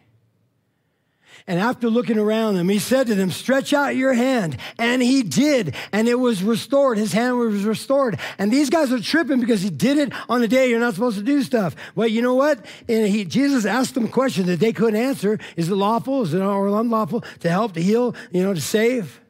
And 1.46 1.58
after 1.58 1.88
looking 1.88 2.18
around 2.18 2.54
them, 2.54 2.68
he 2.68 2.78
said 2.78 3.06
to 3.08 3.14
them, 3.14 3.30
Stretch 3.30 3.72
out 3.72 3.96
your 3.96 4.12
hand. 4.12 4.56
And 4.78 5.02
he 5.02 5.22
did, 5.22 5.74
and 5.92 6.08
it 6.08 6.18
was 6.18 6.42
restored. 6.42 6.98
His 6.98 7.12
hand 7.12 7.38
was 7.38 7.64
restored. 7.64 8.18
And 8.38 8.52
these 8.52 8.70
guys 8.70 8.92
are 8.92 9.00
tripping 9.00 9.40
because 9.40 9.62
he 9.62 9.70
did 9.70 9.98
it 9.98 10.12
on 10.28 10.42
a 10.42 10.48
day 10.48 10.68
you're 10.68 10.80
not 10.80 10.94
supposed 10.94 11.18
to 11.18 11.24
do 11.24 11.42
stuff. 11.42 11.74
Well, 11.94 12.08
you 12.08 12.22
know 12.22 12.34
what? 12.34 12.64
And 12.88 13.08
he, 13.08 13.24
Jesus 13.24 13.64
asked 13.64 13.94
them 13.94 14.04
a 14.06 14.08
question 14.08 14.46
that 14.46 14.60
they 14.60 14.72
couldn't 14.72 15.00
answer 15.00 15.38
Is 15.56 15.68
it 15.68 15.74
lawful? 15.74 16.22
Is 16.22 16.34
it 16.34 16.40
unlawful 16.40 17.24
to 17.40 17.48
help, 17.48 17.72
to 17.74 17.82
heal, 17.82 18.14
you 18.30 18.42
know, 18.42 18.54
to 18.54 18.60
save? 18.60 19.20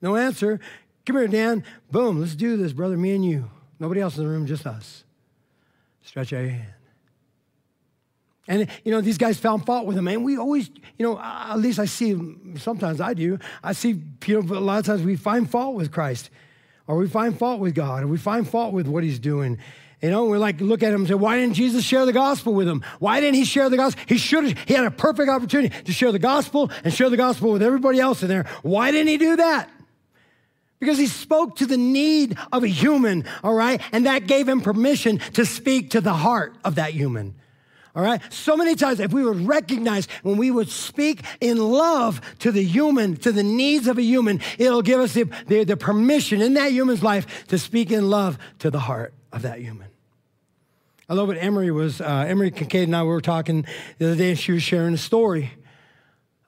No 0.00 0.16
answer. 0.16 0.60
Come 1.06 1.16
here, 1.16 1.28
Dan. 1.28 1.64
Boom, 1.90 2.20
let's 2.20 2.34
do 2.34 2.56
this, 2.56 2.72
brother, 2.72 2.96
me 2.96 3.14
and 3.14 3.24
you. 3.24 3.50
Nobody 3.78 4.00
else 4.00 4.16
in 4.16 4.24
the 4.24 4.28
room, 4.28 4.46
just 4.46 4.66
us. 4.66 5.04
Stretch 6.02 6.32
out 6.32 6.40
your 6.40 6.50
hand. 6.50 6.81
And, 8.52 8.68
you 8.84 8.92
know, 8.92 9.00
these 9.00 9.16
guys 9.16 9.38
found 9.38 9.64
fault 9.64 9.86
with 9.86 9.96
him. 9.96 10.06
And 10.06 10.22
we 10.22 10.36
always, 10.36 10.68
you 10.98 11.06
know, 11.06 11.18
at 11.18 11.56
least 11.56 11.78
I 11.78 11.86
see, 11.86 12.14
sometimes 12.56 13.00
I 13.00 13.14
do, 13.14 13.38
I 13.64 13.72
see, 13.72 14.02
know, 14.28 14.40
a 14.40 14.60
lot 14.60 14.78
of 14.78 14.84
times 14.84 15.02
we 15.02 15.16
find 15.16 15.50
fault 15.50 15.74
with 15.74 15.90
Christ 15.90 16.28
or 16.86 16.96
we 16.96 17.08
find 17.08 17.38
fault 17.38 17.60
with 17.60 17.74
God 17.74 18.02
or 18.02 18.08
we 18.08 18.18
find 18.18 18.46
fault 18.46 18.74
with 18.74 18.86
what 18.86 19.04
he's 19.04 19.18
doing. 19.18 19.56
You 20.02 20.10
know, 20.10 20.26
we're 20.26 20.36
like 20.36 20.60
look 20.60 20.82
at 20.82 20.92
him 20.92 21.00
and 21.00 21.08
say, 21.08 21.14
why 21.14 21.38
didn't 21.38 21.54
Jesus 21.54 21.82
share 21.82 22.04
the 22.04 22.12
gospel 22.12 22.52
with 22.52 22.68
him? 22.68 22.84
Why 22.98 23.20
didn't 23.20 23.36
he 23.36 23.46
share 23.46 23.70
the 23.70 23.78
gospel? 23.78 24.04
He 24.06 24.18
should 24.18 24.44
have, 24.44 24.58
he 24.68 24.74
had 24.74 24.84
a 24.84 24.90
perfect 24.90 25.30
opportunity 25.30 25.74
to 25.84 25.92
share 25.92 26.12
the 26.12 26.18
gospel 26.18 26.70
and 26.84 26.92
share 26.92 27.08
the 27.08 27.16
gospel 27.16 27.52
with 27.52 27.62
everybody 27.62 28.00
else 28.00 28.22
in 28.22 28.28
there. 28.28 28.44
Why 28.60 28.90
didn't 28.90 29.08
he 29.08 29.16
do 29.16 29.36
that? 29.36 29.70
Because 30.78 30.98
he 30.98 31.06
spoke 31.06 31.56
to 31.56 31.64
the 31.64 31.78
need 31.78 32.36
of 32.52 32.64
a 32.64 32.68
human, 32.68 33.24
all 33.42 33.54
right? 33.54 33.80
And 33.92 34.04
that 34.04 34.26
gave 34.26 34.46
him 34.46 34.60
permission 34.60 35.20
to 35.32 35.46
speak 35.46 35.92
to 35.92 36.02
the 36.02 36.12
heart 36.12 36.54
of 36.66 36.74
that 36.74 36.92
human. 36.92 37.36
All 37.94 38.02
right? 38.02 38.20
So 38.32 38.56
many 38.56 38.74
times, 38.74 39.00
if 39.00 39.12
we 39.12 39.22
would 39.22 39.46
recognize 39.46 40.08
when 40.22 40.38
we 40.38 40.50
would 40.50 40.70
speak 40.70 41.22
in 41.40 41.58
love 41.58 42.20
to 42.38 42.50
the 42.50 42.62
human, 42.62 43.16
to 43.18 43.32
the 43.32 43.42
needs 43.42 43.86
of 43.86 43.98
a 43.98 44.02
human, 44.02 44.40
it'll 44.58 44.82
give 44.82 45.00
us 45.00 45.12
the, 45.12 45.24
the, 45.46 45.64
the 45.64 45.76
permission 45.76 46.40
in 46.40 46.54
that 46.54 46.72
human's 46.72 47.02
life 47.02 47.46
to 47.48 47.58
speak 47.58 47.90
in 47.90 48.08
love 48.08 48.38
to 48.60 48.70
the 48.70 48.80
heart 48.80 49.12
of 49.30 49.42
that 49.42 49.58
human. 49.58 49.88
I 51.08 51.14
love 51.14 51.28
what 51.28 51.36
Emery 51.36 51.70
was, 51.70 52.00
uh, 52.00 52.24
Emery 52.26 52.50
Kincaid 52.50 52.84
and 52.84 52.96
I 52.96 53.02
were 53.02 53.20
talking 53.20 53.66
the 53.98 54.06
other 54.06 54.16
day, 54.16 54.30
and 54.30 54.38
she 54.38 54.52
was 54.52 54.62
sharing 54.62 54.94
a 54.94 54.98
story 54.98 55.52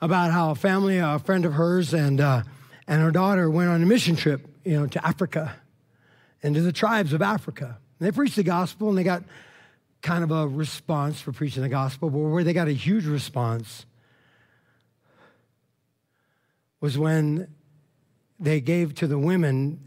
about 0.01 0.31
how 0.31 0.51
a 0.51 0.55
family, 0.55 0.97
a 0.99 1.19
friend 1.19 1.45
of 1.45 1.53
hers, 1.53 1.93
and, 1.93 2.21
uh, 2.21 2.43
and 2.89 3.03
her 3.03 3.11
daughter 3.11 3.51
went 3.51 3.69
on 3.69 3.83
a 3.83 3.87
mission 3.87 4.17
trip, 4.17 4.47
you 4.65 4.81
know, 4.81 4.87
to 4.87 5.07
Africa 5.07 5.55
and 6.43 6.55
to 6.55 6.63
the 6.63 6.73
tribes 6.73 7.13
of 7.13 7.21
Africa. 7.21 7.79
And 7.99 8.07
they 8.07 8.13
preached 8.13 8.37
the 8.37 8.43
gospel 8.43 8.89
and 8.89 8.97
they 8.97 9.03
got 9.03 9.23
kind 10.05 10.23
of 10.23 10.31
a 10.31 10.47
response 10.47 11.19
for 11.19 11.33
preaching 11.33 11.63
the 11.63 11.69
gospel, 11.69 12.11
but 12.11 12.19
where 12.19 12.45
they 12.45 12.53
got 12.53 12.69
a 12.69 12.73
huge 12.73 13.07
response 13.07 13.87
was 16.79 16.99
when 16.99 17.49
they 18.39 18.61
gave 18.61 18.95
to 18.95 19.07
the 19.07 19.19
women 19.19 19.81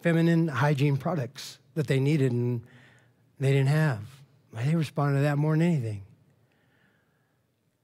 feminine 0.00 0.48
hygiene 0.48 0.96
products 0.96 1.60
that 1.74 1.86
they 1.86 2.00
needed 2.00 2.32
and 2.32 2.60
they 3.38 3.52
didn't 3.52 3.68
have. 3.68 4.00
They 4.52 4.74
responded 4.74 5.18
to 5.18 5.22
that 5.22 5.38
more 5.38 5.52
than 5.52 5.62
anything. 5.62 6.02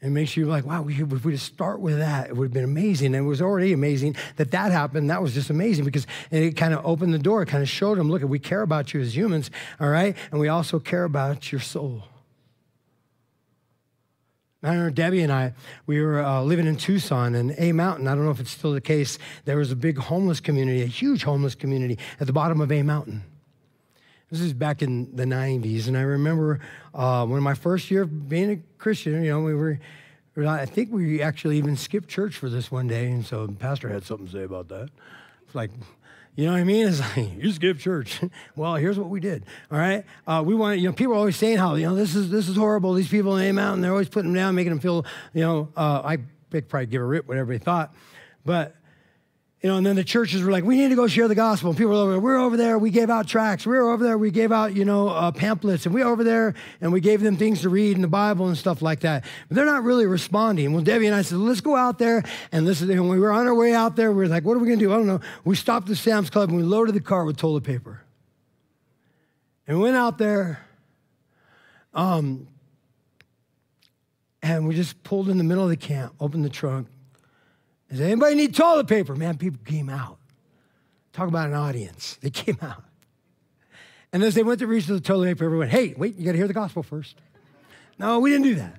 It 0.01 0.11
makes 0.11 0.37
you 0.37 0.47
like, 0.47 0.65
wow, 0.65 0.87
if 0.87 1.25
we 1.25 1.33
just 1.33 1.47
start 1.47 1.81
with 1.81 1.99
that, 1.99 2.29
it 2.29 2.37
would 2.37 2.47
have 2.47 2.53
been 2.53 2.63
amazing. 2.63 3.17
And 3.17 3.27
it 3.27 3.29
was 3.29 3.43
already 3.43 3.73
amazing 3.73 4.15
that 4.37 4.53
that 4.53 4.71
happened. 4.71 5.11
That 5.11 5.21
was 5.21 5.35
just 5.35 5.51
amazing 5.51 5.85
because 5.85 6.07
it 6.31 6.57
kind 6.57 6.73
of 6.73 6.87
opened 6.87 7.13
the 7.13 7.19
door, 7.19 7.45
kind 7.45 7.65
of 7.65 7.69
showed 7.69 7.99
them, 7.99 8.09
look, 8.09 8.23
we 8.23 8.39
care 8.39 8.63
about 8.63 8.95
you 8.95 9.01
as 9.01 9.17
humans, 9.17 9.51
all 9.81 9.89
right? 9.89 10.17
And 10.31 10.39
we 10.39 10.47
also 10.47 10.79
care 10.79 11.03
about 11.03 11.51
your 11.51 11.61
soul. 11.61 12.05
I 14.63 14.69
remember 14.69 14.91
Debbie 14.91 15.23
and 15.23 15.33
I, 15.33 15.53
we 15.87 16.01
were 16.01 16.21
uh, 16.21 16.43
living 16.43 16.67
in 16.67 16.77
Tucson 16.77 17.35
and 17.35 17.55
A 17.59 17.73
Mountain. 17.73 18.07
I 18.09 18.15
don't 18.15 18.25
know 18.25 18.31
if 18.31 18.41
it's 18.41 18.51
still 18.51 18.73
the 18.73 18.81
case. 18.81 19.19
There 19.45 19.57
was 19.57 19.71
a 19.73 19.77
big 19.77 19.99
homeless 19.99 20.41
community, 20.41 20.83
a 20.83 20.87
huge 20.87 21.25
homeless 21.25 21.55
community 21.55 21.99
at 22.21 22.27
the 22.27 22.33
bottom 22.33 22.61
of 22.61 22.71
A 22.71 22.83
Mountain. 22.83 23.23
This 24.31 24.43
is 24.43 24.53
back 24.53 24.83
in 24.83 25.17
the 25.17 25.25
90s. 25.25 25.89
And 25.89 25.97
I 25.97 26.03
remember 26.03 26.61
uh, 26.95 27.25
when 27.25 27.43
my 27.43 27.55
first 27.55 27.91
year 27.91 28.03
of 28.03 28.29
being 28.29 28.51
a 28.51 28.57
Christian, 28.77 29.23
you 29.25 29.31
know, 29.31 29.41
we 29.41 29.55
were, 29.55 29.81
I 30.37 30.67
think 30.67 30.93
we 30.93 31.23
actually 31.23 31.57
even 31.57 31.77
skipped 31.77 32.09
church 32.09 32.37
for 32.37 32.51
this 32.51 32.71
one 32.71 32.89
day. 32.89 33.07
And 33.11 33.25
so 33.25 33.47
the 33.47 33.55
pastor 33.55 33.89
had 33.89 34.05
something 34.05 34.27
to 34.27 34.33
say 34.33 34.43
about 34.43 34.69
that. 34.69 34.91
It's 35.47 35.55
like, 35.55 35.71
you 36.37 36.45
know 36.45 36.53
what 36.53 36.59
I 36.59 36.65
mean? 36.65 36.89
It's 36.89 37.01
like, 37.17 37.43
you 37.43 37.51
skip 37.53 37.79
church. 37.79 38.21
well, 38.57 38.75
here's 38.75 38.99
what 38.99 39.09
we 39.09 39.19
did. 39.19 39.47
All 39.73 39.79
right. 39.79 40.05
Uh, 40.27 40.43
we 40.45 40.55
wanted, 40.55 40.81
you 40.81 40.89
know, 40.89 40.93
people 40.93 41.15
are 41.15 41.17
always 41.17 41.37
saying 41.37 41.57
how, 41.57 41.77
you 41.77 41.87
know, 41.87 41.95
this 41.95 42.15
is, 42.15 42.31
this 42.31 42.51
is 42.51 42.57
horrible. 42.57 42.93
These 42.93 43.09
people 43.09 43.35
name 43.35 43.59
out 43.59 43.75
and 43.75 43.83
they're 43.83 43.93
always 43.93 44.11
putting 44.11 44.35
them 44.35 44.43
down, 44.43 44.55
making 44.55 44.73
them 44.73 44.81
feel, 44.81 45.07
you 45.33 45.41
know, 45.41 45.69
uh, 45.75 46.03
I 46.05 46.19
probably 46.51 46.87
give 46.87 47.01
a 47.01 47.07
rip 47.07 47.27
what 47.27 47.39
everybody 47.39 47.65
thought. 47.65 47.95
But 48.45 48.77
you 49.61 49.69
know, 49.69 49.77
and 49.77 49.85
then 49.85 49.97
the 49.97 50.05
churches 50.05 50.43
were 50.45 50.53
like, 50.53 50.63
we 50.63 50.77
need 50.77 50.91
to 50.91 50.95
go 50.95 51.09
share 51.09 51.27
the 51.27 51.35
gospel. 51.35 51.71
And 51.71 51.77
people 51.77 51.93
were 51.93 51.99
over 51.99 52.13
there, 52.13 52.21
we're 52.21 52.39
over 52.39 52.57
there, 52.57 52.79
we 52.79 52.91
gave 52.91 53.11
out 53.11 53.27
tracts. 53.27 53.67
We 53.67 53.77
were 53.77 53.91
over 53.91 54.05
there, 54.05 54.17
we 54.17 54.31
gave 54.31 54.53
out, 54.53 54.77
you 54.77 54.85
know, 54.85 55.09
uh, 55.09 55.33
pamphlets. 55.33 55.85
And 55.85 55.93
we 55.93 56.05
were 56.05 56.11
over 56.11 56.23
there 56.23 56.55
and 56.81 56.93
we 56.93 57.01
gave 57.01 57.23
them 57.23 57.37
things 57.37 57.63
to 57.63 57.69
read 57.69 57.97
in 57.97 58.03
the 58.03 58.09
Bible 58.09 58.47
and 58.47 58.57
stuff 58.57 58.83
like 58.83 59.01
that. 59.01 59.25
But 59.49 59.57
they're 59.57 59.65
not 59.65 59.83
really 59.83 60.07
responding. 60.07 60.73
Well, 60.73 60.85
Debbie 60.85 61.07
and 61.07 61.15
I 61.15 61.23
said, 61.23 61.39
let's 61.39 61.61
go 61.61 61.75
out 61.75 61.99
there 61.99 62.23
and 62.53 62.67
listen. 62.67 62.89
And 62.89 63.09
we 63.09 63.19
were 63.19 63.33
on 63.33 63.49
our 63.49 63.55
way 63.55 63.75
out 63.75 63.97
there, 63.97 64.13
we 64.13 64.19
were 64.23 64.29
like, 64.29 64.45
what 64.45 64.57
are 64.57 64.61
we 64.61 64.69
going 64.69 64.79
to 64.79 64.85
do? 64.85 64.93
I 64.93 64.97
don't 64.97 65.09
know. 65.09 65.21
We 65.45 65.57
stopped 65.57 65.91
at 65.91 65.97
Sam's 65.97 66.31
Club 66.31 66.51
and 66.51 66.57
we 66.57 66.63
loaded 66.63 66.95
the 66.95 67.01
car 67.01 67.25
with 67.25 67.37
toilet 67.37 67.65
paper. 67.65 68.05
And 69.67 69.79
we 69.79 69.83
went 69.83 69.97
out 69.97 70.19
there. 70.19 70.65
Um, 71.95 72.47
and 74.41 74.69
we 74.69 74.77
just 74.77 75.03
pulled 75.03 75.29
in 75.29 75.37
the 75.37 75.43
middle 75.43 75.65
of 75.65 75.71
the 75.71 75.77
camp, 75.77 76.15
opened 76.21 76.45
the 76.45 76.49
trunk, 76.49 76.87
does 77.91 78.01
anybody 78.01 78.35
need 78.35 78.55
toilet 78.55 78.87
paper? 78.87 79.15
Man, 79.15 79.39
people 79.39 79.61
came 79.65 79.89
out. 79.89 80.19
Talk 81.13 81.29
about 81.29 81.49
an 81.49 81.55
audience. 81.55 82.19
They 82.21 82.31
came 82.31 82.59
out. 82.63 82.85
And 84.13 84.23
as 84.23 84.35
they 84.35 84.43
went 84.43 84.61
to 84.61 84.67
reach 84.67 84.85
for 84.85 84.95
the 84.95 85.01
toilet 85.01 85.27
paper, 85.27 85.45
everyone 85.47 85.69
went, 85.69 85.71
hey, 85.73 85.95
wait, 85.97 86.17
you 86.17 86.25
got 86.25 86.33
to 86.33 86.39
hear 86.39 86.47
the 86.47 86.55
gospel 86.55 86.83
first. 86.83 87.17
No, 87.99 88.21
we 88.21 88.31
didn't 88.31 88.45
do 88.45 88.55
that. 88.57 88.77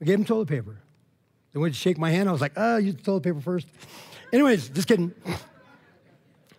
We 0.00 0.06
gave 0.06 0.18
them 0.18 0.24
toilet 0.24 0.48
paper. 0.48 0.76
They 1.52 1.58
went 1.58 1.74
to 1.74 1.80
shake 1.80 1.98
my 1.98 2.10
hand. 2.10 2.28
I 2.28 2.32
was 2.32 2.40
like, 2.40 2.52
oh, 2.56 2.76
use 2.76 2.94
the 2.94 3.02
toilet 3.02 3.24
paper 3.24 3.40
first. 3.40 3.66
Anyways, 4.32 4.68
just 4.68 4.86
kidding. 4.86 5.12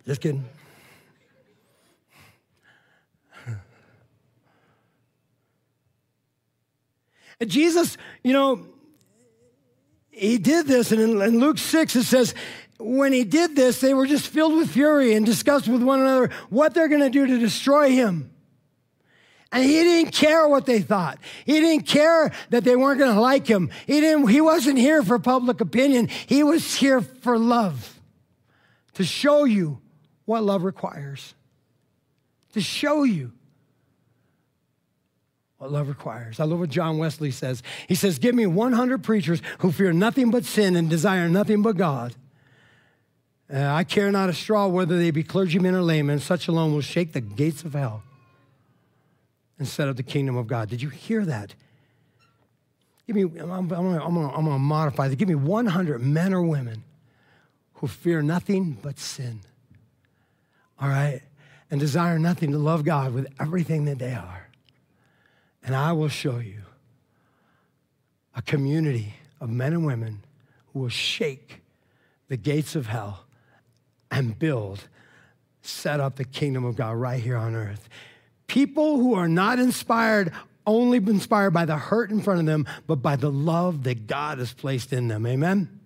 Just 0.06 0.20
kidding. 0.20 0.44
And 7.40 7.48
Jesus, 7.48 7.96
you 8.22 8.34
know, 8.34 8.66
he 10.10 10.38
did 10.38 10.66
this, 10.66 10.92
and 10.92 11.00
in, 11.00 11.22
in 11.22 11.40
Luke 11.40 11.58
6, 11.58 11.96
it 11.96 12.04
says, 12.04 12.34
when 12.78 13.12
he 13.12 13.24
did 13.24 13.54
this, 13.54 13.80
they 13.80 13.94
were 13.94 14.06
just 14.06 14.26
filled 14.28 14.56
with 14.56 14.70
fury 14.70 15.14
and 15.14 15.24
discussed 15.26 15.68
with 15.68 15.82
one 15.82 16.00
another 16.00 16.30
what 16.48 16.74
they're 16.74 16.88
going 16.88 17.02
to 17.02 17.10
do 17.10 17.26
to 17.26 17.38
destroy 17.38 17.90
him. 17.90 18.30
And 19.52 19.64
he 19.64 19.82
didn't 19.82 20.12
care 20.12 20.48
what 20.48 20.64
they 20.64 20.80
thought. 20.80 21.18
He 21.44 21.60
didn't 21.60 21.86
care 21.86 22.32
that 22.50 22.64
they 22.64 22.76
weren't 22.76 22.98
going 22.98 23.14
to 23.14 23.20
like 23.20 23.46
him. 23.46 23.70
He, 23.86 24.00
didn't, 24.00 24.28
he 24.28 24.40
wasn't 24.40 24.78
here 24.78 25.02
for 25.02 25.18
public 25.18 25.60
opinion. 25.60 26.08
He 26.26 26.42
was 26.42 26.74
here 26.76 27.00
for 27.00 27.36
love, 27.36 27.98
to 28.94 29.04
show 29.04 29.44
you 29.44 29.80
what 30.24 30.44
love 30.44 30.62
requires, 30.62 31.34
to 32.52 32.60
show 32.60 33.02
you 33.02 33.32
what 35.60 35.70
love 35.70 35.88
requires. 35.88 36.40
I 36.40 36.44
love 36.44 36.58
what 36.58 36.70
John 36.70 36.96
Wesley 36.96 37.30
says. 37.30 37.62
He 37.86 37.94
says, 37.94 38.18
Give 38.18 38.34
me 38.34 38.46
100 38.46 39.04
preachers 39.04 39.42
who 39.58 39.70
fear 39.70 39.92
nothing 39.92 40.30
but 40.30 40.46
sin 40.46 40.74
and 40.74 40.88
desire 40.88 41.28
nothing 41.28 41.60
but 41.60 41.76
God. 41.76 42.14
Uh, 43.52 43.66
I 43.66 43.84
care 43.84 44.10
not 44.10 44.30
a 44.30 44.32
straw 44.32 44.68
whether 44.68 44.96
they 44.96 45.10
be 45.10 45.22
clergymen 45.22 45.74
or 45.74 45.82
laymen, 45.82 46.18
such 46.18 46.48
alone 46.48 46.72
will 46.72 46.80
shake 46.80 47.12
the 47.12 47.20
gates 47.20 47.62
of 47.62 47.74
hell 47.74 48.02
and 49.58 49.68
set 49.68 49.86
up 49.86 49.96
the 49.96 50.02
kingdom 50.02 50.34
of 50.34 50.46
God. 50.46 50.70
Did 50.70 50.80
you 50.80 50.88
hear 50.88 51.26
that? 51.26 51.54
Give 53.06 53.16
me, 53.16 53.24
I'm, 53.38 53.50
I'm, 53.50 53.68
gonna, 53.68 54.02
I'm, 54.02 54.16
I'm 54.16 54.44
gonna 54.46 54.58
modify 54.58 55.08
that. 55.08 55.16
Give 55.16 55.28
me 55.28 55.34
100 55.34 56.00
men 56.00 56.32
or 56.32 56.40
women 56.40 56.84
who 57.74 57.86
fear 57.86 58.22
nothing 58.22 58.78
but 58.80 58.98
sin. 58.98 59.40
All 60.80 60.88
right? 60.88 61.20
And 61.70 61.78
desire 61.78 62.18
nothing 62.18 62.52
to 62.52 62.58
love 62.58 62.82
God 62.82 63.12
with 63.12 63.26
everything 63.38 63.84
that 63.84 63.98
they 63.98 64.14
are. 64.14 64.39
And 65.62 65.74
I 65.74 65.92
will 65.92 66.08
show 66.08 66.38
you 66.38 66.62
a 68.34 68.42
community 68.42 69.14
of 69.40 69.50
men 69.50 69.72
and 69.72 69.84
women 69.84 70.22
who 70.72 70.80
will 70.80 70.88
shake 70.88 71.62
the 72.28 72.36
gates 72.36 72.76
of 72.76 72.86
hell 72.86 73.24
and 74.10 74.38
build, 74.38 74.88
set 75.62 76.00
up 76.00 76.16
the 76.16 76.24
kingdom 76.24 76.64
of 76.64 76.76
God 76.76 76.96
right 76.96 77.22
here 77.22 77.36
on 77.36 77.54
earth. 77.54 77.88
People 78.46 78.96
who 78.96 79.14
are 79.14 79.28
not 79.28 79.58
inspired, 79.58 80.32
only 80.66 80.98
inspired 80.98 81.50
by 81.50 81.64
the 81.64 81.76
hurt 81.76 82.10
in 82.10 82.20
front 82.20 82.40
of 82.40 82.46
them, 82.46 82.66
but 82.86 82.96
by 82.96 83.16
the 83.16 83.30
love 83.30 83.84
that 83.84 84.06
God 84.06 84.38
has 84.38 84.52
placed 84.52 84.92
in 84.92 85.08
them. 85.08 85.26
Amen? 85.26 85.80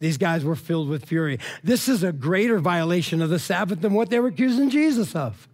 These 0.00 0.18
guys 0.18 0.44
were 0.44 0.56
filled 0.56 0.88
with 0.88 1.04
fury. 1.04 1.38
This 1.62 1.88
is 1.88 2.02
a 2.02 2.12
greater 2.12 2.58
violation 2.58 3.22
of 3.22 3.30
the 3.30 3.38
Sabbath 3.38 3.82
than 3.82 3.94
what 3.94 4.10
they 4.10 4.18
were 4.18 4.28
accusing 4.28 4.68
Jesus 4.68 5.14
of. 5.14 5.48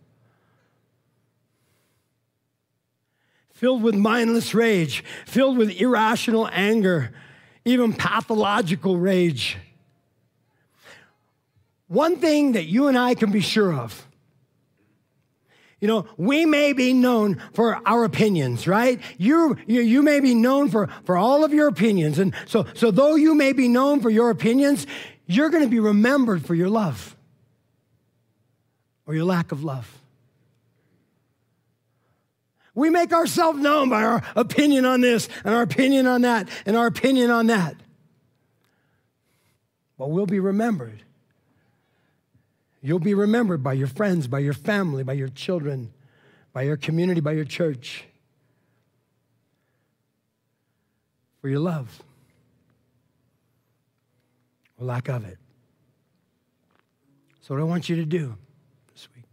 Filled 3.59 3.83
with 3.83 3.97
mindless 3.97 4.55
rage, 4.55 5.03
filled 5.27 5.59
with 5.59 5.81
irrational 5.81 6.49
anger, 6.53 7.13
even 7.65 7.93
pathological 7.93 8.97
rage. 8.97 9.57
One 11.89 12.19
thing 12.19 12.53
that 12.53 12.67
you 12.67 12.87
and 12.87 12.97
I 12.97 13.15
can 13.15 13.33
be 13.33 13.41
sure 13.41 13.73
of 13.73 14.07
you 15.81 15.87
know, 15.87 16.07
we 16.17 16.45
may 16.45 16.73
be 16.73 16.93
known 16.93 17.41
for 17.53 17.81
our 17.87 18.03
opinions, 18.03 18.67
right? 18.67 19.01
You, 19.17 19.57
you, 19.67 19.81
you 19.81 20.03
may 20.03 20.19
be 20.19 20.35
known 20.35 20.71
for, 20.71 20.89
for 21.05 21.17
all 21.17 21.45
of 21.45 21.53
your 21.53 21.69
opinions. 21.69 22.19
And 22.19 22.35
so, 22.47 22.67
so, 22.75 22.91
though 22.91 23.15
you 23.15 23.33
may 23.37 23.53
be 23.53 23.69
known 23.69 24.01
for 24.01 24.11
your 24.11 24.31
opinions, 24.31 24.89
you're 25.27 25.51
going 25.51 25.63
to 25.63 25.71
be 25.71 25.79
remembered 25.79 26.45
for 26.45 26.57
your 26.57 26.69
love 26.69 27.15
or 29.07 29.15
your 29.15 29.25
lack 29.25 29.53
of 29.53 29.63
love. 29.63 29.89
We 32.79 32.91
make 32.91 33.13
ourselves 33.13 33.59
known 33.59 33.89
by 33.89 34.05
our 34.05 34.23
opinion 34.37 34.85
on 34.85 35.01
this 35.01 35.29
and 35.45 35.53
our 35.53 35.63
opinion 35.63 36.07
on 36.07 36.21
that 36.21 36.49
and 36.65 36.77
our 36.77 36.87
opinion 36.87 37.29
on 37.29 37.49
that. 37.49 37.75
But 39.99 40.11
we'll 40.11 40.27
be 40.27 40.39
remembered. 40.39 41.03
You'll 42.81 43.01
be 43.01 43.15
remembered 43.15 43.65
by 43.65 43.73
your 43.73 43.89
friends, 43.89 44.29
by 44.29 44.39
your 44.39 44.53
family, 44.53 45.03
by 45.03 45.15
your 45.15 45.27
children, 45.27 45.93
by 46.53 46.63
your 46.63 46.77
community, 46.77 47.21
by 47.21 47.33
your 47.33 47.45
church 47.45 48.05
for 51.41 51.49
your 51.49 51.59
love 51.59 52.01
or 54.81 54.87
lack 54.87 55.09
of 55.09 55.25
it. 55.25 55.39
So, 57.41 57.55
what 57.55 57.61
I 57.61 57.65
want 57.65 57.89
you 57.89 57.97
to 57.97 58.05
do 58.05 58.37
this 58.93 59.09
week, 59.17 59.25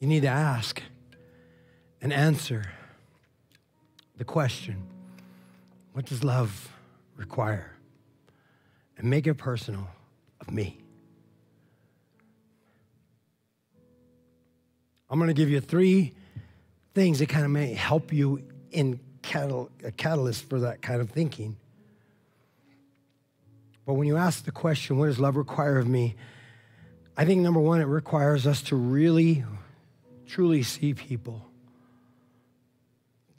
you 0.00 0.06
need 0.06 0.20
to 0.22 0.28
ask 0.28 0.82
and 2.00 2.12
answer 2.12 2.64
the 4.16 4.24
question 4.24 4.82
what 5.92 6.04
does 6.04 6.22
love 6.22 6.68
require? 7.16 7.72
And 8.98 9.08
make 9.08 9.26
it 9.26 9.34
personal 9.34 9.88
of 10.42 10.50
me. 10.50 10.78
I'm 15.08 15.18
going 15.18 15.28
to 15.28 15.34
give 15.34 15.48
you 15.48 15.60
three 15.60 16.12
things 16.94 17.20
that 17.20 17.28
kind 17.30 17.44
of 17.44 17.50
may 17.50 17.72
help 17.72 18.12
you 18.12 18.42
in 18.72 19.00
catal- 19.22 19.70
a 19.84 19.90
catalyst 19.90 20.48
for 20.48 20.60
that 20.60 20.82
kind 20.82 21.00
of 21.00 21.10
thinking. 21.10 21.56
But 23.86 23.94
when 23.94 24.08
you 24.08 24.16
ask 24.16 24.44
the 24.44 24.52
question, 24.52 24.98
what 24.98 25.06
does 25.06 25.18
love 25.18 25.36
require 25.36 25.78
of 25.78 25.88
me? 25.88 26.16
I 27.16 27.24
think 27.24 27.40
number 27.40 27.60
one, 27.60 27.80
it 27.80 27.84
requires 27.84 28.46
us 28.46 28.60
to 28.62 28.76
really, 28.76 29.44
truly 30.26 30.62
see 30.62 30.94
people 30.94 31.46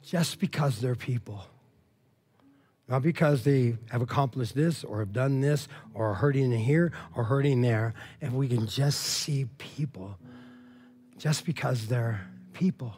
just 0.02 0.40
because 0.40 0.80
they're 0.80 0.94
people. 0.94 1.44
Not 2.88 3.02
because 3.02 3.44
they 3.44 3.76
have 3.90 4.00
accomplished 4.00 4.54
this 4.54 4.82
or 4.82 5.00
have 5.00 5.12
done 5.12 5.42
this 5.42 5.68
or 5.92 6.10
are 6.10 6.14
hurting 6.14 6.50
here 6.52 6.92
or 7.14 7.24
hurting 7.24 7.60
there. 7.60 7.92
If 8.20 8.32
we 8.32 8.48
can 8.48 8.66
just 8.66 9.00
see 9.00 9.46
people 9.58 10.16
just 11.18 11.44
because 11.44 11.88
they're 11.88 12.26
people. 12.54 12.94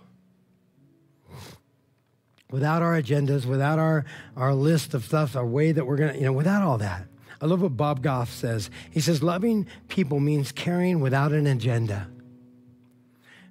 Without 2.51 2.83
our 2.83 3.01
agendas, 3.01 3.47
without 3.47 3.79
our, 3.81 4.05
our 4.37 4.55
list 4.55 4.95
of 4.95 5.05
stuff, 5.05 5.35
our 5.35 5.47
way 5.47 5.73
that 5.73 5.85
we're 5.85 5.97
going 5.97 6.13
to, 6.13 6.19
you 6.19 6.25
know, 6.27 6.33
without 6.33 6.63
all 6.63 6.79
that. 6.79 7.07
I 7.41 7.47
love 7.47 7.63
what 7.63 7.77
Bob 7.77 8.03
Goff 8.03 8.31
says. 8.31 8.71
He 8.91 9.01
says, 9.01 9.23
loving 9.23 9.67
people 9.89 10.21
means 10.21 10.53
caring 10.53 11.01
without 11.01 11.33
an 11.33 11.47
agenda. 11.47 12.09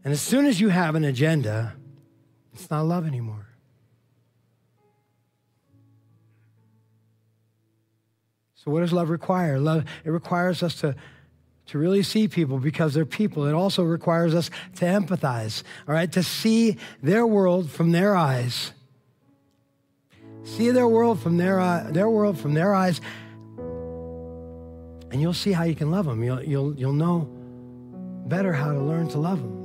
And 0.03 0.13
as 0.13 0.21
soon 0.21 0.45
as 0.45 0.61
you 0.61 0.69
have 0.69 0.95
an 0.95 1.03
agenda, 1.03 1.75
it's 2.53 2.69
not 2.69 2.81
love 2.85 3.05
anymore. 3.05 3.47
So, 8.55 8.71
what 8.71 8.81
does 8.81 8.91
love 8.91 9.09
require? 9.09 9.59
Love, 9.59 9.85
it 10.03 10.09
requires 10.09 10.63
us 10.63 10.75
to, 10.81 10.95
to 11.67 11.77
really 11.77 12.03
see 12.03 12.27
people 12.27 12.59
because 12.59 12.93
they're 12.93 13.05
people. 13.05 13.45
It 13.45 13.53
also 13.53 13.83
requires 13.83 14.35
us 14.35 14.49
to 14.75 14.85
empathize, 14.85 15.63
all 15.87 15.93
right, 15.93 16.11
to 16.11 16.23
see 16.23 16.77
their 17.01 17.25
world 17.25 17.69
from 17.69 17.91
their 17.91 18.15
eyes. 18.15 18.73
See 20.43 20.71
their 20.71 20.87
world 20.87 21.21
from 21.21 21.37
their, 21.37 21.59
uh, 21.59 21.89
their 21.91 22.09
world 22.09 22.39
from 22.39 22.53
their 22.53 22.73
eyes 22.73 23.01
and 25.11 25.21
you'll 25.21 25.33
see 25.33 25.51
how 25.51 25.63
you 25.63 25.75
can 25.75 25.91
love 25.91 26.05
them. 26.05 26.23
You'll, 26.23 26.43
you'll, 26.43 26.75
you'll 26.75 26.93
know 26.93 27.27
better 28.27 28.53
how 28.53 28.73
to 28.73 28.79
learn 28.79 29.07
to 29.09 29.17
love 29.17 29.39
them. 29.39 29.58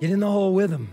Get 0.00 0.10
in 0.10 0.20
the 0.20 0.30
hole 0.30 0.54
with 0.54 0.70
them. 0.70 0.88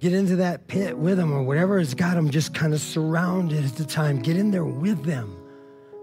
Get 0.00 0.12
into 0.12 0.36
that 0.36 0.68
pit 0.68 0.96
with 0.96 1.16
them 1.16 1.32
or 1.32 1.42
whatever 1.42 1.78
has 1.78 1.94
got 1.94 2.14
them 2.14 2.30
just 2.30 2.54
kind 2.54 2.74
of 2.74 2.80
surrounded 2.80 3.64
at 3.64 3.76
the 3.76 3.84
time. 3.84 4.20
Get 4.20 4.36
in 4.36 4.50
there 4.50 4.64
with 4.64 5.02
them. 5.04 5.36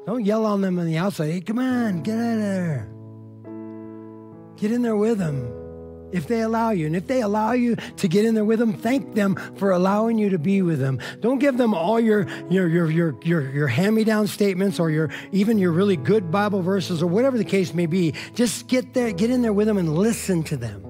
Don't 0.06 0.26
yell 0.26 0.46
on 0.46 0.62
them 0.62 0.80
on 0.80 0.86
the 0.86 0.98
outside. 0.98 1.32
Hey, 1.32 1.42
come 1.42 1.60
on, 1.60 2.02
get 2.02 2.18
out 2.18 2.34
of 2.34 2.40
there. 2.40 2.90
Get 4.58 4.72
in 4.72 4.82
there 4.82 4.96
with 4.96 5.18
them 5.18 5.61
if 6.12 6.28
they 6.28 6.42
allow 6.42 6.72
you. 6.72 6.86
And 6.86 6.96
if 6.96 7.08
they 7.08 7.22
allow 7.22 7.52
you 7.54 7.76
to 7.76 8.08
get 8.08 8.26
in 8.26 8.36
there 8.36 8.46
with 8.46 8.60
them, 8.60 8.74
thank 8.74 9.14
them 9.16 9.36
for 9.56 9.72
allowing 9.72 10.18
you 10.18 10.30
to 10.30 10.40
be 10.40 10.62
with 10.62 10.80
them. 10.80 11.00
Don't 11.20 11.40
give 11.40 11.58
them 11.58 11.74
all 11.74 12.00
your 12.00 12.28
your 12.50 12.68
your 12.68 12.90
your 12.90 13.16
your, 13.24 13.50
your 13.50 13.68
hand-me-down 13.68 14.28
statements 14.28 14.80
or 14.80 14.90
your 14.90 15.10
even 15.32 15.58
your 15.58 15.72
really 15.72 15.98
good 15.98 16.32
Bible 16.32 16.62
verses 16.62 17.02
or 17.02 17.08
whatever 17.08 17.38
the 17.38 17.46
case 17.46 17.74
may 17.74 17.86
be. 17.86 18.14
Just 18.36 18.68
get 18.68 18.94
there, 18.94 19.12
get 19.12 19.30
in 19.30 19.42
there 19.42 19.54
with 19.54 19.68
them 19.68 19.78
and 19.78 19.96
listen 19.96 20.44
to 20.44 20.58
them. 20.58 20.84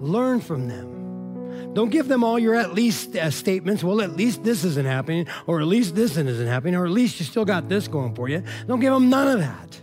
Learn 0.00 0.40
from 0.40 0.68
them. 0.68 1.72
Don't 1.74 1.90
give 1.90 2.06
them 2.06 2.22
all 2.22 2.38
your 2.38 2.54
at 2.54 2.72
least 2.72 3.16
uh, 3.16 3.30
statements. 3.30 3.82
Well, 3.82 4.00
at 4.00 4.16
least 4.16 4.44
this 4.44 4.64
isn't 4.64 4.86
happening, 4.86 5.26
or 5.46 5.60
at 5.60 5.66
least 5.66 5.96
this 5.96 6.16
isn't 6.16 6.46
happening, 6.46 6.76
or 6.76 6.84
at 6.84 6.92
least 6.92 7.18
you 7.18 7.26
still 7.26 7.44
got 7.44 7.68
this 7.68 7.88
going 7.88 8.14
for 8.14 8.28
you. 8.28 8.44
Don't 8.68 8.80
give 8.80 8.92
them 8.92 9.10
none 9.10 9.26
of 9.28 9.40
that. 9.40 9.80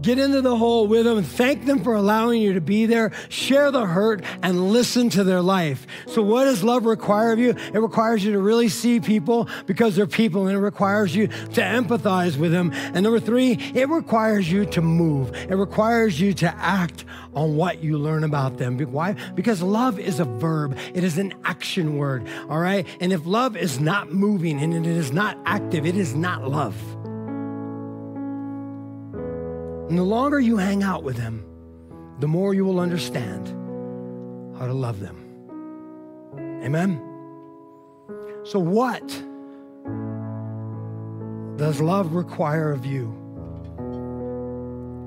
Get 0.00 0.18
into 0.18 0.40
the 0.40 0.56
hole 0.56 0.86
with 0.86 1.04
them, 1.04 1.22
thank 1.22 1.66
them 1.66 1.82
for 1.82 1.94
allowing 1.94 2.40
you 2.40 2.52
to 2.54 2.60
be 2.60 2.86
there, 2.86 3.12
share 3.28 3.70
the 3.72 3.84
hurt, 3.84 4.22
and 4.42 4.72
listen 4.72 5.08
to 5.10 5.24
their 5.24 5.42
life. 5.42 5.86
So, 6.06 6.22
what 6.22 6.44
does 6.44 6.62
love 6.62 6.86
require 6.86 7.32
of 7.32 7.40
you? 7.40 7.50
It 7.50 7.78
requires 7.78 8.24
you 8.24 8.32
to 8.32 8.38
really 8.38 8.68
see 8.68 9.00
people 9.00 9.48
because 9.66 9.96
they're 9.96 10.06
people, 10.06 10.46
and 10.46 10.56
it 10.56 10.60
requires 10.60 11.16
you 11.16 11.26
to 11.26 11.60
empathize 11.60 12.36
with 12.36 12.52
them. 12.52 12.70
And 12.72 13.02
number 13.02 13.18
three, 13.18 13.52
it 13.74 13.88
requires 13.88 14.50
you 14.50 14.66
to 14.66 14.80
move, 14.80 15.34
it 15.34 15.56
requires 15.56 16.20
you 16.20 16.32
to 16.34 16.54
act 16.56 17.04
on 17.34 17.56
what 17.56 17.82
you 17.82 17.98
learn 17.98 18.24
about 18.24 18.58
them. 18.58 18.78
Why? 18.78 19.14
Because 19.34 19.62
love 19.62 19.98
is 19.98 20.20
a 20.20 20.24
verb, 20.24 20.78
it 20.94 21.02
is 21.02 21.18
an 21.18 21.34
action 21.44 21.96
word, 21.96 22.26
all 22.48 22.58
right? 22.58 22.86
And 23.00 23.12
if 23.12 23.26
love 23.26 23.56
is 23.56 23.80
not 23.80 24.12
moving 24.12 24.60
and 24.60 24.74
it 24.74 24.86
is 24.86 25.12
not 25.12 25.36
active, 25.44 25.86
it 25.86 25.96
is 25.96 26.14
not 26.14 26.48
love. 26.48 26.76
And 29.88 29.96
the 29.96 30.04
longer 30.04 30.38
you 30.38 30.58
hang 30.58 30.82
out 30.82 31.02
with 31.02 31.16
them, 31.16 31.44
the 32.18 32.28
more 32.28 32.52
you 32.52 32.64
will 32.64 32.78
understand 32.78 33.48
how 34.58 34.66
to 34.66 34.74
love 34.74 35.00
them. 35.00 35.24
Amen? 36.62 37.00
So, 38.44 38.58
what 38.58 39.06
does 41.56 41.80
love 41.80 42.14
require 42.14 42.70
of 42.70 42.84
you 42.84 43.14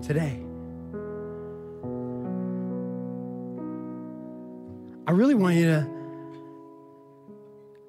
today? 0.01 0.39
I 5.05 5.11
really 5.11 5.35
want 5.35 5.57
you 5.57 5.65
to, 5.65 5.87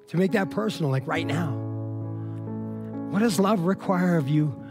to 0.09 0.17
make 0.17 0.33
that 0.33 0.51
personal, 0.51 0.91
like 0.91 1.07
right 1.07 1.25
now. 1.25 1.53
What 3.09 3.19
does 3.19 3.39
love 3.39 3.61
require 3.61 4.17
of 4.17 4.27
you 4.27 4.62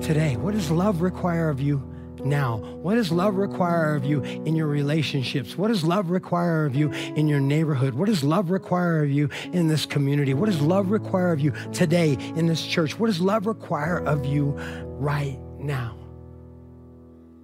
today? 0.00 0.36
What 0.36 0.54
does 0.54 0.70
love 0.70 1.00
require 1.00 1.48
of 1.48 1.60
you 1.60 1.82
now? 2.24 2.56
What 2.56 2.94
does 2.94 3.12
love 3.12 3.36
require 3.36 3.94
of 3.94 4.04
you 4.04 4.22
in 4.22 4.54
your 4.54 4.66
relationships? 4.66 5.56
What 5.56 5.68
does 5.68 5.84
love 5.84 6.10
require 6.10 6.66
of 6.66 6.74
you 6.74 6.90
in 6.90 7.28
your 7.28 7.40
neighborhood? 7.40 7.94
What 7.94 8.06
does 8.06 8.24
love 8.24 8.50
require 8.50 9.02
of 9.02 9.10
you 9.10 9.28
in 9.52 9.68
this 9.68 9.86
community? 9.86 10.34
What 10.34 10.46
does 10.46 10.60
love 10.60 10.90
require 10.90 11.32
of 11.32 11.40
you 11.40 11.52
today 11.72 12.12
in 12.36 12.46
this 12.46 12.64
church? 12.64 12.98
What 12.98 13.08
does 13.08 13.20
love 13.20 13.46
require 13.46 13.98
of 13.98 14.24
you 14.24 14.50
right 14.98 15.38
now? 15.58 15.96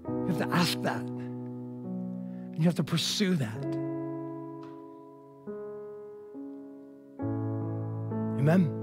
You 0.09 0.27
have 0.29 0.39
to 0.39 0.49
ask 0.55 0.81
that. 0.83 1.07
You 2.57 2.65
have 2.65 2.75
to 2.77 2.85
pursue 2.85 3.37
that. 3.37 3.65
Amen. 8.39 8.80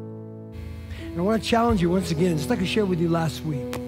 And 1.18 1.24
I 1.24 1.26
want 1.26 1.42
to 1.42 1.50
challenge 1.50 1.82
you 1.82 1.90
once 1.90 2.12
again, 2.12 2.38
just 2.38 2.48
like 2.48 2.60
I 2.60 2.66
shared 2.66 2.88
with 2.88 3.00
you 3.00 3.10
last 3.10 3.44
week. 3.44 3.82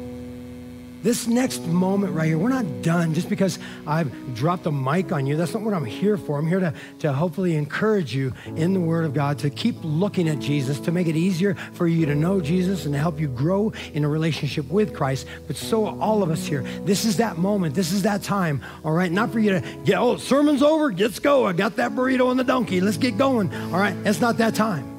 This 1.03 1.27
next 1.27 1.63
moment 1.67 2.15
right 2.15 2.25
here, 2.25 2.39
we're 2.39 2.49
not 2.49 2.81
done 2.81 3.13
just 3.13 3.29
because 3.29 3.59
I've 3.85 4.33
dropped 4.33 4.65
a 4.65 4.71
mic 4.71 5.11
on 5.11 5.27
you. 5.27 5.37
That's 5.37 5.53
not 5.53 5.61
what 5.61 5.75
I'm 5.75 5.85
here 5.85 6.17
for. 6.17 6.39
I'm 6.39 6.47
here 6.47 6.59
to, 6.59 6.73
to 7.01 7.13
hopefully 7.13 7.55
encourage 7.55 8.15
you 8.15 8.33
in 8.55 8.73
the 8.73 8.79
Word 8.79 9.05
of 9.05 9.13
God 9.13 9.37
to 9.39 9.51
keep 9.51 9.75
looking 9.83 10.27
at 10.27 10.39
Jesus, 10.39 10.79
to 10.79 10.91
make 10.91 11.05
it 11.05 11.15
easier 11.15 11.53
for 11.73 11.85
you 11.85 12.07
to 12.07 12.15
know 12.15 12.41
Jesus 12.41 12.85
and 12.85 12.95
to 12.95 12.99
help 12.99 13.19
you 13.19 13.27
grow 13.27 13.73
in 13.93 14.03
a 14.03 14.09
relationship 14.09 14.67
with 14.67 14.95
Christ. 14.95 15.27
But 15.45 15.55
so 15.55 15.99
all 15.99 16.23
of 16.23 16.31
us 16.31 16.47
here, 16.47 16.63
this 16.85 17.05
is 17.05 17.17
that 17.17 17.37
moment. 17.37 17.75
This 17.75 17.91
is 17.91 18.01
that 18.01 18.23
time. 18.23 18.63
All 18.83 18.93
right. 18.93 19.11
Not 19.11 19.31
for 19.31 19.37
you 19.37 19.51
to 19.51 19.61
get, 19.85 19.99
oh, 19.99 20.17
sermon's 20.17 20.63
over. 20.63 20.91
Let's 20.91 21.19
go. 21.19 21.45
I 21.45 21.53
got 21.53 21.75
that 21.75 21.91
burrito 21.91 22.31
and 22.31 22.39
the 22.39 22.43
donkey. 22.43 22.81
Let's 22.81 22.97
get 22.97 23.19
going. 23.19 23.53
All 23.53 23.79
right. 23.79 23.95
It's 24.03 24.19
not 24.19 24.39
that 24.39 24.55
time. 24.55 24.98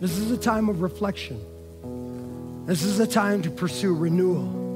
This 0.00 0.16
is 0.18 0.30
a 0.30 0.36
time 0.36 0.68
of 0.68 0.80
reflection. 0.80 1.44
This 2.66 2.82
is 2.82 3.00
a 3.00 3.06
time 3.06 3.42
to 3.42 3.50
pursue 3.50 3.94
renewal. 3.94 4.66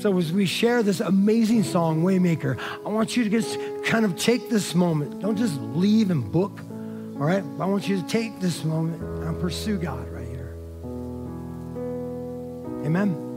So 0.00 0.16
as 0.16 0.32
we 0.32 0.46
share 0.46 0.82
this 0.82 1.00
amazing 1.00 1.64
song, 1.64 2.02
Waymaker, 2.02 2.58
I 2.86 2.88
want 2.88 3.16
you 3.16 3.24
to 3.24 3.30
just 3.30 3.58
kind 3.84 4.04
of 4.04 4.16
take 4.16 4.48
this 4.48 4.74
moment. 4.74 5.20
Don't 5.20 5.36
just 5.36 5.60
leave 5.60 6.10
and 6.10 6.30
book, 6.30 6.60
all 7.14 7.26
right? 7.26 7.42
I 7.58 7.66
want 7.66 7.88
you 7.88 8.00
to 8.00 8.06
take 8.06 8.38
this 8.40 8.64
moment 8.64 9.02
and 9.02 9.40
pursue 9.40 9.76
God 9.76 10.08
right 10.10 10.28
here. 10.28 10.54
Amen. 12.86 13.27